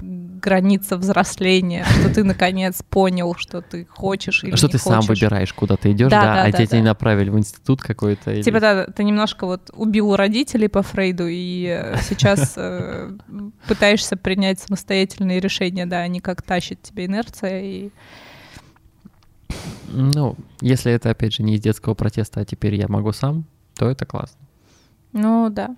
граница 0.00 0.96
взросления, 0.96 1.84
что 1.84 2.12
ты 2.12 2.24
наконец 2.24 2.82
понял, 2.82 3.34
что 3.36 3.62
ты 3.62 3.86
хочешь 3.86 4.44
или 4.44 4.54
Что 4.56 4.66
не 4.66 4.72
ты 4.72 4.78
сам 4.78 5.02
хочешь. 5.02 5.08
выбираешь, 5.08 5.52
куда 5.52 5.76
ты 5.76 5.92
идешь, 5.92 6.10
Да, 6.10 6.20
да, 6.22 6.34
да, 6.34 6.42
а 6.42 6.52
да, 6.52 6.58
тебя 6.58 6.68
да. 6.70 6.76
не 6.78 6.82
направили 6.82 7.30
в 7.30 7.38
институт 7.38 7.80
какой-то. 7.82 8.32
или- 8.32 8.42
Типа, 8.42 8.60
да, 8.60 8.86
ты 8.86 9.04
немножко 9.04 9.46
вот 9.46 9.70
убил 9.74 10.14
родителей 10.16 10.68
по 10.68 10.82
Фрейду, 10.82 11.26
и 11.28 11.66
э, 11.66 11.96
сейчас 12.02 12.54
э, 12.56 13.10
пытаешься 13.66 14.16
принять 14.16 14.60
самостоятельные 14.60 15.40
решения, 15.40 15.86
да, 15.86 15.98
они 16.00 16.20
как 16.20 16.42
тащит 16.42 16.82
тебе 16.82 17.06
инерция, 17.06 17.62
и 17.62 17.90
Ну, 19.92 20.36
если 20.60 20.92
это, 20.92 21.10
опять 21.10 21.32
же, 21.34 21.42
не 21.42 21.54
из 21.54 21.60
детского 21.60 21.94
протеста, 21.94 22.40
а 22.40 22.44
теперь 22.44 22.74
я 22.74 22.88
могу 22.88 23.12
сам, 23.12 23.44
то 23.74 23.88
это 23.88 24.04
классно. 24.06 24.38
ну 25.12 25.48
да, 25.50 25.76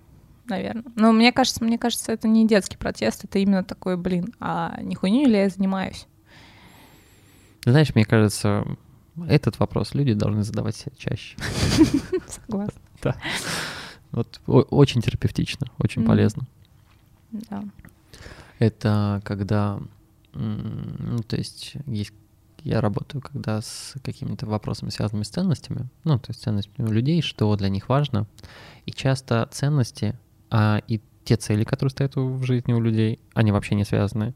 наверное. 0.48 0.84
Но 0.96 1.12
мне 1.12 1.32
кажется, 1.32 1.62
мне 1.64 1.78
кажется, 1.78 2.12
это 2.12 2.28
не 2.28 2.46
детский 2.46 2.76
протест, 2.76 3.24
это 3.24 3.38
именно 3.38 3.64
такой, 3.64 3.96
блин, 3.96 4.32
а 4.40 4.78
не 4.82 4.94
хуйню 4.94 5.26
ли 5.28 5.36
я 5.36 5.48
занимаюсь? 5.48 6.06
Знаешь, 7.64 7.94
мне 7.94 8.04
кажется, 8.04 8.64
этот 9.28 9.58
вопрос 9.58 9.94
люди 9.94 10.14
должны 10.14 10.42
задавать 10.42 10.76
себе 10.76 10.92
чаще. 10.96 11.36
Согласна, 12.28 12.80
Вот 14.12 14.40
о- 14.46 14.62
очень 14.62 15.02
терапевтично, 15.02 15.66
очень 15.78 16.04
полезно. 16.04 16.46
да. 17.30 17.64
Это 18.58 19.20
когда, 19.24 19.80
ну, 20.32 21.18
то 21.26 21.36
есть 21.36 21.74
есть 21.86 22.12
я 22.64 22.80
работаю, 22.80 23.22
когда 23.22 23.60
с 23.62 23.94
какими-то 24.02 24.46
вопросами, 24.46 24.90
связанными 24.90 25.22
с 25.24 25.28
ценностями, 25.28 25.88
ну, 26.04 26.18
то 26.18 26.30
есть 26.30 26.42
ценностями 26.42 26.88
людей, 26.90 27.22
что 27.22 27.54
для 27.56 27.68
них 27.68 27.88
важно. 27.88 28.26
И 28.84 28.90
часто 28.90 29.48
ценности 29.52 30.18
а, 30.50 30.80
и 30.86 31.00
те 31.24 31.36
цели, 31.36 31.64
которые 31.64 31.90
стоят 31.90 32.16
в 32.16 32.42
жизни 32.44 32.72
у 32.72 32.80
людей, 32.80 33.20
они 33.34 33.52
вообще 33.52 33.74
не 33.74 33.84
связаны. 33.84 34.34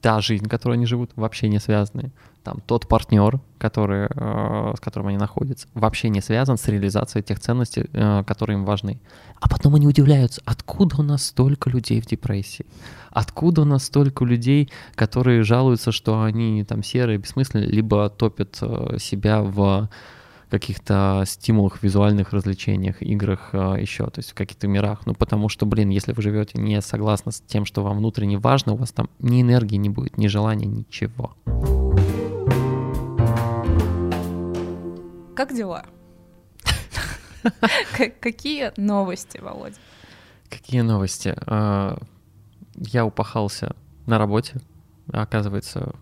Та 0.00 0.20
жизнь, 0.20 0.46
которой 0.46 0.74
они 0.74 0.86
живут, 0.86 1.10
вообще 1.16 1.48
не 1.48 1.58
связаны. 1.58 2.12
Там 2.44 2.60
тот 2.64 2.86
партнер, 2.86 3.40
который, 3.58 4.08
э, 4.08 4.74
с 4.76 4.80
которым 4.80 5.08
они 5.08 5.18
находятся, 5.18 5.66
вообще 5.74 6.08
не 6.08 6.20
связан 6.20 6.56
с 6.56 6.68
реализацией 6.68 7.24
тех 7.24 7.40
ценностей, 7.40 7.90
э, 7.92 8.22
которые 8.24 8.58
им 8.58 8.64
важны. 8.64 9.00
А 9.40 9.48
потом 9.48 9.74
они 9.74 9.88
удивляются, 9.88 10.40
откуда 10.44 11.00
у 11.00 11.02
нас 11.02 11.24
столько 11.24 11.68
людей 11.68 12.00
в 12.00 12.06
депрессии? 12.06 12.64
Откуда 13.10 13.62
у 13.62 13.64
нас 13.64 13.84
столько 13.84 14.24
людей, 14.24 14.70
которые 14.94 15.42
жалуются, 15.42 15.90
что 15.90 16.22
они 16.22 16.62
там 16.62 16.84
серые, 16.84 17.18
бессмысленные, 17.18 17.68
либо 17.68 18.08
топят 18.08 18.58
э, 18.60 18.98
себя 19.00 19.42
в 19.42 19.88
каких-то 20.48 21.24
стимулах, 21.26 21.82
визуальных 21.82 22.32
развлечениях, 22.32 23.02
играх 23.02 23.52
еще, 23.52 24.06
то 24.06 24.18
есть 24.20 24.30
в 24.30 24.34
каких-то 24.34 24.66
мирах. 24.68 25.06
Ну, 25.06 25.14
потому 25.14 25.48
что, 25.48 25.66
блин, 25.66 25.90
если 25.90 26.12
вы 26.12 26.22
живете 26.22 26.58
не 26.58 26.80
согласно 26.80 27.32
с 27.32 27.40
тем, 27.40 27.64
что 27.64 27.82
вам 27.82 27.98
внутренне 27.98 28.38
важно, 28.38 28.72
у 28.72 28.76
вас 28.76 28.92
там 28.92 29.08
ни 29.18 29.42
энергии 29.42 29.76
не 29.76 29.90
будет, 29.90 30.16
ни 30.16 30.26
желания, 30.26 30.66
ничего. 30.66 31.34
Как 35.36 35.54
дела? 35.54 35.84
Какие 38.20 38.72
новости, 38.76 39.38
Володя? 39.38 39.76
Какие 40.48 40.80
новости? 40.80 41.34
А, 41.46 41.98
Я 42.74 43.04
упахался 43.04 43.76
на 44.06 44.18
работе. 44.18 44.60
Оказывается, 45.12 45.94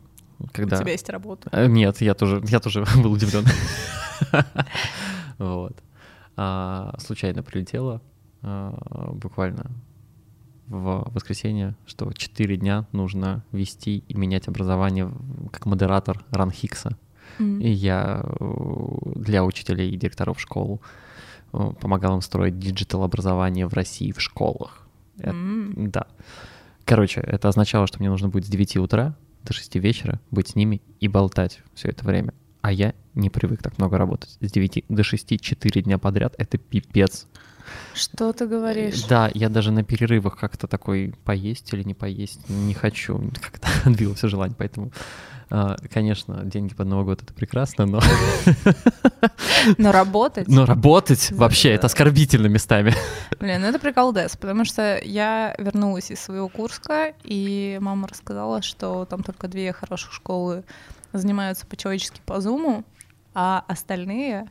когда... 0.52 0.76
У 0.78 0.80
тебя 0.80 0.92
есть 0.92 1.08
работа. 1.08 1.48
Э, 1.52 1.66
Нет, 1.66 2.00
я 2.00 2.14
тоже, 2.14 2.42
я 2.46 2.60
тоже 2.60 2.84
был 3.02 3.12
удивлен. 3.12 3.44
Вот. 5.38 5.76
А, 6.36 6.94
Случайно 6.98 7.42
прилетело 7.42 8.00
а, 8.42 9.10
буквально 9.12 9.70
в 10.66 11.10
воскресенье, 11.12 11.76
что 11.86 12.10
4 12.12 12.56
дня 12.56 12.86
нужно 12.92 13.44
вести 13.52 13.98
и 13.98 14.14
менять 14.14 14.48
образование 14.48 15.12
как 15.52 15.66
модератор 15.66 16.24
Ранхикса. 16.30 16.96
М. 17.38 17.60
И 17.60 17.68
я 17.68 18.22
э, 18.24 18.44
для 19.14 19.44
учителей 19.44 19.90
и 19.90 19.96
директоров 19.96 20.40
школ 20.40 20.80
э, 21.52 21.72
помогал 21.80 22.14
им 22.16 22.20
строить 22.22 22.58
digital 22.58 23.02
образование 23.04 23.66
в 23.66 23.74
России 23.74 24.10
в 24.10 24.20
школах. 24.20 24.88
Это- 25.18 25.30
М. 25.30 25.90
да. 25.90 26.06
Короче, 26.84 27.20
это 27.20 27.48
означало, 27.48 27.86
что 27.86 27.98
мне 27.98 28.08
нужно 28.10 28.28
будет 28.28 28.46
с 28.46 28.48
9 28.48 28.76
утра 28.78 29.16
до 29.46 29.54
6 29.54 29.76
вечера 29.76 30.20
быть 30.30 30.48
с 30.48 30.54
ними 30.54 30.82
и 31.00 31.08
болтать 31.08 31.60
все 31.74 31.88
это 31.88 32.04
время. 32.04 32.34
А 32.60 32.72
я 32.72 32.94
не 33.14 33.30
привык 33.30 33.62
так 33.62 33.78
много 33.78 33.96
работать. 33.96 34.36
С 34.40 34.50
9 34.50 34.84
до 34.88 35.02
6 35.02 35.40
4 35.40 35.82
дня 35.82 35.98
подряд— 35.98 36.34
это 36.38 36.58
пипец. 36.58 37.26
Что 37.94 38.32
ты 38.32 38.46
говоришь? 38.46 39.04
Да, 39.04 39.30
я 39.34 39.48
даже 39.48 39.72
на 39.72 39.82
перерывах 39.82 40.36
как-то 40.36 40.66
такой 40.66 41.14
поесть 41.24 41.72
или 41.72 41.82
не 41.82 41.94
поесть 41.94 42.48
не 42.48 42.74
хочу. 42.74 43.30
Как-то 43.40 43.68
отбило 43.84 44.14
все 44.14 44.28
желание, 44.28 44.56
поэтому 44.56 44.92
Конечно, 45.48 46.44
деньги 46.44 46.74
под 46.74 46.88
Новый 46.88 47.04
год— 47.04 47.22
это 47.22 47.32
прекрасно, 47.32 47.86
но... 47.86 48.00
Но 49.78 49.92
работать? 49.92 50.48
Но 50.48 50.66
работать 50.66 51.30
вообще, 51.30 51.70
это 51.70 51.86
оскорбительно 51.86 52.48
местами. 52.48 52.94
Блин, 53.38 53.60
ну 53.60 53.68
это 53.68 53.78
прикол 53.78 54.12
Дэс, 54.12 54.36
потому 54.36 54.64
что 54.64 55.00
я 55.02 55.54
вернулась 55.58 56.10
из 56.10 56.20
своего 56.20 56.48
Курска, 56.48 57.14
и 57.22 57.78
мама 57.80 58.08
рассказала, 58.08 58.60
что 58.62 59.04
там 59.04 59.22
только 59.22 59.46
две 59.46 59.72
хороших 59.72 60.12
школы 60.12 60.64
занимаются 61.12 61.64
по-человечески 61.66 62.20
по 62.26 62.40
Зуму, 62.40 62.84
а 63.34 63.64
остальные 63.68 64.48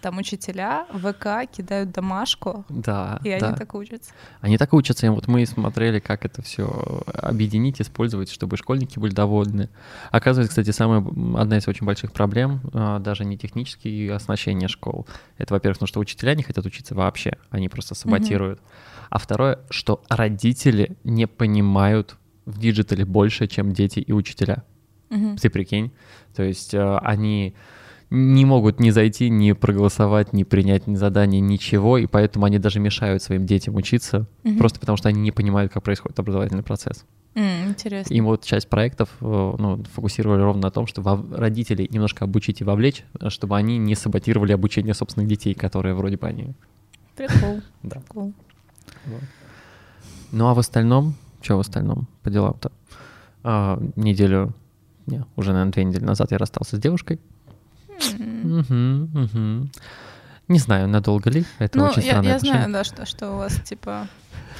там 0.00 0.18
учителя 0.18 0.86
в 0.92 1.12
ВК 1.12 1.50
кидают 1.50 1.90
домашку, 1.90 2.64
да, 2.68 3.20
и 3.24 3.38
да. 3.38 3.48
они 3.48 3.56
так 3.56 3.74
учатся. 3.74 4.10
Они 4.40 4.58
так 4.58 4.72
учатся, 4.72 5.06
и 5.06 5.08
вот 5.08 5.28
мы 5.28 5.44
смотрели, 5.46 5.98
как 5.98 6.24
это 6.24 6.42
все 6.42 7.02
объединить, 7.12 7.80
использовать, 7.80 8.30
чтобы 8.30 8.56
школьники 8.56 8.98
были 8.98 9.12
довольны. 9.12 9.68
Оказывается, 10.10 10.50
кстати, 10.50 10.74
самая 10.74 11.04
одна 11.40 11.58
из 11.58 11.68
очень 11.68 11.86
больших 11.86 12.12
проблем, 12.12 12.60
а, 12.72 12.98
даже 12.98 13.24
не 13.24 13.36
технические 13.36 14.14
оснащения 14.14 14.68
школ. 14.68 15.06
Это, 15.36 15.54
во-первых, 15.54 15.78
потому 15.78 15.88
что 15.88 16.00
учителя 16.00 16.34
не 16.34 16.42
хотят 16.42 16.64
учиться 16.64 16.94
вообще, 16.94 17.36
они 17.50 17.68
просто 17.68 17.94
саботируют. 17.94 18.60
Mm-hmm. 18.60 19.06
А 19.10 19.18
второе, 19.18 19.60
что 19.70 20.02
родители 20.08 20.96
не 21.04 21.26
понимают 21.26 22.16
в 22.46 22.58
диджитале 22.58 23.04
больше, 23.04 23.46
чем 23.46 23.72
дети 23.72 24.00
и 24.00 24.12
учителя. 24.12 24.64
Mm-hmm. 25.10 25.38
Ты 25.38 25.50
прикинь? 25.50 25.92
То 26.34 26.42
есть 26.42 26.74
а, 26.74 26.98
они 26.98 27.54
не 28.10 28.44
могут 28.44 28.80
ни 28.80 28.90
зайти, 28.90 29.28
ни 29.28 29.52
проголосовать, 29.52 30.32
ни 30.32 30.44
принять 30.44 30.86
ни 30.86 30.94
задание, 30.94 31.40
ничего, 31.40 31.98
и 31.98 32.06
поэтому 32.06 32.46
они 32.46 32.58
даже 32.58 32.80
мешают 32.80 33.22
своим 33.22 33.46
детям 33.46 33.76
учиться, 33.76 34.26
mm-hmm. 34.44 34.58
просто 34.58 34.80
потому 34.80 34.96
что 34.96 35.08
они 35.08 35.20
не 35.20 35.30
понимают, 35.30 35.72
как 35.72 35.82
происходит 35.82 36.18
образовательный 36.18 36.62
процесс. 36.62 37.04
Mm, 37.34 37.68
интересно. 37.68 38.14
И 38.14 38.20
вот 38.20 38.44
часть 38.44 38.68
проектов 38.68 39.10
э, 39.20 39.54
ну, 39.58 39.84
фокусировали 39.94 40.40
ровно 40.40 40.62
на 40.62 40.70
том, 40.70 40.86
что 40.86 41.02
родителей 41.32 41.86
немножко 41.90 42.24
обучить 42.24 42.60
и 42.60 42.64
вовлечь, 42.64 43.04
чтобы 43.28 43.56
они 43.56 43.78
не 43.78 43.94
саботировали 43.94 44.52
обучение 44.52 44.94
собственных 44.94 45.28
детей, 45.28 45.54
которые 45.54 45.94
вроде 45.94 46.16
бы 46.16 46.26
они... 46.26 46.54
Прикол. 47.16 47.60
Да. 47.82 48.00
Прикол. 48.00 48.32
Вот. 49.06 49.20
Ну 50.32 50.48
а 50.48 50.54
в 50.54 50.58
остальном, 50.58 51.14
что 51.40 51.56
в 51.56 51.60
остальном 51.60 52.08
по 52.22 52.30
делам-то? 52.30 52.72
А, 53.44 53.80
неделю, 53.96 54.54
не, 55.06 55.24
уже, 55.36 55.52
наверное, 55.52 55.72
две 55.72 55.84
недели 55.84 56.04
назад 56.04 56.32
я 56.32 56.38
расстался 56.38 56.76
с 56.76 56.80
девушкой. 56.80 57.20
Угу, 57.98 59.20
угу. 59.20 59.68
Не 60.48 60.58
знаю, 60.58 60.88
надолго 60.88 61.30
ли. 61.30 61.44
Это 61.58 61.78
ну, 61.78 61.84
очень 61.86 62.02
я, 62.02 62.08
странное 62.08 62.30
я 62.30 62.36
отношение. 62.36 62.68
знаю, 62.68 62.72
да, 62.72 62.84
что, 62.84 63.06
что 63.06 63.32
у 63.32 63.36
вас 63.36 63.60
типа... 63.60 64.08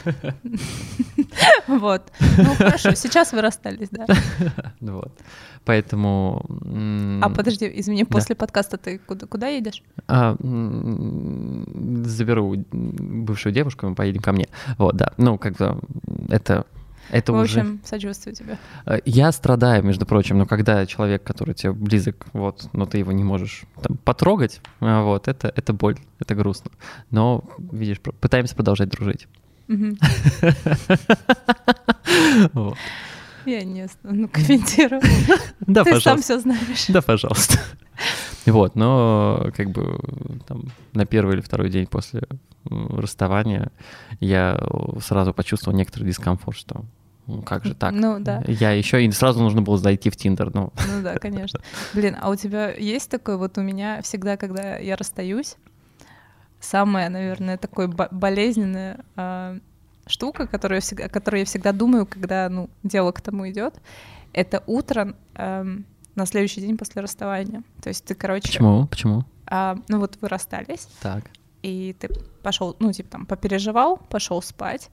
Вот. 1.66 2.12
Ну 2.36 2.54
хорошо, 2.54 2.94
сейчас 2.94 3.32
вы 3.32 3.40
расстались, 3.40 3.88
да. 3.90 4.06
Вот. 4.80 5.12
Поэтому... 5.64 6.44
А 7.22 7.30
подожди, 7.30 7.70
извини, 7.74 8.04
после 8.04 8.34
подкаста 8.34 8.76
ты 8.76 8.98
куда 8.98 9.48
едешь? 9.48 9.82
А, 10.06 10.36
заберу 12.04 12.64
бывшую 12.70 13.52
девушку, 13.52 13.86
мы 13.86 13.94
поедем 13.94 14.20
ко 14.20 14.32
мне. 14.32 14.48
Вот, 14.76 14.96
да. 14.96 15.12
Ну, 15.16 15.38
как 15.38 15.56
бы 15.56 15.80
это 16.28 16.64
это 17.10 17.32
в 17.32 17.36
общем, 17.40 17.60
уже... 17.60 17.78
сочувствую 17.84 18.34
тебе. 18.34 18.58
Э, 18.86 18.98
я 19.04 19.32
страдаю, 19.32 19.82
между 19.84 20.06
прочим, 20.06 20.38
но 20.38 20.46
когда 20.46 20.84
человек, 20.86 21.22
который 21.22 21.54
тебе 21.54 21.72
близок, 21.72 22.26
вот, 22.32 22.68
но 22.72 22.86
ты 22.86 22.98
его 22.98 23.12
не 23.12 23.24
можешь 23.24 23.64
там, 23.82 23.96
потрогать, 23.96 24.60
э, 24.80 25.02
вот, 25.02 25.28
это, 25.28 25.52
это 25.54 25.72
боль, 25.72 25.98
это 26.18 26.34
грустно. 26.34 26.70
Но, 27.10 27.44
видишь, 27.58 28.00
пытаемся 28.00 28.54
продолжать 28.54 28.88
дружить. 28.88 29.26
Я 33.46 33.64
не 33.64 33.88
стану 33.88 34.28
комментировать. 34.28 35.04
Да, 35.60 35.84
Ты 35.84 36.00
сам 36.00 36.20
все 36.20 36.38
знаешь. 36.38 36.86
Да, 36.88 37.02
пожалуйста. 37.02 37.58
Вот, 38.46 38.76
но 38.76 39.50
как 39.54 39.70
бы 39.70 39.98
там 40.46 40.66
на 40.94 41.04
первый 41.04 41.34
или 41.34 41.40
второй 41.42 41.68
день 41.68 41.86
после 41.86 42.22
расставания 42.64 43.70
я 44.20 44.58
сразу 45.02 45.34
почувствовал 45.34 45.76
некоторый 45.76 46.04
дискомфорт, 46.04 46.56
что 46.56 46.84
как 47.44 47.64
же 47.64 47.74
так? 47.74 47.92
Ну, 47.92 48.18
да. 48.20 48.42
Я 48.46 48.72
еще 48.72 49.04
и 49.04 49.10
сразу 49.10 49.40
нужно 49.40 49.62
было 49.62 49.76
зайти 49.78 50.10
в 50.10 50.16
Тиндер. 50.16 50.54
Ну. 50.54 50.72
ну 50.88 51.02
да, 51.02 51.14
конечно. 51.16 51.60
Блин, 51.94 52.16
а 52.20 52.30
у 52.30 52.36
тебя 52.36 52.72
есть 52.72 53.10
такой 53.10 53.36
вот 53.36 53.58
у 53.58 53.62
меня 53.62 54.00
всегда, 54.02 54.36
когда 54.36 54.76
я 54.78 54.96
расстаюсь, 54.96 55.56
самая, 56.60 57.08
наверное, 57.08 57.58
такой 57.58 57.88
болезненная 57.88 59.00
э, 59.16 59.58
штука, 60.06 60.46
которую 60.46 60.76
я 60.76 60.80
всегда, 60.80 61.04
о 61.04 61.08
которой 61.08 61.40
я 61.40 61.44
всегда 61.44 61.72
думаю, 61.72 62.06
когда 62.06 62.48
ну, 62.48 62.70
дело 62.82 63.12
к 63.12 63.20
тому 63.20 63.48
идет, 63.48 63.74
это 64.32 64.62
утро 64.66 65.14
э, 65.34 65.64
на 66.14 66.26
следующий 66.26 66.60
день 66.60 66.76
после 66.76 67.02
расставания. 67.02 67.62
То 67.82 67.88
есть 67.88 68.04
ты, 68.04 68.14
короче... 68.14 68.48
Почему? 68.48 68.86
Почему? 68.86 69.24
Э, 69.50 69.76
ну 69.88 69.98
вот 70.00 70.18
вы 70.20 70.28
расстались. 70.28 70.88
Так. 71.02 71.24
И 71.62 71.94
ты 71.98 72.08
пошел, 72.42 72.76
ну, 72.78 72.92
типа, 72.92 73.10
там, 73.10 73.26
попереживал, 73.26 73.96
пошел 73.96 74.40
спать, 74.42 74.90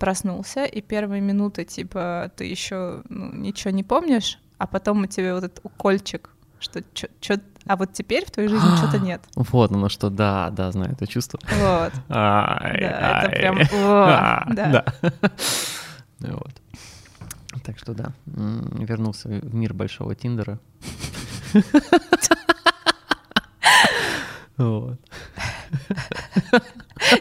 проснулся, 0.00 0.64
и 0.64 0.80
первые 0.80 1.20
минуты, 1.20 1.64
типа, 1.64 2.32
ты 2.34 2.46
еще 2.46 3.02
ну, 3.08 3.32
ничего 3.34 3.70
не 3.70 3.84
помнишь, 3.84 4.40
а 4.58 4.66
потом 4.66 5.02
у 5.02 5.06
тебя 5.06 5.34
вот 5.34 5.44
этот 5.44 5.60
укольчик, 5.62 6.30
что 6.58 6.82
что 7.20 7.40
а 7.66 7.76
вот 7.76 7.92
теперь 7.92 8.24
в 8.24 8.30
твоей 8.30 8.48
жизни 8.48 8.76
что-то 8.76 8.98
нет. 9.04 9.20
Вот 9.36 9.70
оно 9.70 9.88
что, 9.88 10.10
да, 10.10 10.50
да, 10.50 10.72
знаю 10.72 10.92
это 10.92 11.06
чувство. 11.06 11.38
Вот. 11.44 11.92
Да, 12.08 13.22
это 13.22 13.30
прям, 13.30 13.58
да. 14.54 14.84
Вот. 16.20 16.52
Так 17.64 17.78
что 17.78 17.94
да, 17.94 18.12
вернулся 18.26 19.28
в 19.28 19.54
мир 19.54 19.74
большого 19.74 20.14
Тиндера. 20.14 20.58
Вот. 24.56 25.00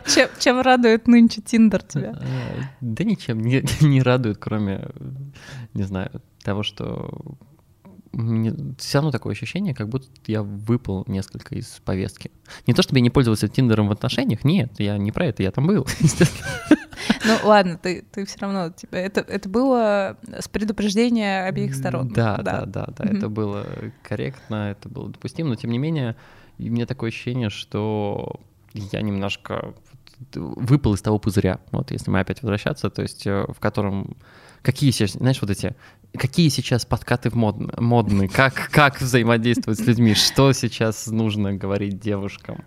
Чем, 0.08 0.30
чем 0.40 0.62
радует 0.62 1.08
нынче 1.08 1.42
Тиндер 1.42 1.84
тебя? 1.84 2.14
Э, 2.22 2.62
да 2.82 3.04
ничем 3.04 3.42
не, 3.42 3.64
не 3.82 4.02
радует, 4.02 4.38
кроме, 4.38 4.90
не 5.74 5.84
знаю, 5.84 6.22
того, 6.44 6.64
что 6.64 7.38
мне 8.12 8.54
все 8.78 8.98
равно 8.98 9.12
такое 9.12 9.34
ощущение, 9.34 9.76
как 9.76 9.90
будто 9.90 10.08
я 10.28 10.42
выпал 10.42 11.04
несколько 11.08 11.56
из 11.56 11.68
повестки. 11.86 12.32
Не 12.66 12.74
то, 12.74 12.82
чтобы 12.82 13.00
я 13.00 13.04
не 13.04 13.10
пользовался 13.10 13.48
Тиндером 13.48 13.88
в 13.88 13.92
отношениях, 13.92 14.44
нет, 14.44 14.74
я 14.80 14.98
не 14.98 15.12
про 15.12 15.28
это, 15.28 15.44
я 15.44 15.52
там 15.52 15.68
был, 15.68 15.88
Ну 17.26 17.36
ладно, 17.44 17.78
ты, 17.78 18.04
ты 18.12 18.26
все 18.26 18.38
равно, 18.40 18.72
типа, 18.72 18.96
это, 18.96 19.22
это 19.22 19.50
было 19.50 20.18
с 20.28 20.48
предупреждения 20.48 21.46
обеих 21.46 21.76
сторон. 21.76 22.10
Да, 22.10 22.38
да, 22.38 22.66
да, 22.66 22.88
да, 22.88 23.04
mm-hmm. 23.04 23.18
это 23.18 23.30
было 23.30 23.66
корректно, 24.04 24.72
это 24.72 24.90
было 24.90 25.10
допустимо, 25.10 25.50
но 25.50 25.56
тем 25.56 25.72
не 25.72 25.78
менее, 25.78 26.16
у 26.58 26.64
меня 26.64 26.86
такое 26.86 27.10
ощущение, 27.10 27.50
что 27.50 28.40
я 28.74 29.02
немножко 29.02 29.74
выпал 30.34 30.94
из 30.96 31.02
того 31.02 31.18
пузыря, 31.18 31.60
вот 31.72 31.92
если 31.92 32.12
мы 32.12 32.20
опять 32.20 32.42
возвращаться, 32.42 32.90
то 32.90 33.02
есть 33.02 33.26
э, 33.26 33.46
в 33.48 33.60
котором 33.60 34.18
какие 34.62 34.92
сейчас, 34.92 35.12
знаешь, 35.14 35.42
вот 35.42 35.50
эти, 35.50 35.76
какие 36.18 36.50
сейчас 36.50 36.86
подкаты 36.86 37.30
мод, 37.34 37.80
модные, 37.80 38.28
как, 38.30 38.70
как 38.72 39.02
взаимодействовать 39.02 39.80
с 39.80 39.86
людьми, 39.86 40.14
что 40.14 40.52
сейчас 40.54 41.08
нужно 41.08 41.54
говорить 41.54 42.00
девушкам. 42.00 42.64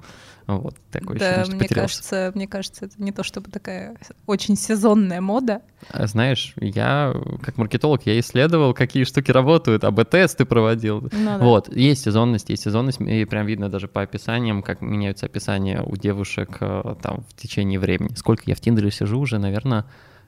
Вот 0.47 0.76
такой 0.90 1.18
да, 1.18 1.45
мне 1.49 1.68
кажется, 1.68 2.32
мне 2.34 2.47
кажется, 2.47 2.86
это 2.86 2.95
не 3.03 3.12
то 3.12 3.22
чтобы 3.22 3.51
такая 3.51 3.97
очень 4.26 4.57
сезонная 4.57 5.20
мода. 5.20 5.62
А 5.90 6.07
знаешь, 6.07 6.55
я 6.57 7.14
как 7.43 7.57
маркетолог, 7.59 8.07
я 8.07 8.18
исследовал, 8.18 8.74
какие 8.74 9.05
штуки 9.05 9.30
работают, 9.30 9.84
АБ-тесты 9.84 10.45
проводил. 10.45 11.03
Ну, 11.03 11.11
да. 11.12 11.38
Вот, 11.38 11.74
есть 11.74 12.03
сезонность, 12.03 12.51
есть 12.51 12.62
сезонность, 12.62 13.01
и 13.01 13.24
прям 13.24 13.47
видно 13.47 13.68
даже 13.68 13.88
по 13.88 14.03
описаниям, 14.03 14.62
как 14.62 14.80
меняются 14.80 15.26
описания 15.26 15.82
у 15.82 15.97
девушек 15.97 16.59
э, 16.61 16.95
там 17.01 17.24
в 17.28 17.34
течение 17.34 17.78
времени. 17.78 18.14
Сколько 18.14 18.45
я 18.47 18.55
в 18.55 18.61
Тиндере 18.61 18.90
сижу 18.90 19.20
уже, 19.20 19.38
наверное, 19.38 19.86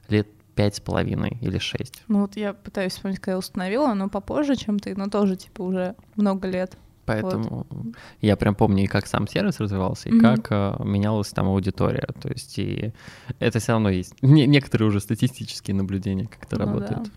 лет 0.09 0.29
пять 0.55 0.77
с 0.77 0.81
половиной 0.81 1.39
или 1.41 1.59
шесть. 1.59 2.03
Ну 2.09 2.23
вот 2.23 2.37
я 2.37 2.53
пытаюсь 2.53 2.93
вспомнить, 2.93 3.19
когда 3.19 3.33
я 3.33 3.39
установила, 3.39 3.93
но 3.95 4.09
попозже, 4.09 4.57
чем 4.57 4.79
ты, 4.79 4.95
но 4.97 5.09
тоже 5.09 5.37
типа 5.37 5.63
уже 5.63 5.95
много 6.17 6.49
лет. 6.49 6.77
Поэтому 7.07 7.67
вот. 7.69 7.95
я 8.21 8.37
прям 8.37 8.55
помню 8.55 8.85
и 8.85 8.87
как 8.87 9.07
сам 9.07 9.29
сервис 9.29 9.61
развивался, 9.61 10.09
и 10.09 10.13
mm-hmm. 10.13 10.21
как 10.21 10.81
э, 10.81 10.85
менялась 10.85 11.29
там 11.29 11.49
аудитория. 11.49 12.09
То 12.21 12.29
есть 12.29 12.59
и 12.59 12.93
это 13.39 13.59
все 13.59 13.73
равно 13.73 13.91
есть 13.91 14.15
не, 14.23 14.47
некоторые 14.47 14.89
уже 14.89 15.01
статистические 15.01 15.75
наблюдения, 15.75 16.27
как 16.27 16.45
это 16.45 16.59
ну, 16.59 16.67
работает. 16.67 17.03
Да. 17.05 17.11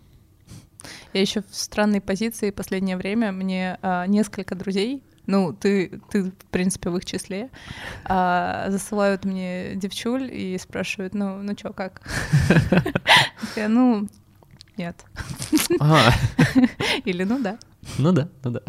Я 1.14 1.22
еще 1.22 1.42
в 1.42 1.56
странной 1.56 2.02
позиции 2.02 2.52
последнее 2.52 2.98
время. 2.98 3.32
Мне 3.32 3.78
э, 3.82 4.06
несколько 4.08 4.56
друзей, 4.56 5.04
ну, 5.26 5.54
ты, 5.54 6.00
ты, 6.10 6.24
в 6.24 6.46
принципе, 6.52 6.90
в 6.90 6.98
их 6.98 7.06
числе, 7.06 7.50
э, 8.06 8.66
засылают 8.70 9.26
мне 9.26 9.76
девчуль 9.76 10.30
и 10.32 10.58
спрашивают, 10.58 11.14
ну, 11.14 11.42
ну 11.42 11.56
чё, 11.56 11.74
как? 11.74 12.02
Ну, 13.68 14.08
нет. 14.78 15.04
Или 17.06 17.24
ну 17.24 17.40
да. 17.40 17.58
Ну 17.98 18.12
да, 18.12 18.30
ну 18.44 18.52
да. 18.52 18.62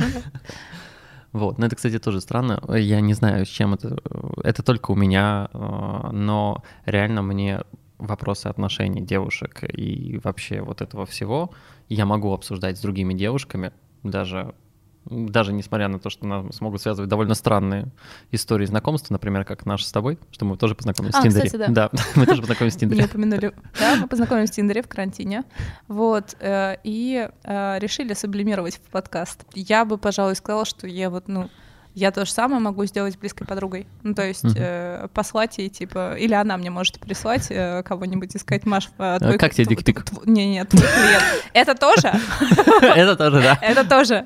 Вот, 1.38 1.58
но 1.58 1.66
это, 1.66 1.76
кстати, 1.76 1.98
тоже 2.00 2.20
странно. 2.20 2.60
Я 2.76 3.00
не 3.00 3.14
знаю, 3.14 3.46
с 3.46 3.48
чем 3.48 3.74
это. 3.74 3.96
Это 4.42 4.64
только 4.64 4.90
у 4.90 4.96
меня, 4.96 5.48
э, 5.52 6.10
но 6.12 6.64
реально 6.84 7.22
мне 7.22 7.60
вопросы 7.98 8.48
отношений 8.48 9.02
девушек 9.02 9.62
и 9.62 10.20
вообще 10.24 10.60
вот 10.62 10.80
этого 10.80 11.06
всего 11.06 11.50
я 11.88 12.06
могу 12.06 12.32
обсуждать 12.32 12.76
с 12.76 12.80
другими 12.80 13.14
девушками, 13.14 13.72
даже 14.02 14.54
даже 15.10 15.52
несмотря 15.52 15.88
на 15.88 15.98
то, 15.98 16.10
что 16.10 16.26
нас 16.26 16.60
могут 16.60 16.82
связывать 16.82 17.08
довольно 17.08 17.34
странные 17.34 17.88
истории 18.30 18.66
знакомства, 18.66 19.14
например, 19.14 19.44
как 19.44 19.66
наш 19.66 19.84
с 19.84 19.92
тобой, 19.92 20.18
что 20.30 20.44
мы 20.44 20.56
тоже 20.56 20.74
познакомились 20.74 21.14
а, 21.14 21.20
в 21.20 21.22
Тиндере. 21.22 21.46
Кстати, 21.46 21.70
да. 21.70 21.88
да, 21.92 22.02
мы 22.14 22.26
тоже 22.26 22.40
познакомились 22.40 22.76
в 22.76 22.78
Тиндере. 22.80 23.00
Не 23.02 23.06
упомянули. 23.06 23.52
Да, 23.78 23.96
мы 23.96 24.08
познакомились 24.08 24.50
в 24.50 24.54
Тиндере 24.54 24.82
в 24.82 24.88
карантине. 24.88 25.44
Вот. 25.86 26.36
Э, 26.40 26.76
и 26.84 27.28
э, 27.44 27.78
решили 27.78 28.14
сублимировать 28.14 28.76
в 28.76 28.90
подкаст. 28.90 29.44
Я 29.54 29.84
бы, 29.84 29.98
пожалуй, 29.98 30.36
сказала, 30.36 30.64
что 30.64 30.86
я 30.86 31.10
вот, 31.10 31.28
ну, 31.28 31.48
я 31.98 32.12
то 32.12 32.24
же 32.24 32.30
самое 32.30 32.60
могу 32.60 32.84
сделать 32.86 33.14
с 33.14 33.16
близкой 33.16 33.44
подругой. 33.44 33.86
Ну, 34.04 34.14
то 34.14 34.24
есть 34.24 34.44
э, 34.56 35.08
послать 35.12 35.58
ей, 35.58 35.68
типа, 35.68 36.14
или 36.14 36.32
она 36.32 36.56
мне 36.56 36.70
может 36.70 37.00
прислать 37.00 37.48
э, 37.50 37.82
кого-нибудь 37.82 38.34
и 38.36 38.38
сказать, 38.38 38.64
Маш, 38.66 38.88
э, 38.98 39.18
твой... 39.18 39.36
Как 39.36 39.52
тебе 39.52 39.66
дикпик? 39.66 40.04
Не-не, 40.24 40.64
твой 40.64 40.82
клиент. 40.82 41.24
Это 41.52 41.74
тоже? 41.74 42.12
Это 42.82 43.16
тоже, 43.16 43.42
да. 43.42 43.58
Это 43.60 43.84
тоже. 43.84 44.24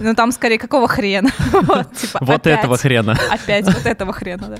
Ну, 0.00 0.14
там 0.16 0.32
скорее 0.32 0.58
какого 0.58 0.88
хрена? 0.88 1.30
Типа, 1.96 2.18
вот 2.20 2.46
этого 2.48 2.76
хрена. 2.76 3.16
Опять 3.30 3.66
вот 3.66 3.86
этого 3.86 4.12
хрена, 4.12 4.56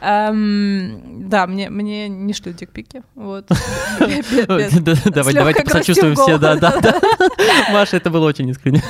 да. 0.00 0.30
Да, 0.30 1.46
мне 1.46 2.08
не 2.08 2.32
шлют 2.32 2.56
дикпики. 2.56 3.02
Вот. 3.14 3.46
Давай, 3.98 5.34
давайте 5.34 5.64
посочувствуем 5.64 6.14
все, 6.14 6.38
да-да. 6.38 6.74
Маша, 7.70 7.98
это 7.98 8.10
было 8.10 8.26
очень 8.26 8.48
искренне. 8.48 8.82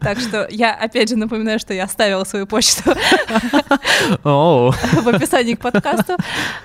Так 0.00 0.18
что 0.18 0.46
я 0.50 0.74
опять 0.74 1.08
же 1.08 1.16
напоминаю, 1.16 1.58
что 1.58 1.74
я 1.74 1.84
оставила 1.84 2.24
свою 2.24 2.46
почту 2.46 2.82
в 4.22 5.08
описании 5.08 5.54
к 5.54 5.60
подкасту. 5.60 6.16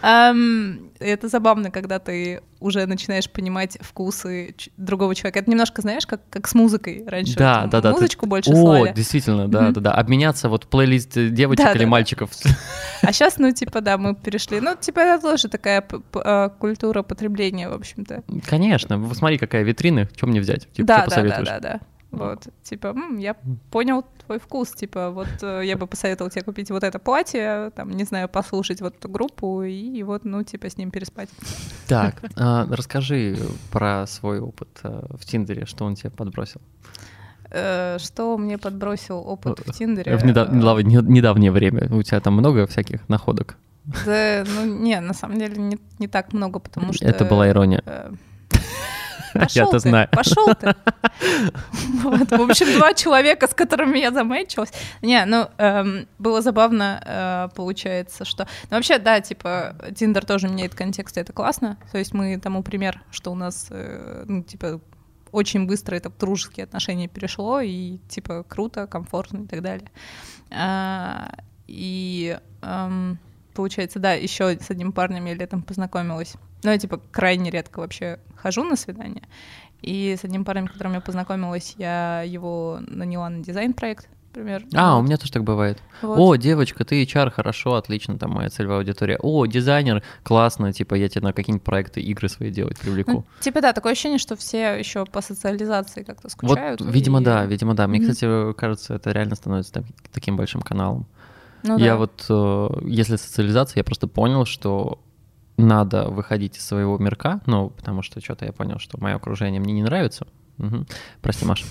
Это 0.01 1.29
забавно, 1.29 1.71
когда 1.71 1.99
ты 1.99 2.41
уже 2.59 2.85
начинаешь 2.85 3.29
понимать 3.29 3.77
вкусы 3.79 4.55
другого 4.75 5.15
человека. 5.15 5.39
Это 5.39 5.49
немножко, 5.49 5.81
знаешь, 5.81 6.05
как, 6.05 6.21
как 6.29 6.47
с 6.47 6.53
музыкой 6.53 7.03
раньше. 7.07 7.37
Да, 7.37 7.67
да, 7.67 7.79
да. 7.79 7.91
Музычку 7.91 8.25
больше 8.25 8.51
слали. 8.51 8.89
О, 8.89 8.93
действительно, 8.93 9.47
да, 9.47 9.71
да, 9.71 9.79
да. 9.79 9.93
Обменяться 9.93 10.49
вот 10.49 10.67
плейлист 10.67 11.13
девочек 11.13 11.75
или 11.75 11.85
мальчиков. 11.85 12.31
А 13.01 13.13
сейчас, 13.13 13.37
ну, 13.37 13.49
типа, 13.53 13.79
да, 13.79 13.97
мы 13.97 14.13
перешли. 14.13 14.59
Ну, 14.59 14.75
типа, 14.75 14.99
это 14.99 15.21
тоже 15.21 15.47
такая 15.47 15.85
а, 16.15 16.49
культура 16.49 17.01
потребления, 17.01 17.69
в 17.69 17.73
общем-то. 17.73 18.23
Конечно. 18.45 19.13
Смотри, 19.13 19.37
какая 19.37 19.63
витрина, 19.63 20.09
что 20.13 20.27
мне 20.27 20.41
взять? 20.41 20.69
Типа, 20.73 20.87
да, 20.87 21.05
да, 21.07 21.23
да, 21.23 21.41
да, 21.41 21.59
да. 21.59 21.79
Вот, 22.11 22.47
типа, 22.63 22.87
М, 22.87 23.17
я 23.17 23.35
понял 23.69 24.03
твой 24.25 24.39
вкус, 24.39 24.71
типа, 24.71 25.11
вот 25.11 25.27
э, 25.43 25.61
я 25.65 25.77
бы 25.77 25.85
посоветовал 25.85 26.31
тебе 26.31 26.43
купить 26.43 26.71
вот 26.71 26.83
это 26.83 26.97
платье, 26.97 27.71
там, 27.75 27.91
не 27.91 28.03
знаю, 28.03 28.27
послушать 28.27 28.81
вот 28.81 28.95
эту 28.97 29.09
группу 29.09 29.61
и 29.61 30.01
вот, 30.03 30.25
ну, 30.25 30.43
типа, 30.43 30.69
с 30.69 30.77
ним 30.77 30.89
переспать. 30.89 31.29
Так, 31.87 32.23
э, 32.23 32.65
расскажи 32.71 33.37
про 33.71 34.07
свой 34.07 34.39
опыт 34.39 34.69
э, 34.83 35.05
в 35.11 35.25
Тиндере, 35.25 35.65
что 35.65 35.85
он 35.85 35.95
тебе 35.95 36.09
подбросил. 36.09 36.61
Э, 37.51 37.97
что 37.99 38.37
мне 38.37 38.57
подбросил 38.57 39.17
опыт 39.17 39.59
в 39.65 39.71
Тиндере? 39.71 40.17
В 40.17 40.25
недав... 40.25 40.51
недавнее 40.51 41.51
время. 41.51 41.87
У 41.93 42.01
тебя 42.01 42.19
там 42.19 42.33
много 42.33 42.65
всяких 42.65 43.07
находок? 43.07 43.57
Да, 44.05 44.43
ну, 44.45 44.65
не, 44.65 44.99
на 44.99 45.13
самом 45.13 45.39
деле 45.39 45.57
не, 45.57 45.77
не 45.99 46.07
так 46.07 46.33
много, 46.33 46.59
потому 46.59 46.93
что... 46.93 47.05
Это 47.05 47.25
была 47.25 47.49
ирония. 47.49 47.81
Э, 47.85 48.11
Я-то 49.49 49.79
знаю. 49.79 50.07
Пошел 50.11 50.53
ты. 50.55 50.75
Вот, 52.01 52.31
в 52.31 52.41
общем, 52.41 52.77
два 52.77 52.93
человека, 52.93 53.47
с 53.47 53.53
которыми 53.53 53.99
я 53.99 54.11
замечилась. 54.11 54.71
Не, 55.01 55.25
ну, 55.25 55.49
эм, 55.57 56.07
было 56.17 56.41
забавно, 56.41 57.01
э, 57.05 57.55
получается, 57.55 58.25
что... 58.25 58.47
Ну, 58.69 58.77
вообще, 58.77 58.99
да, 58.99 59.19
типа, 59.19 59.75
Тиндер 59.95 60.25
тоже 60.25 60.47
меняет 60.47 60.75
контекст, 60.75 61.17
и 61.17 61.21
это 61.21 61.33
классно. 61.33 61.77
То 61.91 61.97
есть 61.97 62.13
мы 62.13 62.39
тому 62.39 62.63
пример, 62.63 63.01
что 63.11 63.31
у 63.31 63.35
нас, 63.35 63.67
э, 63.69 64.23
ну, 64.27 64.43
типа, 64.43 64.79
очень 65.31 65.67
быстро 65.67 65.95
это 65.95 66.09
в 66.09 66.17
дружеские 66.17 66.63
отношения 66.63 67.07
перешло, 67.07 67.59
и, 67.59 67.97
типа, 68.07 68.43
круто, 68.47 68.87
комфортно 68.87 69.43
и 69.43 69.47
так 69.47 69.61
далее. 69.61 69.89
А, 70.51 71.31
и... 71.67 72.39
Эм, 72.61 73.19
получается, 73.53 73.99
да, 73.99 74.13
еще 74.13 74.57
с 74.57 74.71
одним 74.71 74.93
парнем 74.93 75.25
я 75.25 75.33
летом 75.33 75.61
познакомилась. 75.61 76.35
Ну, 76.63 76.71
я, 76.71 76.77
типа, 76.77 76.99
крайне 77.11 77.49
редко 77.49 77.79
вообще 77.79 78.19
хожу 78.35 78.63
на 78.63 78.75
свидание. 78.75 79.23
И 79.81 80.15
с 80.19 80.25
одним 80.25 80.43
парнем, 80.43 80.67
которым 80.67 80.93
я 80.93 81.01
познакомилась, 81.01 81.75
я 81.77 82.21
его 82.23 82.79
наняла 82.85 83.29
на 83.29 83.41
дизайн-проект, 83.41 84.09
например. 84.27 84.65
А, 84.73 84.95
вот. 84.95 84.99
у 84.99 85.03
меня 85.03 85.17
тоже 85.17 85.31
так 85.31 85.43
бывает. 85.45 85.81
Вот. 86.01 86.17
О, 86.19 86.35
девочка, 86.35 86.83
ты 86.83 87.01
HR, 87.03 87.31
хорошо, 87.31 87.75
отлично, 87.75 88.17
там 88.17 88.31
моя 88.31 88.49
целевая 88.49 88.79
аудитория. 88.79 89.17
О, 89.21 89.45
дизайнер, 89.45 90.03
классно, 90.23 90.73
типа 90.73 90.95
я 90.95 91.07
тебе 91.07 91.21
на 91.21 91.33
какие-нибудь 91.33 91.63
проекты, 91.63 92.01
игры 92.01 92.27
свои 92.27 92.51
делать 92.51 92.77
привлеку. 92.77 93.11
Ну, 93.11 93.25
типа 93.39 93.61
да, 93.61 93.71
такое 93.71 93.93
ощущение, 93.93 94.19
что 94.19 94.35
все 94.35 94.77
еще 94.77 95.05
по 95.05 95.21
социализации 95.21 96.03
как-то 96.03 96.29
скучают. 96.29 96.81
Вот, 96.81 96.93
видимо, 96.93 97.21
и... 97.21 97.23
да, 97.23 97.45
видимо, 97.45 97.73
да. 97.73 97.87
Мне, 97.87 97.99
mm-hmm. 97.99 98.11
кстати, 98.11 98.53
кажется, 98.53 98.95
это 98.95 99.11
реально 99.11 99.35
становится 99.35 99.73
там, 99.73 99.85
таким 100.11 100.35
большим 100.35 100.61
каналом. 100.61 101.07
Ну, 101.63 101.77
я 101.77 101.91
да. 101.91 101.97
вот, 101.97 102.25
э, 102.29 102.69
если 102.85 103.15
социализация, 103.15 103.79
я 103.79 103.83
просто 103.83 104.07
понял, 104.07 104.45
что 104.45 104.99
надо 105.59 106.09
выходить 106.09 106.57
из 106.57 106.65
своего 106.65 106.97
мирка, 106.97 107.41
ну, 107.45 107.69
потому 107.69 108.01
что 108.01 108.21
что-то 108.21 108.45
я 108.45 108.51
понял, 108.51 108.79
что 108.79 108.99
мое 108.99 109.15
окружение 109.15 109.59
мне 109.59 109.73
не 109.73 109.83
нравится. 109.83 110.27
Угу. 110.57 110.85
Прости, 111.21 111.45
Маша. 111.45 111.65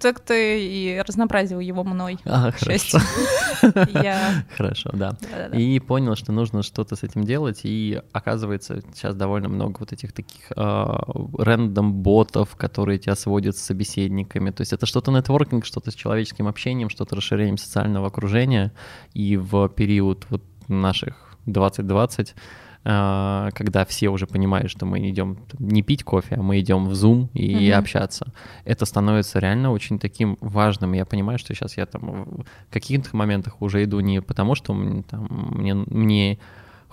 Так 0.00 0.20
ты 0.20 0.64
и 0.64 1.02
разнообразил 1.06 1.60
его 1.60 1.84
мной. 1.84 2.18
А, 2.24 2.50
хорошо. 2.52 2.98
Хорошо, 4.56 4.90
да. 4.92 5.16
И 5.52 5.80
понял, 5.80 6.14
что 6.14 6.32
нужно 6.32 6.62
что-то 6.62 6.96
с 6.96 7.02
этим 7.02 7.24
делать, 7.24 7.60
и 7.64 8.00
оказывается, 8.12 8.82
сейчас 8.94 9.14
довольно 9.14 9.48
много 9.48 9.80
вот 9.80 9.92
этих 9.92 10.12
таких 10.12 10.50
рэндом-ботов, 10.56 12.56
которые 12.56 12.98
тебя 12.98 13.16
сводят 13.16 13.56
с 13.56 13.62
собеседниками. 13.62 14.50
То 14.50 14.62
есть 14.62 14.72
это 14.72 14.86
что-то 14.86 15.10
нетворкинг, 15.10 15.66
что-то 15.66 15.90
с 15.90 15.94
человеческим 15.94 16.46
общением, 16.46 16.88
что-то 16.88 17.16
расширением 17.16 17.58
социального 17.58 18.06
окружения. 18.06 18.72
И 19.12 19.36
в 19.36 19.68
период 19.68 20.24
вот 20.30 20.42
наших 20.68 21.33
2020 21.46 22.34
а, 22.86 23.48
когда 23.54 23.86
все 23.86 24.10
уже 24.10 24.26
понимают, 24.26 24.70
что 24.70 24.84
мы 24.84 25.08
идем 25.08 25.38
не 25.58 25.82
пить 25.82 26.04
кофе, 26.04 26.34
а 26.34 26.42
мы 26.42 26.60
идем 26.60 26.84
в 26.84 26.92
Zoom 26.92 27.28
и 27.32 27.70
mm 27.70 27.72
общаться. 27.72 28.26
Это 28.66 28.84
становится 28.84 29.38
реально 29.38 29.72
очень 29.72 29.98
таким 29.98 30.36
важным. 30.42 30.92
Я 30.92 31.06
понимаю, 31.06 31.38
что 31.38 31.54
сейчас 31.54 31.78
я 31.78 31.86
там 31.86 32.44
в 32.68 32.72
каких-то 32.72 33.16
моментах 33.16 33.62
уже 33.62 33.82
иду 33.84 34.00
не 34.00 34.20
потому, 34.20 34.54
что 34.54 34.74
там, 35.08 35.28
мне, 35.56 35.74
мне 35.74 36.38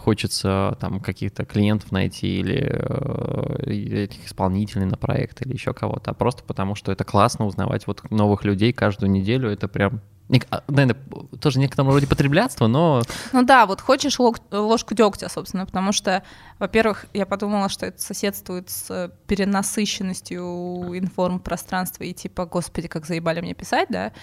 хочется 0.01 0.77
там 0.79 0.99
каких-то 0.99 1.45
клиентов 1.45 1.91
найти 1.91 2.39
или 2.39 2.59
э, 2.59 4.03
этих 4.03 4.25
исполнителей 4.25 4.85
на 4.85 4.97
проект 4.97 5.45
или 5.45 5.53
еще 5.53 5.73
кого-то, 5.73 6.11
а 6.11 6.13
просто 6.13 6.43
потому, 6.43 6.75
что 6.75 6.91
это 6.91 7.03
классно 7.03 7.45
узнавать 7.45 7.87
вот 7.87 8.09
новых 8.11 8.43
людей 8.43 8.73
каждую 8.73 9.11
неделю. 9.11 9.49
Это 9.49 9.67
прям 9.67 10.01
а, 10.49 10.63
наверное, 10.67 10.95
тоже 11.41 11.59
некотором 11.59 11.89
роде 11.89 12.07
потреблятство, 12.07 12.67
но... 12.67 13.01
Ну 13.33 13.43
да, 13.43 13.65
вот 13.65 13.81
хочешь 13.81 14.17
ложку 14.17 14.95
дегтя, 14.95 15.27
собственно, 15.27 15.65
потому 15.65 15.91
что, 15.91 16.23
во-первых, 16.57 17.05
я 17.13 17.25
подумала, 17.25 17.67
что 17.67 17.87
это 17.87 18.01
соседствует 18.01 18.69
с 18.69 19.11
перенасыщенностью 19.27 20.97
информпространства 20.97 22.03
и 22.03 22.13
типа, 22.13 22.45
господи, 22.45 22.87
как 22.87 23.05
заебали 23.05 23.41
мне 23.41 23.53
писать, 23.53 23.89
да, 23.89 24.13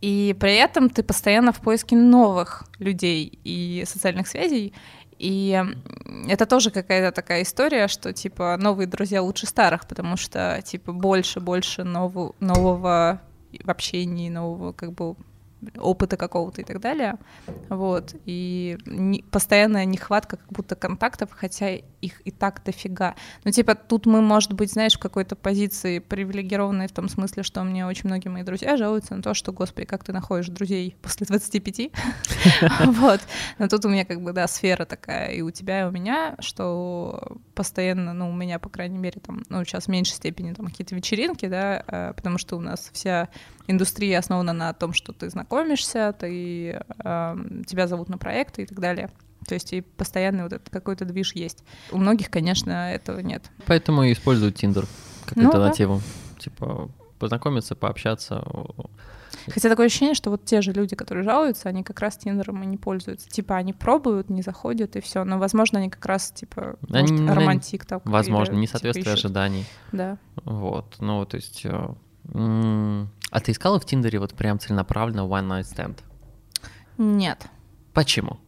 и 0.00 0.36
при 0.38 0.54
этом 0.56 0.90
ты 0.90 1.02
постоянно 1.02 1.52
в 1.52 1.60
поиске 1.60 1.96
новых 1.96 2.64
людей 2.78 3.38
и 3.44 3.84
социальных 3.86 4.28
связей, 4.28 4.72
и 5.18 5.64
это 6.28 6.46
тоже 6.46 6.70
какая-то 6.70 7.14
такая 7.14 7.42
история, 7.42 7.88
что, 7.88 8.12
типа, 8.12 8.56
новые 8.56 8.86
друзья 8.86 9.20
лучше 9.20 9.46
старых, 9.46 9.86
потому 9.88 10.16
что, 10.16 10.62
типа, 10.64 10.92
больше-больше 10.92 11.82
нового, 11.82 12.34
нового 12.38 13.20
в 13.64 13.70
общении, 13.70 14.28
нового 14.28 14.72
как 14.72 14.92
бы 14.92 15.16
опыта 15.76 16.16
какого-то 16.16 16.60
и 16.60 16.64
так 16.64 16.80
далее. 16.80 17.18
Вот. 17.68 18.14
И 18.24 18.78
не, 18.86 19.22
постоянная 19.30 19.84
нехватка 19.84 20.36
как 20.36 20.48
будто 20.50 20.76
контактов, 20.76 21.30
хотя 21.32 21.76
их 22.00 22.20
и 22.24 22.30
так 22.30 22.62
дофига. 22.64 23.14
Ну, 23.44 23.50
типа, 23.50 23.74
тут 23.74 24.06
мы, 24.06 24.20
может 24.20 24.52
быть, 24.52 24.72
знаешь, 24.72 24.94
в 24.94 25.00
какой-то 25.00 25.36
позиции 25.36 25.98
привилегированной 25.98 26.86
в 26.86 26.92
том 26.92 27.08
смысле, 27.08 27.42
что 27.42 27.62
мне 27.64 27.86
очень 27.86 28.08
многие 28.08 28.28
мои 28.28 28.42
друзья 28.42 28.76
жалуются 28.76 29.16
на 29.16 29.22
то, 29.22 29.34
что, 29.34 29.52
господи, 29.52 29.86
как 29.86 30.04
ты 30.04 30.12
находишь 30.12 30.48
друзей 30.48 30.96
после 31.02 31.26
25? 31.26 31.90
Вот. 32.98 33.20
Но 33.58 33.68
тут 33.68 33.84
у 33.84 33.88
меня 33.88 34.04
как 34.04 34.22
бы, 34.22 34.32
да, 34.32 34.46
сфера 34.46 34.84
такая 34.84 35.32
и 35.32 35.42
у 35.42 35.50
тебя, 35.50 35.82
и 35.82 35.84
у 35.84 35.90
меня, 35.90 36.36
что 36.40 37.38
постоянно, 37.54 38.12
ну, 38.12 38.30
у 38.30 38.32
меня, 38.32 38.58
по 38.58 38.68
крайней 38.68 38.98
мере, 38.98 39.20
там, 39.20 39.42
ну, 39.48 39.64
сейчас 39.64 39.86
в 39.86 39.88
меньшей 39.88 40.14
степени 40.14 40.52
там 40.52 40.66
какие-то 40.66 40.94
вечеринки, 40.94 41.46
да, 41.46 41.82
а, 41.86 42.12
потому 42.12 42.38
что 42.38 42.56
у 42.56 42.60
нас 42.60 42.90
вся 42.92 43.28
индустрия 43.68 44.18
основана 44.18 44.52
на 44.52 44.72
том, 44.72 44.92
что 44.92 45.12
ты 45.12 45.30
знакомишься, 45.30 46.14
ты, 46.18 46.80
э, 47.04 47.36
тебя 47.66 47.86
зовут 47.86 48.08
на 48.08 48.18
проекты 48.18 48.62
и 48.62 48.66
так 48.66 48.80
далее. 48.80 49.10
То 49.46 49.54
есть 49.54 49.72
и 49.72 49.80
постоянный 49.80 50.42
вот 50.42 50.52
этот 50.52 50.68
какой-то 50.68 51.04
движ 51.04 51.34
есть. 51.34 51.64
У 51.92 51.98
многих, 51.98 52.30
конечно, 52.30 52.92
этого 52.92 53.20
нет. 53.20 53.44
Поэтому 53.66 54.02
и 54.02 54.12
используют 54.12 54.62
Tinder 54.62 54.86
как 55.24 55.36
ну, 55.36 55.46
альтернативу. 55.46 56.02
Да. 56.34 56.40
Типа 56.40 56.90
познакомиться, 57.18 57.74
пообщаться. 57.74 58.44
Хотя 59.48 59.68
такое 59.68 59.86
ощущение, 59.86 60.14
что 60.14 60.30
вот 60.30 60.44
те 60.44 60.60
же 60.60 60.72
люди, 60.72 60.94
которые 60.96 61.24
жалуются, 61.24 61.68
они 61.68 61.82
как 61.82 62.00
раз 62.00 62.16
Тиндером 62.18 62.62
и 62.62 62.66
не 62.66 62.76
пользуются. 62.76 63.28
Типа 63.28 63.56
они 63.56 63.72
пробуют, 63.72 64.28
не 64.28 64.42
заходят 64.42 64.96
и 64.96 65.00
все. 65.00 65.24
Но, 65.24 65.38
возможно, 65.38 65.78
они 65.78 65.88
как 65.88 66.04
раз 66.04 66.30
типа 66.30 66.76
Они 66.90 67.12
может, 67.12 67.18
не- 67.18 67.30
романтик 67.30 67.84
так. 67.86 68.04
Возможно, 68.04 68.52
или, 68.52 68.60
несоответствие 68.60 69.04
типа, 69.04 69.14
ищут. 69.14 69.24
ожиданий. 69.24 69.64
Да. 69.92 70.18
Вот, 70.44 70.96
ну, 71.00 71.24
то 71.24 71.36
есть... 71.36 71.62
э, 71.64 71.88
м, 72.34 73.10
А 73.30 73.40
ты 73.40 73.52
искала 73.52 73.78
в 73.78 73.84
Тиндере 73.84 74.18
вот 74.18 74.34
прям 74.34 74.58
целенаправленно 74.58 75.20
one 75.22 75.46
night 75.48 75.64
stand? 75.64 75.98
Нет. 76.96 77.46
Почему? 77.92 78.38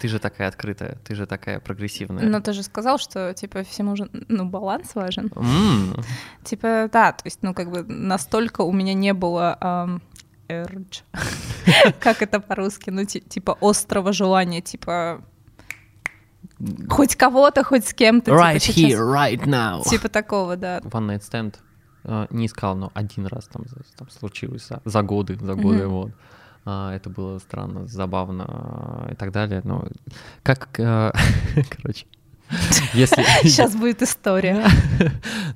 Ты 0.00 0.08
же 0.08 0.18
такая 0.18 0.48
открытая, 0.48 0.96
ты 1.04 1.14
же 1.14 1.26
такая 1.26 1.60
прогрессивная. 1.60 2.24
Но 2.24 2.40
ты 2.40 2.52
же 2.54 2.62
сказал, 2.62 2.98
что 2.98 3.34
типа 3.34 3.62
всему 3.64 3.96
же, 3.96 4.08
ну, 4.28 4.46
баланс 4.46 4.94
важен. 4.94 5.30
М, 5.36 5.94
Типа, 6.42 6.88
да, 6.90 7.12
то 7.12 7.22
есть, 7.26 7.42
ну, 7.42 7.52
как 7.52 7.70
бы 7.70 7.82
настолько 7.84 8.62
у 8.62 8.72
меня 8.72 8.94
не 8.94 9.12
было 9.12 10.00
urge. 10.48 11.02
как 12.00 12.22
это 12.22 12.40
по-русски, 12.40 12.90
ну, 12.90 13.04
ти- 13.04 13.20
типа 13.20 13.58
острого 13.60 14.12
желания, 14.12 14.62
типа 14.62 15.22
хоть 16.88 17.16
кого-то, 17.16 17.62
хоть 17.64 17.86
с 17.86 17.94
кем-то. 17.94 18.30
типа, 18.30 18.40
Right 18.40 18.58
сейчас- 18.58 18.76
here, 18.92 19.00
right 19.06 19.44
now. 19.44 19.82
Типа 19.88 20.08
такого, 20.08 20.56
да. 20.56 20.78
One 20.78 21.08
night 21.08 21.20
stand 21.20 21.54
не 22.30 22.46
искал, 22.46 22.76
но 22.76 22.90
один 22.94 23.26
раз 23.26 23.46
там, 23.46 23.64
там 23.96 24.08
случилось 24.10 24.66
за, 24.66 24.80
за 24.84 25.02
годы, 25.02 25.36
за 25.40 25.54
годы, 25.54 25.86
Мгм. 25.86 25.90
вот. 25.90 26.10
А, 26.64 26.94
это 26.94 27.08
было 27.08 27.38
странно, 27.38 27.86
забавно 27.86 29.06
э, 29.08 29.12
и 29.12 29.14
так 29.16 29.32
далее. 29.32 29.62
Но 29.64 29.86
как, 30.42 30.78
э, 30.78 31.12
короче, 31.70 32.06
если... 32.94 33.22
Сейчас 33.42 33.74
будет 33.76 34.02
история. 34.02 34.66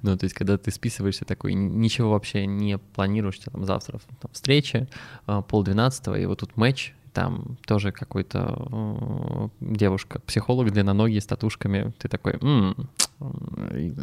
Ну, 0.03 0.17
то 0.17 0.25
есть, 0.25 0.35
когда 0.35 0.57
ты 0.57 0.71
списываешься 0.71 1.25
такой, 1.25 1.55
ничего 1.55 2.11
вообще 2.13 2.47
не 2.47 2.79
планируешь, 2.79 3.39
там 3.39 3.65
завтра 3.65 3.99
там, 4.21 4.31
встреча, 4.33 4.87
а, 5.27 5.43
полдвенадцатого, 5.43 6.15
и 6.17 6.27
вот 6.27 6.41
тут 6.41 6.57
матч, 6.57 6.95
там 7.15 7.57
тоже 7.67 7.93
какой-то 7.93 9.51
девушка, 9.61 10.21
психолог 10.27 10.71
длинноногий 10.73 11.21
с 11.21 11.27
татушками, 11.27 11.93
ты 11.99 12.09
такой, 12.09 12.35
«М, 12.43 12.75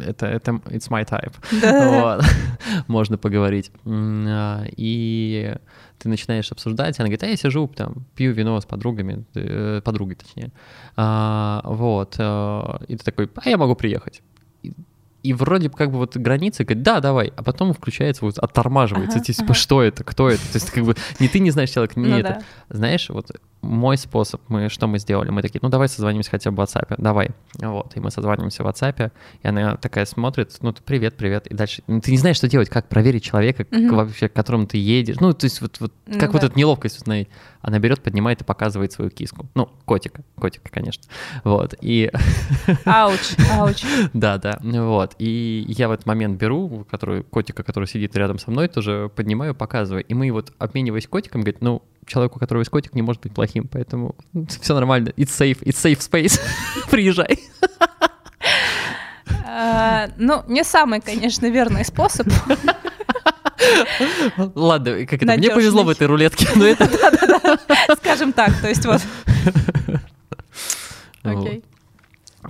это, 0.06 0.26
это, 0.26 0.52
it's 0.70 0.90
my 0.90 1.04
type. 1.08 1.34
Да. 1.60 2.16
Вот. 2.16 2.24
Можно 2.88 3.18
поговорить. 3.18 3.70
А, 3.86 4.64
И 4.76 5.54
ты 5.98 6.08
начинаешь 6.08 6.50
обсуждать, 6.50 6.98
она 6.98 7.06
говорит, 7.06 7.22
а 7.22 7.26
я 7.26 7.36
сижу, 7.36 7.68
там, 7.68 8.06
пью 8.16 8.32
вино 8.32 8.60
с 8.60 8.64
подругами, 8.64 9.24
э, 9.34 9.80
подругой 9.84 10.16
точнее. 10.16 10.50
А, 10.96 11.60
Вот. 11.64 12.16
э, 12.18 12.84
И 12.88 12.96
ты 12.96 13.04
такой, 13.04 13.30
а 13.36 13.48
я 13.48 13.56
могу 13.58 13.76
приехать. 13.76 14.22
И- 15.22 15.32
вроде 15.32 15.68
бы 15.68 15.76
как 15.76 15.90
бы 15.90 15.98
вот 15.98 16.16
граница, 16.16 16.64
говорит, 16.64 16.82
да, 16.82 17.00
давай, 17.00 17.32
а 17.36 17.42
потом 17.42 17.72
включается, 17.72 18.24
вот 18.24 18.38
оттормаживается, 18.38 19.18
Ага, 19.18 19.24
типа, 19.26 19.42
ага. 19.44 19.54
что 19.54 19.82
это, 19.82 20.02
кто 20.04 20.28
это, 20.28 20.42
то 20.42 20.54
есть 20.56 20.70
как 20.70 20.84
бы 20.84 20.94
ни 21.20 21.28
ты 21.28 21.38
не 21.38 21.50
знаешь 21.50 21.70
человека, 21.70 21.98
ни 22.00 22.06
Ну 22.08 22.16
это. 22.18 22.28
да. 22.68 22.76
Знаешь, 22.76 23.08
вот 23.08 23.30
мой 23.62 23.96
способ, 23.96 24.40
мы 24.48 24.68
что 24.68 24.86
мы 24.88 24.98
сделали? 24.98 25.30
Мы 25.30 25.40
такие, 25.40 25.60
ну 25.62 25.68
давай 25.68 25.88
созвонимся 25.88 26.30
хотя 26.30 26.50
бы 26.50 26.56
в 26.56 26.60
WhatsApp, 26.60 26.94
давай. 26.98 27.30
Вот, 27.58 27.96
и 27.96 28.00
мы 28.00 28.10
созваниваемся 28.10 28.64
в 28.64 28.66
WhatsApp, 28.66 29.12
и 29.42 29.46
она 29.48 29.76
такая 29.76 30.04
смотрит, 30.04 30.52
ну 30.60 30.74
привет, 30.84 31.16
привет, 31.16 31.46
и 31.46 31.54
дальше. 31.54 31.82
Ты 31.86 32.10
не 32.10 32.18
знаешь, 32.18 32.36
что 32.36 32.48
делать, 32.48 32.68
как 32.68 32.88
проверить 32.88 33.22
человека, 33.22 33.66
Мгм. 33.70 33.94
вообще, 33.96 34.28
к 34.28 34.32
которому 34.32 34.66
ты 34.66 34.78
едешь. 34.78 35.16
Ну, 35.20 35.32
то 35.32 35.44
есть 35.46 35.60
вот, 35.60 35.78
вот 35.80 35.92
Ну 36.06 36.18
как 36.18 36.32
вот 36.32 36.42
да. 36.42 36.48
эта 36.48 36.58
неловкость 36.58 36.96
установить. 36.96 37.28
Она 37.60 37.78
берет, 37.78 38.02
поднимает 38.02 38.40
и 38.40 38.44
показывает 38.44 38.90
свою 38.92 39.10
киску. 39.10 39.46
Ну, 39.54 39.68
котика, 39.84 40.22
котика, 40.36 40.68
конечно. 40.70 41.04
Вот, 41.44 41.74
и 41.80 42.10
Ауч, 42.84 43.36
ауч. 43.52 43.84
да, 44.12 44.38
да, 44.38 44.58
вот. 44.62 45.14
И 45.18 45.64
я 45.68 45.88
в 45.88 45.92
этот 45.92 46.06
момент 46.06 46.38
беру, 46.40 46.84
который, 46.90 47.22
котика, 47.22 47.62
который 47.62 47.86
сидит 47.86 48.16
рядом 48.16 48.38
со 48.38 48.50
мной, 48.50 48.66
тоже 48.68 49.10
поднимаю, 49.14 49.54
показываю. 49.54 50.02
И 50.04 50.14
мы 50.14 50.30
вот, 50.32 50.52
обмениваясь 50.58 51.06
котиком, 51.06 51.42
говорит, 51.42 51.60
ну, 51.60 51.82
человек, 52.06 52.36
у 52.36 52.38
которого 52.38 52.60
есть 52.62 52.70
котик, 52.70 52.94
не 52.94 53.02
может 53.02 53.22
быть 53.22 53.34
плохим, 53.34 53.68
поэтому 53.68 54.14
все 54.60 54.74
нормально. 54.74 55.10
It's 55.16 55.30
safe, 55.30 55.62
it's 55.62 55.76
safe 55.82 55.98
space. 55.98 56.40
Приезжай. 56.90 57.38
А, 59.54 60.08
Ну, 60.16 60.42
не 60.48 60.64
самый, 60.64 61.00
конечно, 61.02 61.44
верный 61.50 61.84
способ. 61.84 62.26
Ладно, 64.54 65.06
как 65.06 65.22
это, 65.22 65.36
мне 65.36 65.50
повезло 65.50 65.84
в 65.84 65.90
этой 65.90 66.06
рулетке, 66.06 66.48
но 66.56 66.64
это... 66.64 66.88
Скажем 67.96 68.32
так, 68.32 68.58
то 68.60 68.68
есть 68.68 68.86
вот. 68.86 69.02
Окей. 71.22 71.62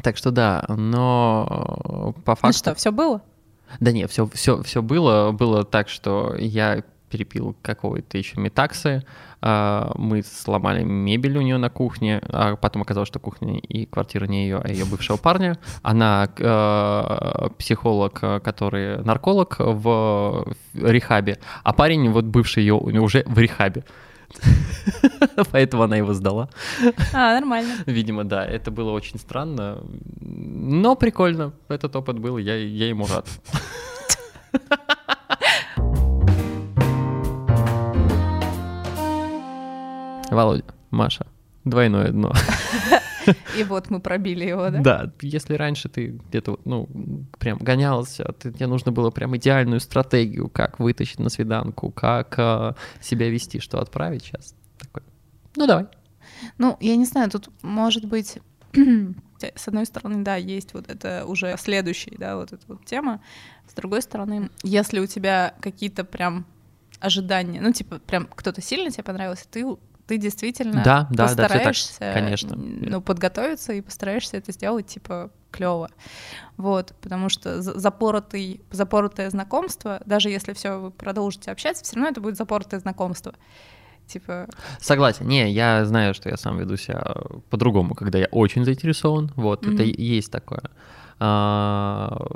Так 0.02 0.16
что 0.16 0.30
да, 0.30 0.64
но 0.68 2.14
по 2.24 2.32
Ну 2.32 2.36
факту... 2.36 2.58
что, 2.58 2.74
все 2.74 2.92
было? 2.92 3.20
Да 3.80 3.92
нет, 3.92 4.10
все, 4.10 4.28
все, 4.32 4.62
все 4.62 4.80
было. 4.82 5.32
Было 5.32 5.64
так, 5.64 5.88
что 5.88 6.34
я 6.38 6.82
перепил 7.10 7.54
какого-то 7.62 8.16
еще 8.16 8.40
метаксы, 8.40 9.04
мы 9.42 10.22
сломали 10.22 10.84
мебель 10.84 11.36
у 11.36 11.40
нее 11.42 11.58
на 11.58 11.70
кухне, 11.70 12.20
а 12.28 12.56
потом 12.56 12.82
оказалось, 12.82 13.08
что 13.08 13.18
кухня 13.18 13.58
и 13.58 13.86
квартира 13.86 14.26
не 14.26 14.44
ее, 14.44 14.58
а 14.58 14.68
ее 14.68 14.84
бывшего 14.84 15.16
парня. 15.16 15.58
Она 15.82 16.28
э, 16.36 17.48
психолог, 17.58 18.20
который 18.20 19.02
нарколог 19.02 19.56
в 19.58 20.54
рехабе, 20.74 21.38
а 21.64 21.72
парень 21.72 22.10
вот 22.10 22.24
бывший 22.24 22.60
ее 22.60 22.74
уже 22.74 23.24
в 23.26 23.38
рехабе. 23.38 23.84
Поэтому 25.52 25.82
она 25.82 25.96
его 25.96 26.12
сдала. 26.14 26.48
А, 27.12 27.34
нормально. 27.34 27.74
Видимо, 27.86 28.24
да, 28.24 28.44
это 28.44 28.70
было 28.70 28.90
очень 28.92 29.18
странно, 29.18 29.82
но 30.20 30.96
прикольно. 30.96 31.52
Этот 31.68 31.96
опыт 31.96 32.18
был, 32.18 32.38
я, 32.38 32.56
я 32.56 32.88
ему 32.88 33.06
рад. 33.06 33.28
Володя, 40.34 40.64
Маша, 40.90 41.26
двойное 41.64 42.10
дно. 42.10 42.32
И 43.56 43.62
вот 43.64 43.90
мы 43.90 44.00
пробили 44.00 44.44
его, 44.44 44.68
да? 44.70 44.80
Да, 44.80 45.12
если 45.22 45.54
раньше 45.54 45.88
ты 45.88 46.18
где-то, 46.28 46.58
ну, 46.64 46.88
прям 47.38 47.58
гонялся, 47.58 48.24
ты- 48.38 48.52
тебе 48.52 48.66
нужно 48.66 48.90
было 48.90 49.10
прям 49.10 49.36
идеальную 49.36 49.80
стратегию, 49.80 50.48
как 50.48 50.80
вытащить 50.80 51.20
на 51.20 51.28
свиданку, 51.28 51.90
как 51.90 52.34
а, 52.38 52.74
себя 53.00 53.28
вести, 53.30 53.60
что 53.60 53.80
отправить 53.80 54.24
сейчас. 54.24 54.54
Такой, 54.78 55.02
ну 55.56 55.66
давай. 55.66 55.86
Ну, 56.58 56.76
я 56.80 56.96
не 56.96 57.04
знаю, 57.04 57.30
тут 57.30 57.48
может 57.62 58.04
быть... 58.06 58.38
С 59.56 59.66
одной 59.66 59.86
стороны, 59.86 60.22
да, 60.22 60.36
есть 60.36 60.72
вот 60.72 60.88
это 60.88 61.24
уже 61.26 61.56
следующий, 61.58 62.14
да, 62.16 62.36
вот 62.36 62.52
эта 62.52 62.62
вот 62.68 62.84
тема. 62.84 63.20
С 63.66 63.74
другой 63.74 64.00
стороны, 64.00 64.50
если 64.62 65.00
у 65.00 65.06
тебя 65.06 65.54
какие-то 65.60 66.04
прям 66.04 66.46
ожидания, 67.00 67.60
ну, 67.60 67.72
типа, 67.72 67.98
прям 67.98 68.28
кто-то 68.32 68.60
сильно 68.62 68.92
тебе 68.92 69.02
понравился, 69.02 69.46
ты, 69.50 69.66
ты 70.06 70.18
действительно 70.18 70.82
Да, 70.84 71.06
да, 71.10 71.16
да, 71.16 71.26
всё 71.26 71.36
так, 71.36 71.48
постараешься 71.48 72.10
конечно. 72.14 72.56
ну, 72.56 73.00
подготовиться 73.00 73.72
и 73.72 73.80
постараешься 73.80 74.36
это 74.36 74.52
сделать, 74.52 74.86
типа, 74.86 75.30
клево. 75.50 75.88
Вот, 76.56 76.94
потому 77.00 77.28
что 77.28 77.62
за- 77.62 77.78
запоротый, 77.78 78.60
запоротое 78.70 79.30
знакомство, 79.30 80.00
даже 80.06 80.28
если 80.30 80.52
все 80.54 80.78
вы 80.78 80.90
продолжите 80.90 81.50
общаться, 81.50 81.84
все 81.84 81.96
равно 81.96 82.10
это 82.10 82.20
будет 82.20 82.36
запоротое 82.36 82.80
знакомство. 82.80 83.34
Типа, 84.06 84.48
Согласен. 84.80 85.26
Не, 85.28 85.50
я 85.52 85.84
знаю, 85.84 86.12
что 86.14 86.28
я 86.28 86.36
сам 86.36 86.58
веду 86.58 86.76
себя 86.76 87.04
по-другому, 87.50 87.94
когда 87.94 88.18
я 88.18 88.26
очень 88.32 88.64
заинтересован. 88.64 89.32
Вот, 89.36 89.62
это 89.62 89.72
Мгм. 89.82 89.82
и 89.82 90.02
есть 90.02 90.30
такое. 90.32 90.62
А, 91.20 92.26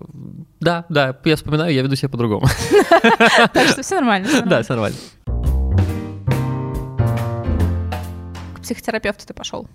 да, 0.60 0.84
да, 0.88 1.16
я 1.24 1.34
вспоминаю, 1.36 1.74
я 1.74 1.82
веду 1.82 1.96
себя 1.96 2.08
по-другому. 2.08 2.46
так 3.52 3.66
что 3.68 3.82
все 3.82 3.96
нормально. 3.96 4.28
Да, 4.46 4.62
все 4.62 4.74
нормально. 4.74 4.96
К 8.66 8.68
психотерапевту 8.68 9.26
ты 9.26 9.32
пошел. 9.32 9.68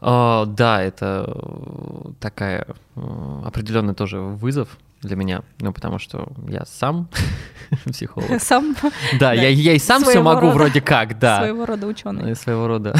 А, 0.00 0.44
Да, 0.46 0.82
это 0.82 1.24
э, 1.28 2.08
такая 2.20 2.66
определенный 3.44 3.94
тоже 3.94 4.18
вызов 4.20 4.76
для 5.02 5.14
меня, 5.14 5.42
ну, 5.60 5.72
потому 5.72 6.00
что 6.00 6.26
я 6.48 6.64
сам 6.66 7.08
психолог. 7.86 8.42
Сам 8.42 8.74
Да, 9.20 9.32
я, 9.32 9.48
я 9.48 9.74
и 9.74 9.78
сам 9.78 10.02
все 10.02 10.12
Своего 10.12 10.24
могу 10.24 10.46
рода- 10.48 10.54
вроде 10.54 10.80
как, 10.80 11.16
да. 11.20 11.38
своего 11.38 11.64
рода 11.64 11.86
ученый. 11.86 12.32
Э, 12.32 12.34
Своего 12.34 12.66
рода. 12.66 12.94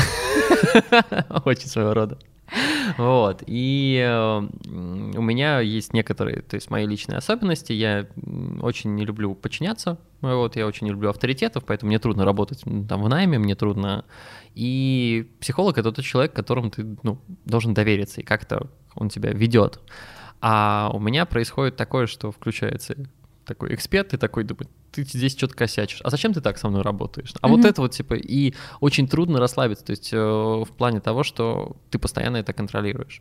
Очень 1.44 1.66
своего 1.68 1.92
рода. 1.94 2.16
Вот. 2.98 3.42
И 3.46 4.00
э, 4.02 4.38
у 4.38 5.22
меня 5.22 5.60
есть 5.60 5.92
некоторые, 5.92 6.42
то 6.42 6.54
есть 6.54 6.70
мои 6.70 6.86
личные 6.86 7.18
особенности. 7.18 7.72
Я 7.72 8.06
очень 8.60 8.94
не 8.94 9.04
люблю 9.04 9.34
подчиняться. 9.34 9.98
Вот, 10.20 10.56
я 10.56 10.66
очень 10.66 10.86
не 10.86 10.92
люблю 10.92 11.10
авторитетов, 11.10 11.64
поэтому 11.64 11.88
мне 11.88 11.98
трудно 11.98 12.24
работать 12.24 12.62
там 12.62 13.02
в 13.02 13.08
найме, 13.08 13.38
мне 13.38 13.54
трудно. 13.54 14.04
И 14.54 15.30
психолог 15.40 15.76
это 15.78 15.92
тот 15.92 16.04
человек, 16.04 16.32
которому 16.32 16.70
ты 16.70 16.96
ну, 17.02 17.18
должен 17.44 17.74
довериться, 17.74 18.20
и 18.20 18.24
как-то 18.24 18.68
он 18.94 19.08
тебя 19.08 19.30
ведет. 19.30 19.80
А 20.40 20.90
у 20.94 20.98
меня 20.98 21.26
происходит 21.26 21.76
такое, 21.76 22.06
что 22.06 22.32
включается 22.32 22.96
такой 23.44 23.74
эксперт, 23.74 24.14
и 24.14 24.16
такой 24.16 24.44
думает, 24.44 24.70
ты 25.04 25.18
здесь 25.18 25.32
что-то 25.36 25.54
косячишь. 25.54 26.00
А 26.02 26.10
зачем 26.10 26.32
ты 26.32 26.40
так 26.40 26.58
со 26.58 26.68
мной 26.68 26.82
работаешь? 26.82 27.32
А 27.40 27.48
Мгм. 27.48 27.56
вот 27.56 27.64
это 27.66 27.82
вот, 27.82 27.92
типа, 27.92 28.14
и 28.14 28.54
очень 28.80 29.08
трудно 29.08 29.38
расслабиться, 29.40 29.84
то 29.84 29.90
есть 29.90 30.10
э, 30.12 30.16
в 30.18 30.68
плане 30.76 31.00
того, 31.00 31.22
что 31.22 31.76
ты 31.90 31.98
постоянно 31.98 32.36
это 32.38 32.52
контролируешь. 32.52 33.20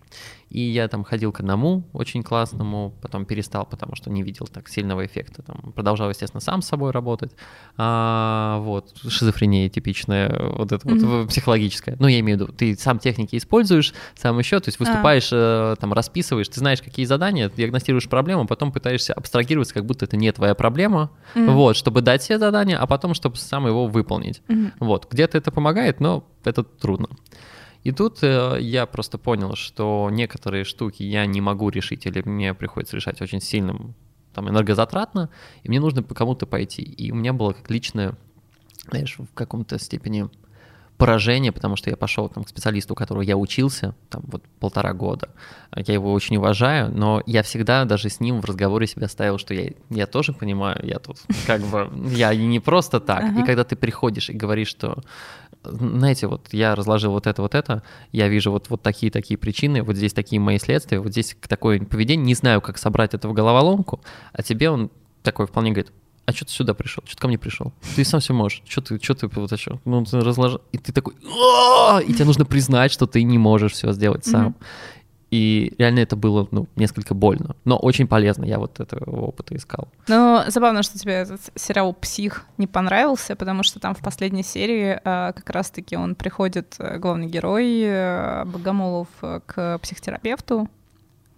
И 0.49 0.61
я 0.61 0.87
там 0.87 1.03
ходил 1.03 1.31
к 1.31 1.39
одному 1.39 1.83
очень 1.93 2.23
классному, 2.23 2.93
потом 3.01 3.25
перестал, 3.25 3.65
потому 3.65 3.95
что 3.95 4.09
не 4.09 4.23
видел 4.23 4.47
так 4.47 4.69
сильного 4.69 5.05
эффекта. 5.05 5.41
Там 5.41 5.71
продолжал, 5.73 6.09
естественно, 6.09 6.41
сам 6.41 6.61
с 6.61 6.67
собой 6.67 6.91
работать. 6.91 7.31
А, 7.77 8.59
вот, 8.59 8.93
шизофрения 9.07 9.69
типичная, 9.69 10.29
вот 10.49 10.71
это 10.71 10.87
вот 10.87 11.01
Мгм. 11.01 11.23
э, 11.23 11.27
психологическая. 11.27 11.97
Ну, 11.99 12.07
я 12.07 12.19
имею 12.19 12.37
в 12.37 12.41
виду, 12.41 12.53
ты 12.53 12.75
сам 12.77 12.99
техники 12.99 13.35
используешь, 13.35 13.93
сам 14.15 14.39
еще, 14.39 14.59
то 14.59 14.69
есть 14.69 14.79
выступаешь, 14.79 15.29
э, 15.31 15.75
там, 15.79 15.93
расписываешь, 15.93 16.47
ты 16.47 16.59
знаешь, 16.59 16.81
какие 16.81 17.05
задания, 17.05 17.49
диагностируешь 17.49 18.07
проблему, 18.07 18.47
потом 18.47 18.71
пытаешься 18.71 19.13
абстрагироваться, 19.13 19.73
как 19.73 19.85
будто 19.85 20.05
это 20.05 20.15
не 20.17 20.31
твоя 20.31 20.55
проблема, 20.55 21.11
Мгм. 21.33 21.53
вот, 21.53 21.64
чтобы 21.73 22.01
дать 22.01 22.23
себе 22.23 22.39
задание, 22.39 22.77
а 22.77 22.87
потом, 22.87 23.13
чтобы 23.13 23.37
сам 23.37 23.67
его 23.67 23.87
выполнить. 23.87 24.41
Мгм. 24.47 24.73
Вот, 24.79 25.07
где-то 25.11 25.37
это 25.37 25.51
помогает, 25.51 25.99
но 25.99 26.27
это 26.43 26.63
трудно. 26.63 27.09
И 27.83 27.91
тут 27.91 28.23
э, 28.23 28.57
я 28.61 28.85
просто 28.87 29.17
понял, 29.17 29.55
что 29.55 30.09
некоторые 30.11 30.63
штуки 30.63 31.03
я 31.03 31.25
не 31.27 31.39
могу 31.39 31.69
решить, 31.69 32.05
или 32.05 32.21
мне 32.27 32.53
приходится 32.53 32.95
решать 32.95 33.21
очень 33.21 33.39
сильным, 33.39 33.93
там, 34.33 34.49
энергозатратно, 34.49 35.29
и 35.63 35.69
мне 35.69 35.79
нужно 35.79 36.01
по 36.03 36.15
кому-то 36.15 36.45
пойти. 36.47 36.81
И 36.81 37.11
у 37.11 37.15
меня 37.15 37.31
было 37.31 37.53
как 37.53 37.69
личное, 37.69 38.15
знаешь, 38.89 39.17
в 39.17 39.33
каком-то 39.33 39.77
степени 39.79 40.29
поражение, 40.97 41.51
потому 41.51 41.75
что 41.75 41.89
я 41.89 41.97
пошел 41.97 42.29
там, 42.29 42.43
к 42.43 42.49
специалисту, 42.49 42.93
у 42.93 42.95
которого 42.95 43.21
я 43.21 43.35
учился, 43.35 43.95
там 44.09 44.23
вот 44.27 44.43
полтора 44.59 44.93
года. 44.93 45.29
Я 45.75 45.93
его 45.93 46.13
очень 46.13 46.37
уважаю, 46.37 46.91
но 46.91 47.21
я 47.25 47.43
всегда 47.43 47.83
даже 47.85 48.09
с 48.09 48.19
ним 48.19 48.41
в 48.41 48.45
разговоре 48.45 48.87
себя 48.87 49.07
ставил, 49.07 49.37
что 49.37 49.53
я, 49.53 49.71
я 49.89 50.07
тоже 50.07 50.31
понимаю, 50.31 50.79
я 50.83 50.99
тут 50.99 51.17
как 51.45 51.61
бы, 51.61 51.89
я 52.11 52.33
не 52.33 52.59
просто 52.59 52.99
так. 52.99 53.37
И 53.37 53.43
когда 53.43 53.63
ты 53.63 53.75
приходишь 53.75 54.29
и 54.29 54.33
говоришь, 54.33 54.69
что, 54.69 55.03
знаете, 55.63 56.27
вот 56.27 56.47
я 56.53 56.75
разложил 56.75 57.11
вот 57.11 57.27
это, 57.27 57.41
вот 57.41 57.55
это, 57.55 57.83
я 58.11 58.29
вижу 58.29 58.51
вот, 58.51 58.69
вот 58.69 58.81
такие-такие 58.81 59.37
причины, 59.37 59.83
вот 59.83 59.97
здесь 59.97 60.13
такие 60.13 60.39
мои 60.39 60.59
следствия, 60.59 60.99
вот 60.99 61.11
здесь 61.11 61.35
такое 61.47 61.79
поведение, 61.79 62.25
не 62.25 62.35
знаю, 62.35 62.61
как 62.61 62.77
собрать 62.77 63.13
это 63.13 63.27
в 63.27 63.33
головоломку, 63.33 64.01
а 64.31 64.41
тебе 64.43 64.69
он 64.69 64.89
такой 65.23 65.47
вполне 65.47 65.71
говорит, 65.71 65.91
а 66.25 66.31
что 66.33 66.45
ты 66.45 66.51
сюда 66.51 66.73
пришел? 66.73 67.03
Что 67.05 67.15
ты 67.15 67.21
ко 67.21 67.27
мне 67.27 67.37
пришел? 67.37 67.73
Ты 67.95 68.03
сам 68.03 68.19
все 68.19 68.33
можешь. 68.33 68.63
Что 68.67 68.81
ты, 68.81 68.99
что 69.01 69.13
ты 69.13 69.27
вот 69.27 69.59
что? 69.59 69.79
Ну, 69.85 70.03
ты 70.05 70.19
разложил. 70.19 70.61
И 70.71 70.77
ты 70.77 70.91
такой, 70.91 71.13
и 71.13 72.13
тебе 72.13 72.25
нужно 72.25 72.45
признать, 72.45 72.91
что 72.91 73.05
ты 73.05 73.23
не 73.23 73.37
можешь 73.37 73.73
все 73.73 73.91
сделать 73.91 74.25
сам. 74.25 74.55
И 75.31 75.73
реально 75.77 75.99
это 75.99 76.15
было, 76.15 76.47
ну, 76.51 76.67
несколько 76.75 77.13
больно, 77.13 77.55
но 77.65 77.77
очень 77.77 78.07
полезно. 78.07 78.45
Я 78.45 78.57
вот 78.57 78.79
этого 78.79 79.03
опыта 79.09 79.55
искал. 79.55 79.89
Ну, 80.07 80.43
забавно, 80.47 80.81
что 80.81 80.97
тебе 80.97 81.13
этот 81.13 81.41
сериал 81.55 81.93
«Псих» 81.93 82.45
не 82.57 82.67
понравился, 82.67 83.35
потому 83.35 83.63
что 83.63 83.79
там 83.79 83.95
в 83.95 83.99
последней 83.99 84.43
серии 84.43 84.99
а, 85.03 85.33
как 85.33 85.49
раз-таки 85.49 85.97
он 85.97 86.15
приходит, 86.15 86.75
э, 86.79 86.99
главный 86.99 87.27
герой 87.27 87.81
э, 87.81 88.45
Богомолов, 88.45 89.09
э, 89.23 89.41
к 89.45 89.79
психотерапевту, 89.79 90.69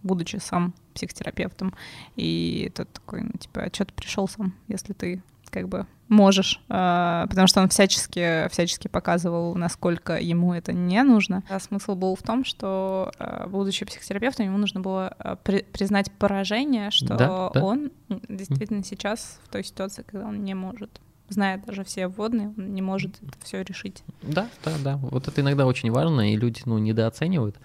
будучи 0.03 0.35
сам 0.35 0.75
психотерапевтом, 0.97 1.73
и 2.15 2.71
тот 2.75 2.89
такой, 2.91 3.21
ну, 3.21 3.31
типа, 3.39 3.61
а 3.61 3.69
что 3.73 3.85
ты 3.85 3.93
пришел 3.93 4.27
сам, 4.27 4.53
если 4.67 4.93
ты 4.93 5.21
как 5.49 5.69
бы 5.69 5.85
можешь, 6.09 6.61
а, 6.69 7.25
потому 7.27 7.47
что 7.47 7.61
он 7.61 7.69
всячески, 7.69 8.47
всячески 8.49 8.87
показывал, 8.89 9.55
насколько 9.55 10.17
ему 10.17 10.53
это 10.53 10.73
не 10.73 11.01
нужно. 11.03 11.43
А 11.49 11.59
смысл 11.59 11.95
был 11.95 12.15
в 12.15 12.21
том, 12.21 12.43
что, 12.43 13.11
а, 13.17 13.47
будучи 13.47 13.85
психотерапевтом, 13.85 14.45
ему 14.45 14.57
нужно 14.57 14.81
было 14.81 15.07
а, 15.19 15.35
при- 15.37 15.63
признать 15.63 16.11
поражение, 16.11 16.91
что 16.91 17.07
Да, 17.15 17.49
да. 17.53 17.63
он 17.63 17.91
действительно 18.29 18.83
сейчас 18.83 19.39
в 19.45 19.49
той 19.49 19.63
ситуации, 19.63 20.03
когда 20.03 20.27
он 20.27 20.43
не 20.43 20.53
может, 20.53 21.01
зная 21.29 21.57
даже 21.65 21.83
все 21.83 22.07
вводные, 22.07 22.53
он 22.57 22.73
не 22.73 22.81
может 22.81 23.15
это 23.21 23.37
все 23.43 23.61
решить. 23.63 24.03
Да, 24.21 24.47
да, 24.63 24.73
да. 24.83 24.97
Вот 24.97 25.27
это 25.27 25.41
иногда 25.41 25.65
очень 25.65 25.91
важно, 25.91 26.31
и 26.33 26.35
люди, 26.37 26.61
ну, 26.65 26.77
недооценивают. 26.77 27.55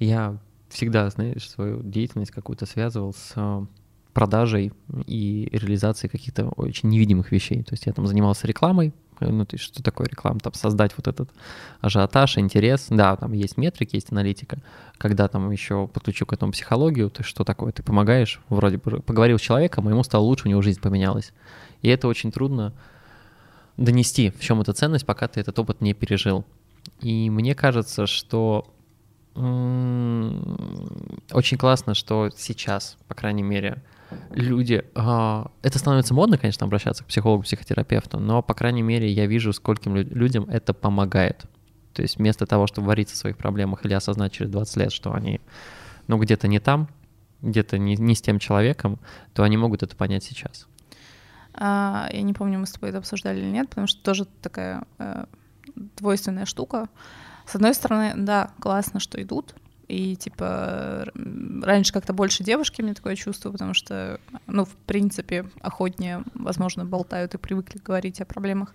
Я 0.00 0.36
всегда, 0.74 1.08
знаешь, 1.08 1.48
свою 1.48 1.82
деятельность 1.82 2.32
какую-то 2.32 2.66
связывал 2.66 3.14
с 3.14 3.32
э, 3.36 3.66
продажей 4.12 4.72
и 5.06 5.48
реализацией 5.52 6.10
каких-то 6.10 6.48
очень 6.48 6.88
невидимых 6.88 7.30
вещей. 7.30 7.62
То 7.62 7.72
есть 7.74 7.86
я 7.86 7.92
там 7.92 8.06
занимался 8.08 8.48
рекламой, 8.48 8.92
э, 9.20 9.28
ну, 9.30 9.46
то 9.46 9.54
есть 9.54 9.64
что 9.64 9.84
такое 9.84 10.08
реклама? 10.08 10.40
Там 10.40 10.52
создать 10.52 10.92
вот 10.96 11.06
этот 11.06 11.30
ажиотаж, 11.80 12.38
интерес. 12.38 12.88
Да, 12.90 13.16
там 13.16 13.32
есть 13.32 13.56
метрики, 13.56 13.94
есть 13.94 14.10
аналитика. 14.10 14.58
Когда 14.98 15.28
там 15.28 15.48
еще 15.52 15.86
подключу 15.86 16.26
к 16.26 16.32
этому 16.32 16.50
психологию, 16.50 17.08
то 17.08 17.20
есть 17.20 17.30
что 17.30 17.44
такое? 17.44 17.72
Ты 17.72 17.84
помогаешь, 17.84 18.40
вроде 18.48 18.78
бы 18.78 19.00
поговорил 19.00 19.38
с 19.38 19.42
человеком, 19.42 19.86
а 19.86 19.90
ему 19.90 20.02
стало 20.02 20.24
лучше, 20.24 20.46
у 20.46 20.50
него 20.50 20.60
жизнь 20.60 20.80
поменялась. 20.80 21.32
И 21.82 21.88
это 21.88 22.08
очень 22.08 22.32
трудно 22.32 22.74
донести, 23.76 24.30
в 24.30 24.40
чем 24.40 24.60
эта 24.60 24.72
ценность, 24.72 25.06
пока 25.06 25.28
ты 25.28 25.38
этот 25.38 25.56
опыт 25.56 25.80
не 25.80 25.94
пережил. 25.94 26.44
И 27.00 27.30
мне 27.30 27.54
кажется, 27.54 28.06
что 28.06 28.73
очень 31.32 31.58
классно, 31.58 31.94
что 31.94 32.30
сейчас, 32.36 32.96
по 33.08 33.14
крайней 33.14 33.42
мере, 33.42 33.82
люди... 34.30 34.84
а, 34.94 35.50
Это 35.62 35.78
становится 35.78 36.14
модно, 36.14 36.38
конечно, 36.38 36.64
обращаться 36.66 37.02
к 37.04 37.08
психологу, 37.08 37.42
психотерапевту, 37.42 38.20
но, 38.20 38.42
по 38.42 38.54
крайней 38.54 38.82
мере, 38.82 39.10
я 39.10 39.26
вижу, 39.26 39.52
скольким 39.52 39.96
лю- 39.96 40.08
людям 40.14 40.44
это 40.44 40.72
помогает. 40.72 41.46
То 41.92 42.02
есть 42.02 42.18
вместо 42.18 42.46
того, 42.46 42.66
чтобы 42.66 42.88
вариться 42.88 43.14
в 43.14 43.18
своих 43.18 43.36
проблемах 43.36 43.84
или 43.84 43.92
осознать 43.94 44.32
через 44.32 44.50
20 44.50 44.76
лет, 44.76 44.92
что 44.92 45.12
они, 45.12 45.40
ну, 46.06 46.18
где-то 46.18 46.48
не 46.48 46.60
там, 46.60 46.88
где-то 47.42 47.78
не, 47.78 47.96
не 47.96 48.14
с 48.14 48.22
тем 48.22 48.38
человеком, 48.38 48.98
то 49.32 49.42
они 49.42 49.56
могут 49.56 49.82
это 49.82 49.94
понять 49.96 50.24
сейчас. 50.24 50.66
А, 51.54 52.08
я 52.12 52.22
не 52.22 52.32
помню, 52.32 52.58
мы 52.58 52.66
с 52.66 52.72
тобой 52.72 52.88
это 52.90 52.98
обсуждали 52.98 53.38
или 53.40 53.50
нет, 53.50 53.68
потому 53.68 53.86
что 53.86 54.02
тоже 54.02 54.26
такая 54.42 54.84
э, 54.98 55.24
двойственная 55.96 56.46
штука. 56.46 56.88
С 57.46 57.54
одной 57.54 57.74
стороны, 57.74 58.12
да, 58.16 58.50
классно, 58.60 59.00
что 59.00 59.22
идут, 59.22 59.54
и 59.86 60.16
типа 60.16 61.06
раньше 61.62 61.92
как-то 61.92 62.12
больше 62.12 62.42
девушки, 62.42 62.80
мне 62.80 62.94
такое 62.94 63.16
чувство, 63.16 63.50
потому 63.52 63.74
что, 63.74 64.18
ну, 64.46 64.64
в 64.64 64.74
принципе, 64.86 65.46
охотнее, 65.60 66.24
возможно, 66.34 66.84
болтают 66.84 67.34
и 67.34 67.38
привыкли 67.38 67.78
говорить 67.84 68.20
о 68.20 68.24
проблемах. 68.24 68.74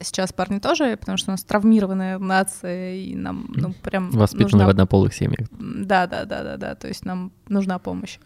Сейчас 0.00 0.32
парни 0.32 0.60
тоже, 0.60 0.96
потому 0.96 1.18
что 1.18 1.30
у 1.30 1.32
нас 1.32 1.42
травмированная 1.42 2.18
нация, 2.18 2.94
и 2.94 3.16
нам, 3.16 3.46
ну, 3.48 3.72
прям 3.72 4.10
Воспитанные 4.10 4.44
нужна 4.44 4.66
в 4.66 4.70
однополых 4.70 5.12
семьях. 5.12 5.48
да, 5.58 6.06
да, 6.06 6.24
да, 6.24 6.44
да, 6.44 6.56
да. 6.56 6.74
То 6.76 6.86
есть 6.86 7.04
нам 7.04 7.32
нужна 7.48 7.78
помощь. 7.80 8.18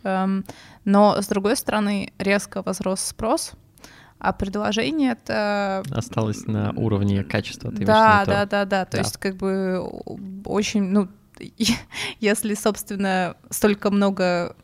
Но 0.84 1.22
с 1.22 1.26
другой 1.28 1.56
стороны, 1.56 2.12
резко 2.18 2.62
возрос 2.62 3.00
спрос, 3.00 3.52
а 4.22 4.32
предложение 4.32 5.12
это 5.12 5.82
Осталось 5.90 6.46
на 6.46 6.70
уровне 6.76 7.24
качества. 7.24 7.72
ты 7.72 7.84
да, 7.84 8.24
да, 8.24 8.42
то- 8.44 8.50
да, 8.50 8.64
да. 8.64 8.84
То 8.84 8.92
Да. 8.92 8.98
есть 8.98 9.16
как 9.16 9.36
бы 9.36 9.80
очень, 10.44 10.82
ну, 10.84 11.08
если, 12.20 12.54
собственно, 12.54 13.36
столько 13.50 13.90
много 13.90 14.54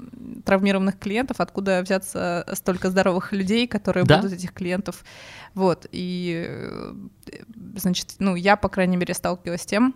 травмированных 0.45 0.99
клиентов, 0.99 1.41
откуда 1.41 1.83
взяться 1.83 2.47
столько 2.53 2.89
здоровых 2.91 3.33
людей, 3.33 3.67
которые 3.67 4.05
Да. 4.05 4.19
будут 4.19 4.33
этих 4.33 4.53
клиентов. 4.53 5.05
Вот. 5.55 5.87
И, 5.91 6.47
э, 6.49 6.93
значит, 7.77 8.15
ну, 8.21 8.37
я, 8.37 8.55
по 8.57 8.69
крайней 8.69 8.97
мере, 8.97 9.13
сталкивалась 9.13 9.63
с 9.63 9.67
тем, 9.67 9.95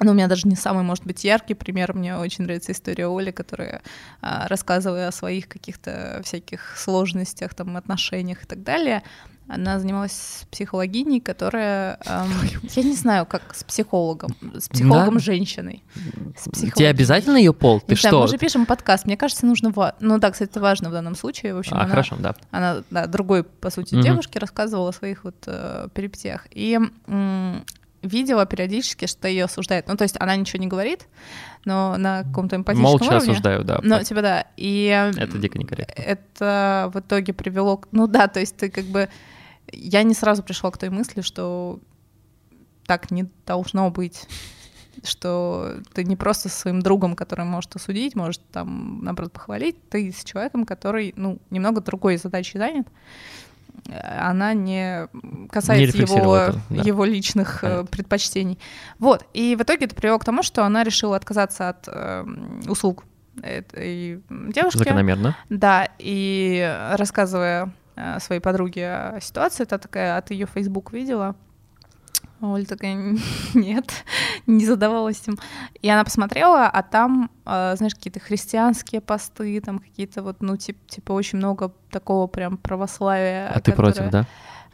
ну, 0.00 0.10
у 0.10 0.14
меня 0.14 0.26
даже 0.28 0.48
не 0.48 0.56
самый, 0.56 0.82
может 0.82 1.04
быть, 1.04 1.24
яркий 1.24 1.54
пример. 1.54 1.94
Мне 1.94 2.16
очень 2.16 2.44
нравится 2.44 2.72
история 2.72 3.06
Оли, 3.08 3.30
которая, 3.30 3.80
а, 4.20 4.48
рассказывая 4.48 5.08
о 5.08 5.12
своих 5.12 5.48
каких-то 5.48 6.20
всяких 6.24 6.76
сложностях, 6.76 7.54
там, 7.54 7.76
отношениях 7.76 8.42
и 8.42 8.46
так 8.46 8.62
далее, 8.62 9.02
она 9.46 9.78
занималась 9.78 10.46
психологиней, 10.50 11.20
которая, 11.20 11.98
эм, 12.06 12.30
я 12.62 12.82
не 12.82 12.94
знаю, 12.94 13.26
как 13.26 13.54
с 13.54 13.62
психологом, 13.62 14.34
с 14.54 14.68
психологом 14.70 15.14
Да. 15.14 15.20
женщиной. 15.20 15.82
С 16.34 16.44
Тебе 16.44 16.52
психологиней. 16.52 16.90
обязательно 16.90 17.36
ее 17.36 17.52
пол? 17.52 17.80
Ты 17.80 17.92
Не 17.92 17.96
знаю, 18.00 18.14
что? 18.14 18.22
мы 18.22 18.28
же 18.28 18.38
пишем 18.38 18.64
подкаст. 18.64 19.04
Мне 19.04 19.16
кажется, 19.18 19.44
нужно... 19.44 19.70
ва- 19.70 19.96
Ну 20.00 20.18
да, 20.18 20.30
кстати, 20.30 20.50
это 20.50 20.60
важно 20.60 20.88
в 20.88 20.92
данном 20.92 21.14
случае. 21.14 21.54
В 21.54 21.58
общем, 21.58 21.76
А, 21.76 21.80
она, 21.80 21.90
хорошо, 21.90 22.16
да. 22.18 22.34
она 22.50 22.82
да, 22.90 23.06
другой, 23.06 23.44
по 23.44 23.68
сути, 23.70 23.94
Мгм. 23.94 24.02
девушке 24.04 24.38
рассказывала 24.38 24.88
о 24.88 24.92
своих 24.92 25.24
вот 25.24 25.36
э, 25.46 25.88
перипетиях. 25.92 26.46
И 26.50 26.80
м, 27.06 27.64
видела 28.04 28.46
периодически, 28.46 29.06
что 29.06 29.26
ее 29.28 29.44
осуждают. 29.44 29.88
Ну, 29.88 29.96
то 29.96 30.02
есть 30.04 30.16
она 30.20 30.36
ничего 30.36 30.60
не 30.60 30.66
говорит, 30.68 31.08
но 31.64 31.96
на 31.96 32.22
каком-то 32.24 32.56
эмпатичном 32.56 32.90
Молча 32.90 33.04
уровне. 33.04 33.18
осуждаю, 33.18 33.64
да. 33.64 33.80
Ну, 33.82 34.02
типа 34.02 34.22
да. 34.22 34.46
И 34.56 34.84
Это 35.16 35.38
дико 35.38 35.58
некорректно. 35.58 36.00
это 36.02 36.90
в 36.94 37.00
итоге 37.00 37.32
привело... 37.32 37.78
к- 37.78 37.88
Ну 37.92 38.06
да, 38.06 38.28
то 38.28 38.40
есть 38.40 38.56
ты 38.56 38.70
как 38.70 38.84
бы... 38.84 39.08
Я 39.72 40.02
не 40.02 40.14
сразу 40.14 40.42
пришла 40.42 40.70
к 40.70 40.78
той 40.78 40.90
мысли, 40.90 41.22
что 41.22 41.80
так 42.86 43.10
не 43.10 43.28
должно 43.46 43.90
быть 43.90 44.28
что 45.02 45.74
ты 45.92 46.04
не 46.04 46.14
просто 46.14 46.48
со 46.48 46.56
своим 46.60 46.80
другом, 46.80 47.16
который 47.16 47.44
может 47.44 47.74
осудить, 47.74 48.14
может 48.14 48.40
там, 48.52 49.00
наоборот, 49.02 49.32
похвалить, 49.32 49.76
ты 49.88 50.12
с 50.12 50.22
человеком, 50.22 50.64
который, 50.64 51.12
ну, 51.16 51.40
немного 51.50 51.80
другой 51.80 52.16
задачей 52.16 52.58
занят, 52.58 52.86
она 53.90 54.54
не 54.54 55.08
касается 55.50 55.86
рефлексировала 55.86 56.36
его, 56.36 56.48
это, 56.50 56.60
да. 56.70 56.82
его 56.82 57.04
личных 57.04 57.58
э, 57.58 57.68
Понятно. 57.68 57.86
предпочтений. 57.86 58.58
Вот, 58.98 59.26
и 59.34 59.56
в 59.56 59.62
итоге 59.62 59.86
это 59.86 59.94
привело 59.94 60.18
к 60.18 60.24
тому, 60.24 60.42
что 60.42 60.64
она 60.64 60.84
решила 60.84 61.16
отказаться 61.16 61.68
от 61.68 61.88
э, 61.88 62.24
услуг 62.66 63.04
этой 63.42 64.22
девушке. 64.28 64.78
Закономерно. 64.78 65.36
Да, 65.50 65.88
и 65.98 66.92
рассказывая 66.92 67.72
э, 67.96 68.18
своей 68.20 68.40
подруге 68.40 68.88
о 68.88 69.18
ситуации, 69.20 69.64
та 69.64 69.78
такая, 69.78 70.20
ты 70.22 70.34
ее 70.34 70.46
Facebook 70.46 70.92
видела? 70.92 71.36
Оля 72.40 72.64
такая, 72.64 72.94
нет, 73.54 74.04
не 74.46 74.66
задавалась 74.66 75.22
им. 75.26 75.38
И 75.80 75.88
она 75.88 76.04
посмотрела, 76.04 76.66
а 76.66 76.82
там, 76.82 77.30
э, 77.46 77.74
знаешь, 77.76 77.94
какие-то 77.94 78.20
христианские 78.20 79.00
посты, 79.00 79.60
там 79.60 79.78
какие-то 79.78 80.22
вот, 80.22 80.40
ну, 80.40 80.56
типа, 80.56 80.78
типа 80.88 81.12
очень 81.12 81.38
много 81.38 81.72
такого 81.90 82.26
прям 82.26 82.56
православия. 82.56 83.48
А 83.48 83.60
ты 83.60 83.72
против, 83.72 84.10
да? 84.10 84.26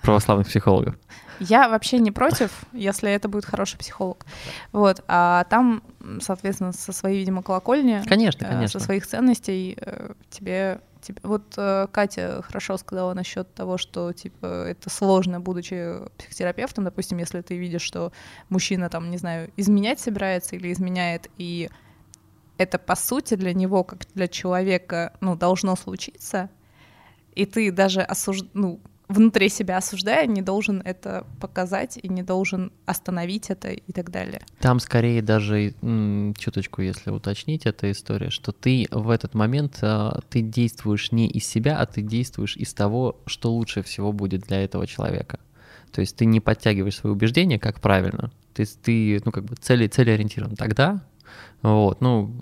Православных 0.03 0.49
психологов? 0.49 0.97
Я 1.41 1.69
вообще 1.69 1.99
не 1.99 2.11
против, 2.11 2.51
если 2.73 3.11
это 3.11 3.29
будет 3.29 3.45
хороший 3.47 3.79
психолог. 3.79 4.27
Вот, 4.73 5.03
а 5.09 5.45
там, 5.45 5.83
соответственно, 6.21 6.73
со 6.73 6.93
своей, 6.93 7.19
видимо, 7.19 7.43
колокольни, 7.43 8.03
конечно, 8.07 8.45
э, 8.45 8.49
конечно. 8.49 8.81
со 8.81 8.85
своих 8.85 9.07
ценностей 9.07 9.77
э, 9.81 10.13
тебе... 10.31 10.81
Вот 11.23 11.55
э, 11.57 11.87
Катя 11.93 12.43
хорошо 12.43 12.77
сказала 12.77 13.15
насчет 13.15 13.53
того, 13.55 13.79
что 13.79 14.13
типа 14.13 14.47
это 14.47 14.91
сложно, 14.91 15.41
будучи 15.41 15.99
психотерапевтом, 16.19 16.85
допустим, 16.85 17.19
если 17.19 17.41
ты 17.41 17.57
видишь, 17.57 17.83
что 17.83 18.13
мужчина 18.49 18.89
там, 18.89 19.11
не 19.11 19.19
знаю, 19.19 19.51
изменять 19.57 20.01
собирается 20.01 20.57
или 20.57 20.73
изменяет, 20.73 21.29
и 21.39 21.71
это 22.59 22.79
по 22.79 22.95
сути 22.95 23.35
для 23.35 23.55
него, 23.55 23.85
как 23.85 24.01
для 24.15 24.29
человека, 24.29 25.15
ну, 25.21 25.35
должно 25.37 25.77
случиться, 25.77 26.51
и 27.35 27.47
ты 27.47 27.73
даже 27.73 28.03
осуж... 28.03 28.43
ну, 28.53 28.81
внутри 29.11 29.49
себя 29.49 29.79
осуждая, 29.79 30.27
не 30.27 30.41
должен 30.41 30.81
это 30.85 31.27
показать 31.41 31.99
и 32.01 32.09
не 32.09 32.23
должен 32.23 32.73
остановить 32.87 33.51
это 33.51 33.71
и 33.71 33.93
так 33.93 34.11
далее. 34.11 34.41
Там 34.61 34.79
скорее 34.79 35.21
даже 35.21 35.75
чуточку, 36.39 36.83
если 36.83 37.11
уточнить, 37.11 37.67
эта 37.67 37.91
история, 37.91 38.31
что 38.31 38.53
ты 38.53 38.87
в 38.91 39.11
этот 39.11 39.35
момент 39.35 39.79
а, 39.83 40.21
ты 40.31 40.41
действуешь 40.41 41.13
не 41.13 41.29
из 41.29 41.47
себя, 41.47 41.79
а 41.79 41.87
ты 41.87 42.03
действуешь 42.03 42.57
из 42.57 42.73
того, 42.73 43.21
что 43.27 43.53
лучше 43.53 43.83
всего 43.83 44.13
будет 44.13 44.43
для 44.43 44.63
этого 44.63 44.87
человека. 44.87 45.41
То 45.93 46.01
есть 46.01 46.17
ты 46.17 46.25
не 46.25 46.41
подтягиваешь 46.41 46.97
свои 46.97 47.13
убеждения, 47.13 47.59
как 47.59 47.81
правильно. 47.81 48.31
То 48.55 48.61
есть 48.61 48.81
ты, 48.81 49.21
ну, 49.25 49.33
как 49.33 49.45
бы 49.45 49.57
цели, 49.57 49.89
целеориентирован. 49.89 50.55
Тогда 50.55 51.03
вот, 51.63 52.01
ну, 52.01 52.33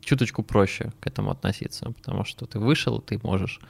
чуточку 0.00 0.42
проще 0.42 0.92
к 1.00 1.06
этому 1.06 1.30
относиться, 1.30 1.90
потому 1.90 2.24
что 2.24 2.46
ты 2.46 2.58
вышел, 2.58 3.00
ты 3.00 3.18
можешь 3.22 3.60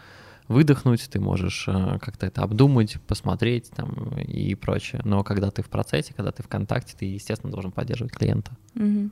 выдохнуть, 0.53 1.09
ты 1.11 1.21
можешь 1.21 1.67
э, 1.67 1.99
как-то 2.01 2.27
это 2.27 2.43
обдумать, 2.43 2.99
посмотреть 3.07 3.71
там 3.71 3.91
и 4.19 4.55
прочее. 4.55 5.01
Но 5.05 5.25
когда 5.25 5.51
ты 5.51 5.63
в 5.63 5.69
процессе, 5.69 6.15
когда 6.15 6.31
ты 6.31 6.43
в 6.43 6.49
контакте, 6.49 6.95
ты, 6.99 7.07
естественно, 7.07 7.51
должен 7.51 7.73
поддерживать 7.73 8.13
клиента. 8.13 8.57
Мгм. 8.75 9.11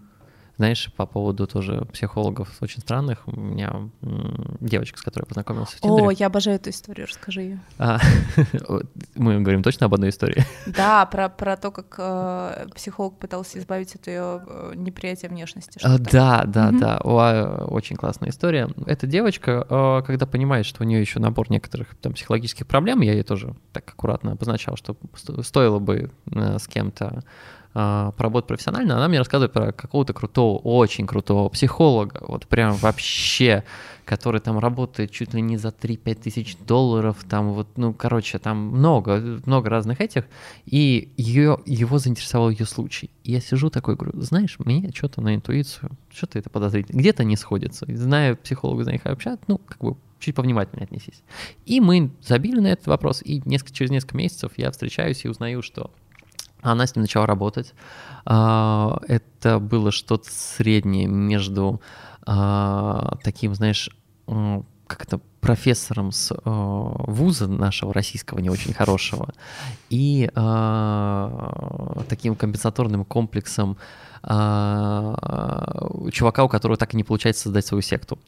Знаешь, 0.61 0.93
по 0.95 1.07
поводу 1.07 1.47
тоже 1.47 1.87
психологов 1.91 2.51
очень 2.61 2.81
странных, 2.83 3.27
у 3.27 3.31
меня 3.33 3.89
девочка, 4.61 4.99
с 4.99 5.01
которой 5.01 5.23
я 5.23 5.27
познакомился 5.27 5.79
в 5.79 5.83
О, 5.83 5.97
Тиндере. 5.97 6.17
я 6.21 6.27
обожаю 6.27 6.57
эту 6.57 6.69
историю, 6.69 7.07
расскажи 7.07 7.41
ее. 7.41 7.61
А, 7.79 7.99
мы 9.15 9.41
говорим 9.41 9.63
точно 9.63 9.87
об 9.87 9.95
одной 9.95 10.11
истории. 10.11 10.45
Да, 10.67 11.07
про, 11.07 11.31
про 11.31 11.57
то, 11.57 11.71
как 11.71 11.95
э, 11.97 12.67
психолог 12.75 13.19
пытался 13.19 13.59
избавить 13.59 13.95
от 13.95 14.07
ее 14.07 14.43
э, 14.47 14.73
неприятия 14.77 15.31
внешности. 15.31 15.81
А. 15.83 15.97
Да, 15.99 16.45
да, 16.47 16.67
Мгм. 16.73 16.79
да, 16.79 16.99
О, 17.05 17.65
очень 17.71 17.97
классная 17.97 18.29
история. 18.29 18.69
Эта 18.85 19.07
девочка, 19.07 19.67
э, 19.67 20.03
когда 20.07 20.27
понимает, 20.27 20.67
что 20.67 20.83
у 20.83 20.87
нее 20.87 21.01
еще 21.01 21.21
набор 21.21 21.51
некоторых 21.51 21.95
там 22.03 22.13
психологических 22.13 22.67
проблем, 22.67 23.01
я 23.01 23.15
ей 23.15 23.23
тоже 23.23 23.55
так 23.73 23.89
аккуратно 23.89 24.33
обозначал, 24.33 24.77
что 24.77 24.95
сто- 25.17 25.43
стоило 25.43 25.79
бы 25.79 26.11
э, 26.31 26.59
с 26.59 26.67
кем-то 26.69 27.25
поработать 27.73 28.49
профессионально, 28.49 28.97
она 28.97 29.09
мне 29.09 29.19
рассказывает 29.19 29.53
про 29.53 29.73
какого-то 29.73 30.13
крутого, 30.13 30.59
очень 30.59 31.07
крутого 31.07 31.49
психолога, 31.49 32.21
вот 32.27 32.47
прям 32.47 32.75
вообще, 32.75 33.63
который 34.05 34.41
там 34.41 34.59
работает 34.59 35.13
чуть 35.13 35.35
ли 35.35 35.41
не 35.41 35.57
за 35.57 35.69
3-5 35.69 36.15
тысяч 36.17 36.57
долларов, 36.57 37.19
там 37.29 37.53
вот, 37.53 37.69
ну, 37.77 37.95
короче, 37.95 38.41
там 38.41 38.59
много, 38.59 39.41
много 39.47 39.71
разных 39.71 40.01
этих, 40.01 40.25
и 40.67 41.13
ее, 41.17 41.59
его 41.65 41.99
заинтересовал 41.99 42.51
ее 42.51 42.67
случай. 42.67 43.09
И 43.23 43.31
я 43.31 43.41
сижу 43.41 43.71
такой, 43.71 43.95
говорю, 43.95 44.21
знаешь, 44.21 44.57
мне 44.59 44.91
что-то 44.93 45.21
на 45.21 45.37
интуицию, 45.37 45.93
что-то 46.13 46.41
это 46.41 46.51
подозрительно, 46.51 46.99
где-то 46.99 47.23
не 47.23 47.37
сходится. 47.37 47.87
Знаю 47.89 48.37
психолога, 48.37 48.83
знаю, 48.83 48.99
как 49.01 49.13
общаться, 49.13 49.45
ну, 49.47 49.59
как 49.59 49.79
бы 49.79 49.97
чуть 50.19 50.35
повнимательнее 50.35 50.85
отнесись. 50.85 51.23
И 51.67 51.81
мы 51.81 52.11
забили 52.21 52.59
на 52.59 52.67
этот 52.67 52.89
вопрос, 52.89 53.23
и 53.25 53.41
несколько, 53.45 53.73
через 53.75 53.91
несколько 53.93 54.17
месяцев 54.17 54.53
я 54.57 54.73
встречаюсь 54.73 55.25
и 55.25 55.29
узнаю, 55.29 55.63
что 55.63 55.93
она 56.63 56.87
с 56.87 56.95
ним 56.95 57.03
начала 57.03 57.27
работать. 57.27 57.75
А, 58.25 58.99
Это 59.09 59.59
было 59.59 59.91
что-то 59.91 60.31
среднее 60.31 61.07
между 61.07 61.81
а, 62.27 63.17
таким, 63.23 63.55
знаешь, 63.55 63.91
как 64.87 65.03
это 65.03 65.21
профессором 65.41 66.13
с 66.13 66.33
а, 66.33 66.41
вуза 66.45 67.49
нашего 67.49 67.95
российского 67.95 68.41
не 68.41 68.51
очень 68.51 68.75
хорошего 68.75 69.31
и 69.89 70.31
а, 70.35 72.03
таким 72.09 72.37
компенсаторным 72.37 73.05
комплексом 73.05 73.77
чувака, 74.23 75.15
у 76.45 76.49
которого 76.51 76.77
так 76.77 76.93
и 76.93 76.97
не 76.99 77.05
получается 77.05 77.45
создать 77.45 77.65
свою 77.65 77.81
секту. 77.81 78.19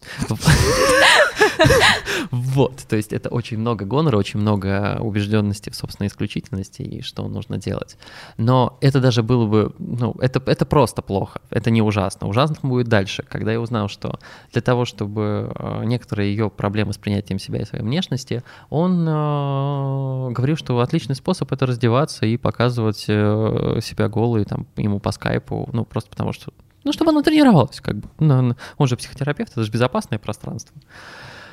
Вот, 2.31 2.85
то 2.89 2.97
есть 2.97 3.13
это 3.13 3.29
очень 3.29 3.59
много 3.59 3.85
гонора, 3.85 4.17
очень 4.17 4.41
много 4.41 4.99
убежденности 5.01 5.71
в 5.71 5.77
собственной 5.77 6.09
исключительности 6.09 6.83
и 6.83 7.03
что 7.03 7.27
нужно 7.29 7.59
делать. 7.59 7.97
Но 8.37 8.79
это 8.81 9.01
даже 9.01 9.23
было 9.23 9.47
бы, 9.47 9.75
ну, 9.79 10.15
это, 10.21 10.43
это 10.47 10.67
просто 10.67 11.03
плохо, 11.03 11.41
это 11.51 11.71
не 11.71 11.83
ужасно. 11.83 12.29
Ужасно 12.29 12.57
будет 12.63 12.89
дальше, 12.89 13.25
когда 13.29 13.53
я 13.53 13.61
узнал, 13.61 13.89
что 13.89 14.19
для 14.53 14.63
того, 14.63 14.85
чтобы 14.85 15.53
э, 15.55 15.85
некоторые 15.85 16.31
ее 16.31 16.51
проблемы 16.51 16.93
с 16.93 16.99
принятием 16.99 17.39
себя 17.39 17.61
и 17.61 17.65
своей 17.65 17.85
внешности, 17.85 18.43
он 18.71 19.07
э, 19.09 20.31
говорил, 20.33 20.57
что 20.57 20.79
отличный 20.81 21.15
способ 21.15 21.53
это 21.53 21.67
раздеваться 21.67 22.27
и 22.27 22.37
показывать 22.37 23.05
э, 23.09 23.79
себя 23.83 24.09
голой 24.09 24.45
там 24.45 24.67
ему 24.77 25.01
по 25.01 25.13
скайпу, 25.13 25.69
ну, 25.73 25.85
просто 25.85 26.11
потому 26.11 26.33
что 26.33 26.53
ну, 26.85 26.93
чтобы 26.93 27.11
она 27.11 27.23
тренировалась, 27.23 27.81
как 27.81 27.97
бы. 27.97 28.09
Ну, 28.19 28.57
Он 28.77 28.89
же 28.89 28.97
психотерапевт, 28.97 29.53
это 29.53 29.63
же 29.63 29.71
безопасное 29.71 30.19
пространство. 30.19 30.77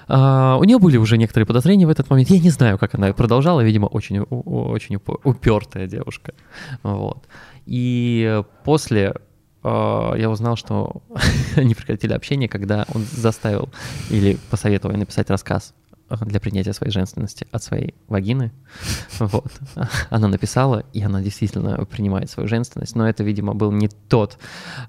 А, 0.10 0.58
у 0.60 0.64
нее 0.64 0.80
были 0.80 0.98
уже 0.98 1.18
некоторые 1.18 1.46
подозрения 1.46 1.86
в 1.86 1.90
этот 1.90 2.10
момент. 2.10 2.30
Я 2.30 2.40
не 2.40 2.50
знаю, 2.50 2.80
как 2.80 2.96
она 2.96 3.14
продолжала, 3.14 3.62
видимо, 3.62 3.86
очень, 3.86 4.20
очень 4.22 4.96
упертая 5.24 5.86
девушка. 5.86 6.34
Вот. 6.82 7.28
И 7.68 8.44
после 8.66 9.14
а, 9.64 10.16
я 10.16 10.32
узнал, 10.32 10.56
что 10.56 11.04
они 11.56 11.76
прекратили 11.76 12.14
общение, 12.14 12.50
когда 12.50 12.86
он 12.94 13.04
заставил 13.12 13.70
или 14.10 14.38
посоветовал 14.50 14.98
написать 14.98 15.30
рассказ 15.30 15.76
для 16.22 16.40
принятия 16.40 16.74
своей 16.74 16.92
женственности 16.92 17.48
от 17.52 17.64
своей 17.64 17.94
вагины. 18.08 18.52
Вот. 19.20 19.52
Она 20.10 20.28
написала, 20.28 20.84
и 20.94 21.02
она 21.02 21.22
действительно 21.22 21.86
принимает 21.86 22.30
свою 22.30 22.48
женственность, 22.48 22.96
но 22.96 23.08
это, 23.08 23.24
видимо, 23.24 23.54
был 23.54 23.72
не 23.72 23.88
тот 23.88 24.38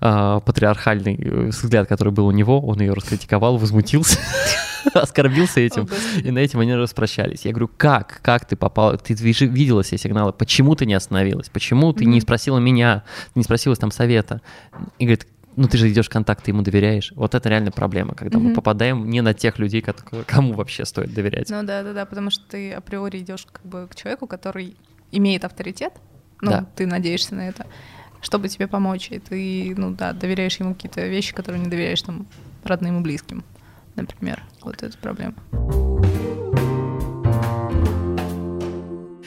а, 0.01 0.41
патриархальный 0.41 1.17
э, 1.17 1.47
взгляд, 1.49 1.89
который 1.89 2.13
был 2.13 2.27
у 2.27 2.31
него. 2.31 2.61
Он 2.61 2.81
ее 2.81 2.93
раскритиковал, 2.93 3.59
возмутился, 3.59 4.19
оскорбился 4.95 5.61
этим. 5.61 5.89
И 6.23 6.31
на 6.31 6.39
этом 6.39 6.61
они 6.61 6.75
распрощались. 6.75 7.45
Я 7.45 7.53
говорю, 7.53 7.71
как? 7.77 8.21
Как 8.23 8.47
ты 8.47 8.57
попала? 8.57 8.97
Ты 8.97 9.15
видела 9.15 9.83
все 9.83 9.99
сигналы. 9.99 10.33
Почему 10.33 10.75
ты 10.75 10.87
не 10.87 10.95
остановилась? 10.95 11.49
Почему 11.49 11.93
ты 11.93 12.05
не 12.05 12.21
спросила 12.21 12.59
меня? 12.59 13.05
Ты 13.35 13.41
не 13.41 13.45
спросила 13.45 13.77
там 13.77 13.91
совета? 13.91 14.41
И 14.99 15.05
говорит, 15.05 15.27
ну 15.57 15.69
ты 15.69 15.77
же 15.79 15.91
идешь 15.91 16.09
контакт, 16.09 16.45
ты 16.45 16.51
ему 16.51 16.63
доверяешь. 16.63 17.13
Вот 17.17 17.35
это 17.35 17.49
реально 17.49 17.71
проблема, 17.71 18.15
когда 18.15 18.39
мы 18.39 18.47
Мгм. 18.47 18.55
попадаем 18.55 19.09
не 19.09 19.21
на 19.21 19.35
тех 19.35 19.59
людей, 19.59 19.83
кому 20.27 20.55
вообще 20.55 20.85
стоит 20.85 21.13
доверять. 21.15 21.51
Ну 21.51 21.63
да, 21.63 21.83
да, 21.83 21.93
да, 21.93 22.07
потому 22.07 22.31
что 22.31 22.45
ты 22.49 22.73
априори 22.73 23.19
идешь 23.19 23.47
как 23.51 23.65
бы 23.65 23.89
к 23.91 23.95
человеку, 23.95 24.27
который 24.27 24.77
имеет 25.13 25.45
авторитет. 25.45 25.93
Ну, 26.41 26.51
Да. 26.51 26.67
ты 26.77 26.87
надеешься 26.87 27.35
на 27.35 27.49
это, 27.49 27.67
чтобы 28.23 28.49
тебе 28.49 28.67
помочь. 28.67 29.11
И 29.11 29.19
ты, 29.19 29.75
ну 29.77 29.91
да, 29.91 30.13
доверяешь 30.13 30.59
ему 30.59 30.75
какие-то 30.75 31.07
вещи, 31.07 31.35
которые 31.35 31.63
не 31.63 31.69
доверяешь 31.69 32.03
там 32.03 32.27
родным 32.65 33.01
и 33.01 33.03
близким, 33.03 33.45
например. 33.97 34.43
Вот 34.63 34.83
это 34.83 34.97
проблема. 34.99 35.35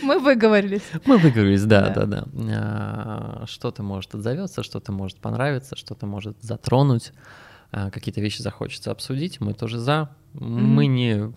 Мы 0.04 0.20
выговорились. 0.20 0.84
Мы 1.06 1.18
выговорились, 1.18 1.64
да, 1.66 1.90
Да. 1.90 2.06
да, 2.06 2.06
да. 2.06 2.26
А, 2.56 3.44
Что-то 3.48 3.84
может 3.84 4.14
отзовется, 4.16 4.64
что-то 4.64 4.92
может 4.92 5.18
понравиться, 5.20 5.76
что-то 5.76 6.06
может 6.06 6.38
затронуть, 6.42 7.14
а, 7.72 7.90
какие-то 7.90 8.22
вещи 8.22 8.42
захочется 8.42 8.92
обсудить. 8.92 9.40
Мы 9.42 9.54
тоже 9.54 9.80
за. 9.80 10.10
Мы 10.34 10.88
не 10.88 11.34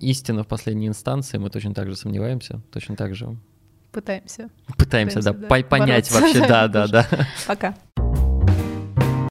истина 0.00 0.44
в 0.44 0.46
последней 0.46 0.86
инстанции, 0.88 1.38
мы 1.38 1.50
точно 1.50 1.74
так 1.74 1.88
же 1.88 1.96
сомневаемся, 1.96 2.60
точно 2.72 2.96
так 2.96 3.14
же 3.14 3.36
Пытаемся. 3.90 4.48
пытаемся, 4.78 5.20
да, 5.20 5.32
Пытаемся, 5.32 5.48
да, 5.48 5.48
по- 5.48 5.62
понять 5.68 6.10
бороться 6.12 6.20
вообще, 6.20 6.48
да, 6.48 6.68
да, 6.68 6.86
да. 6.88 7.06
Пока. 7.46 7.74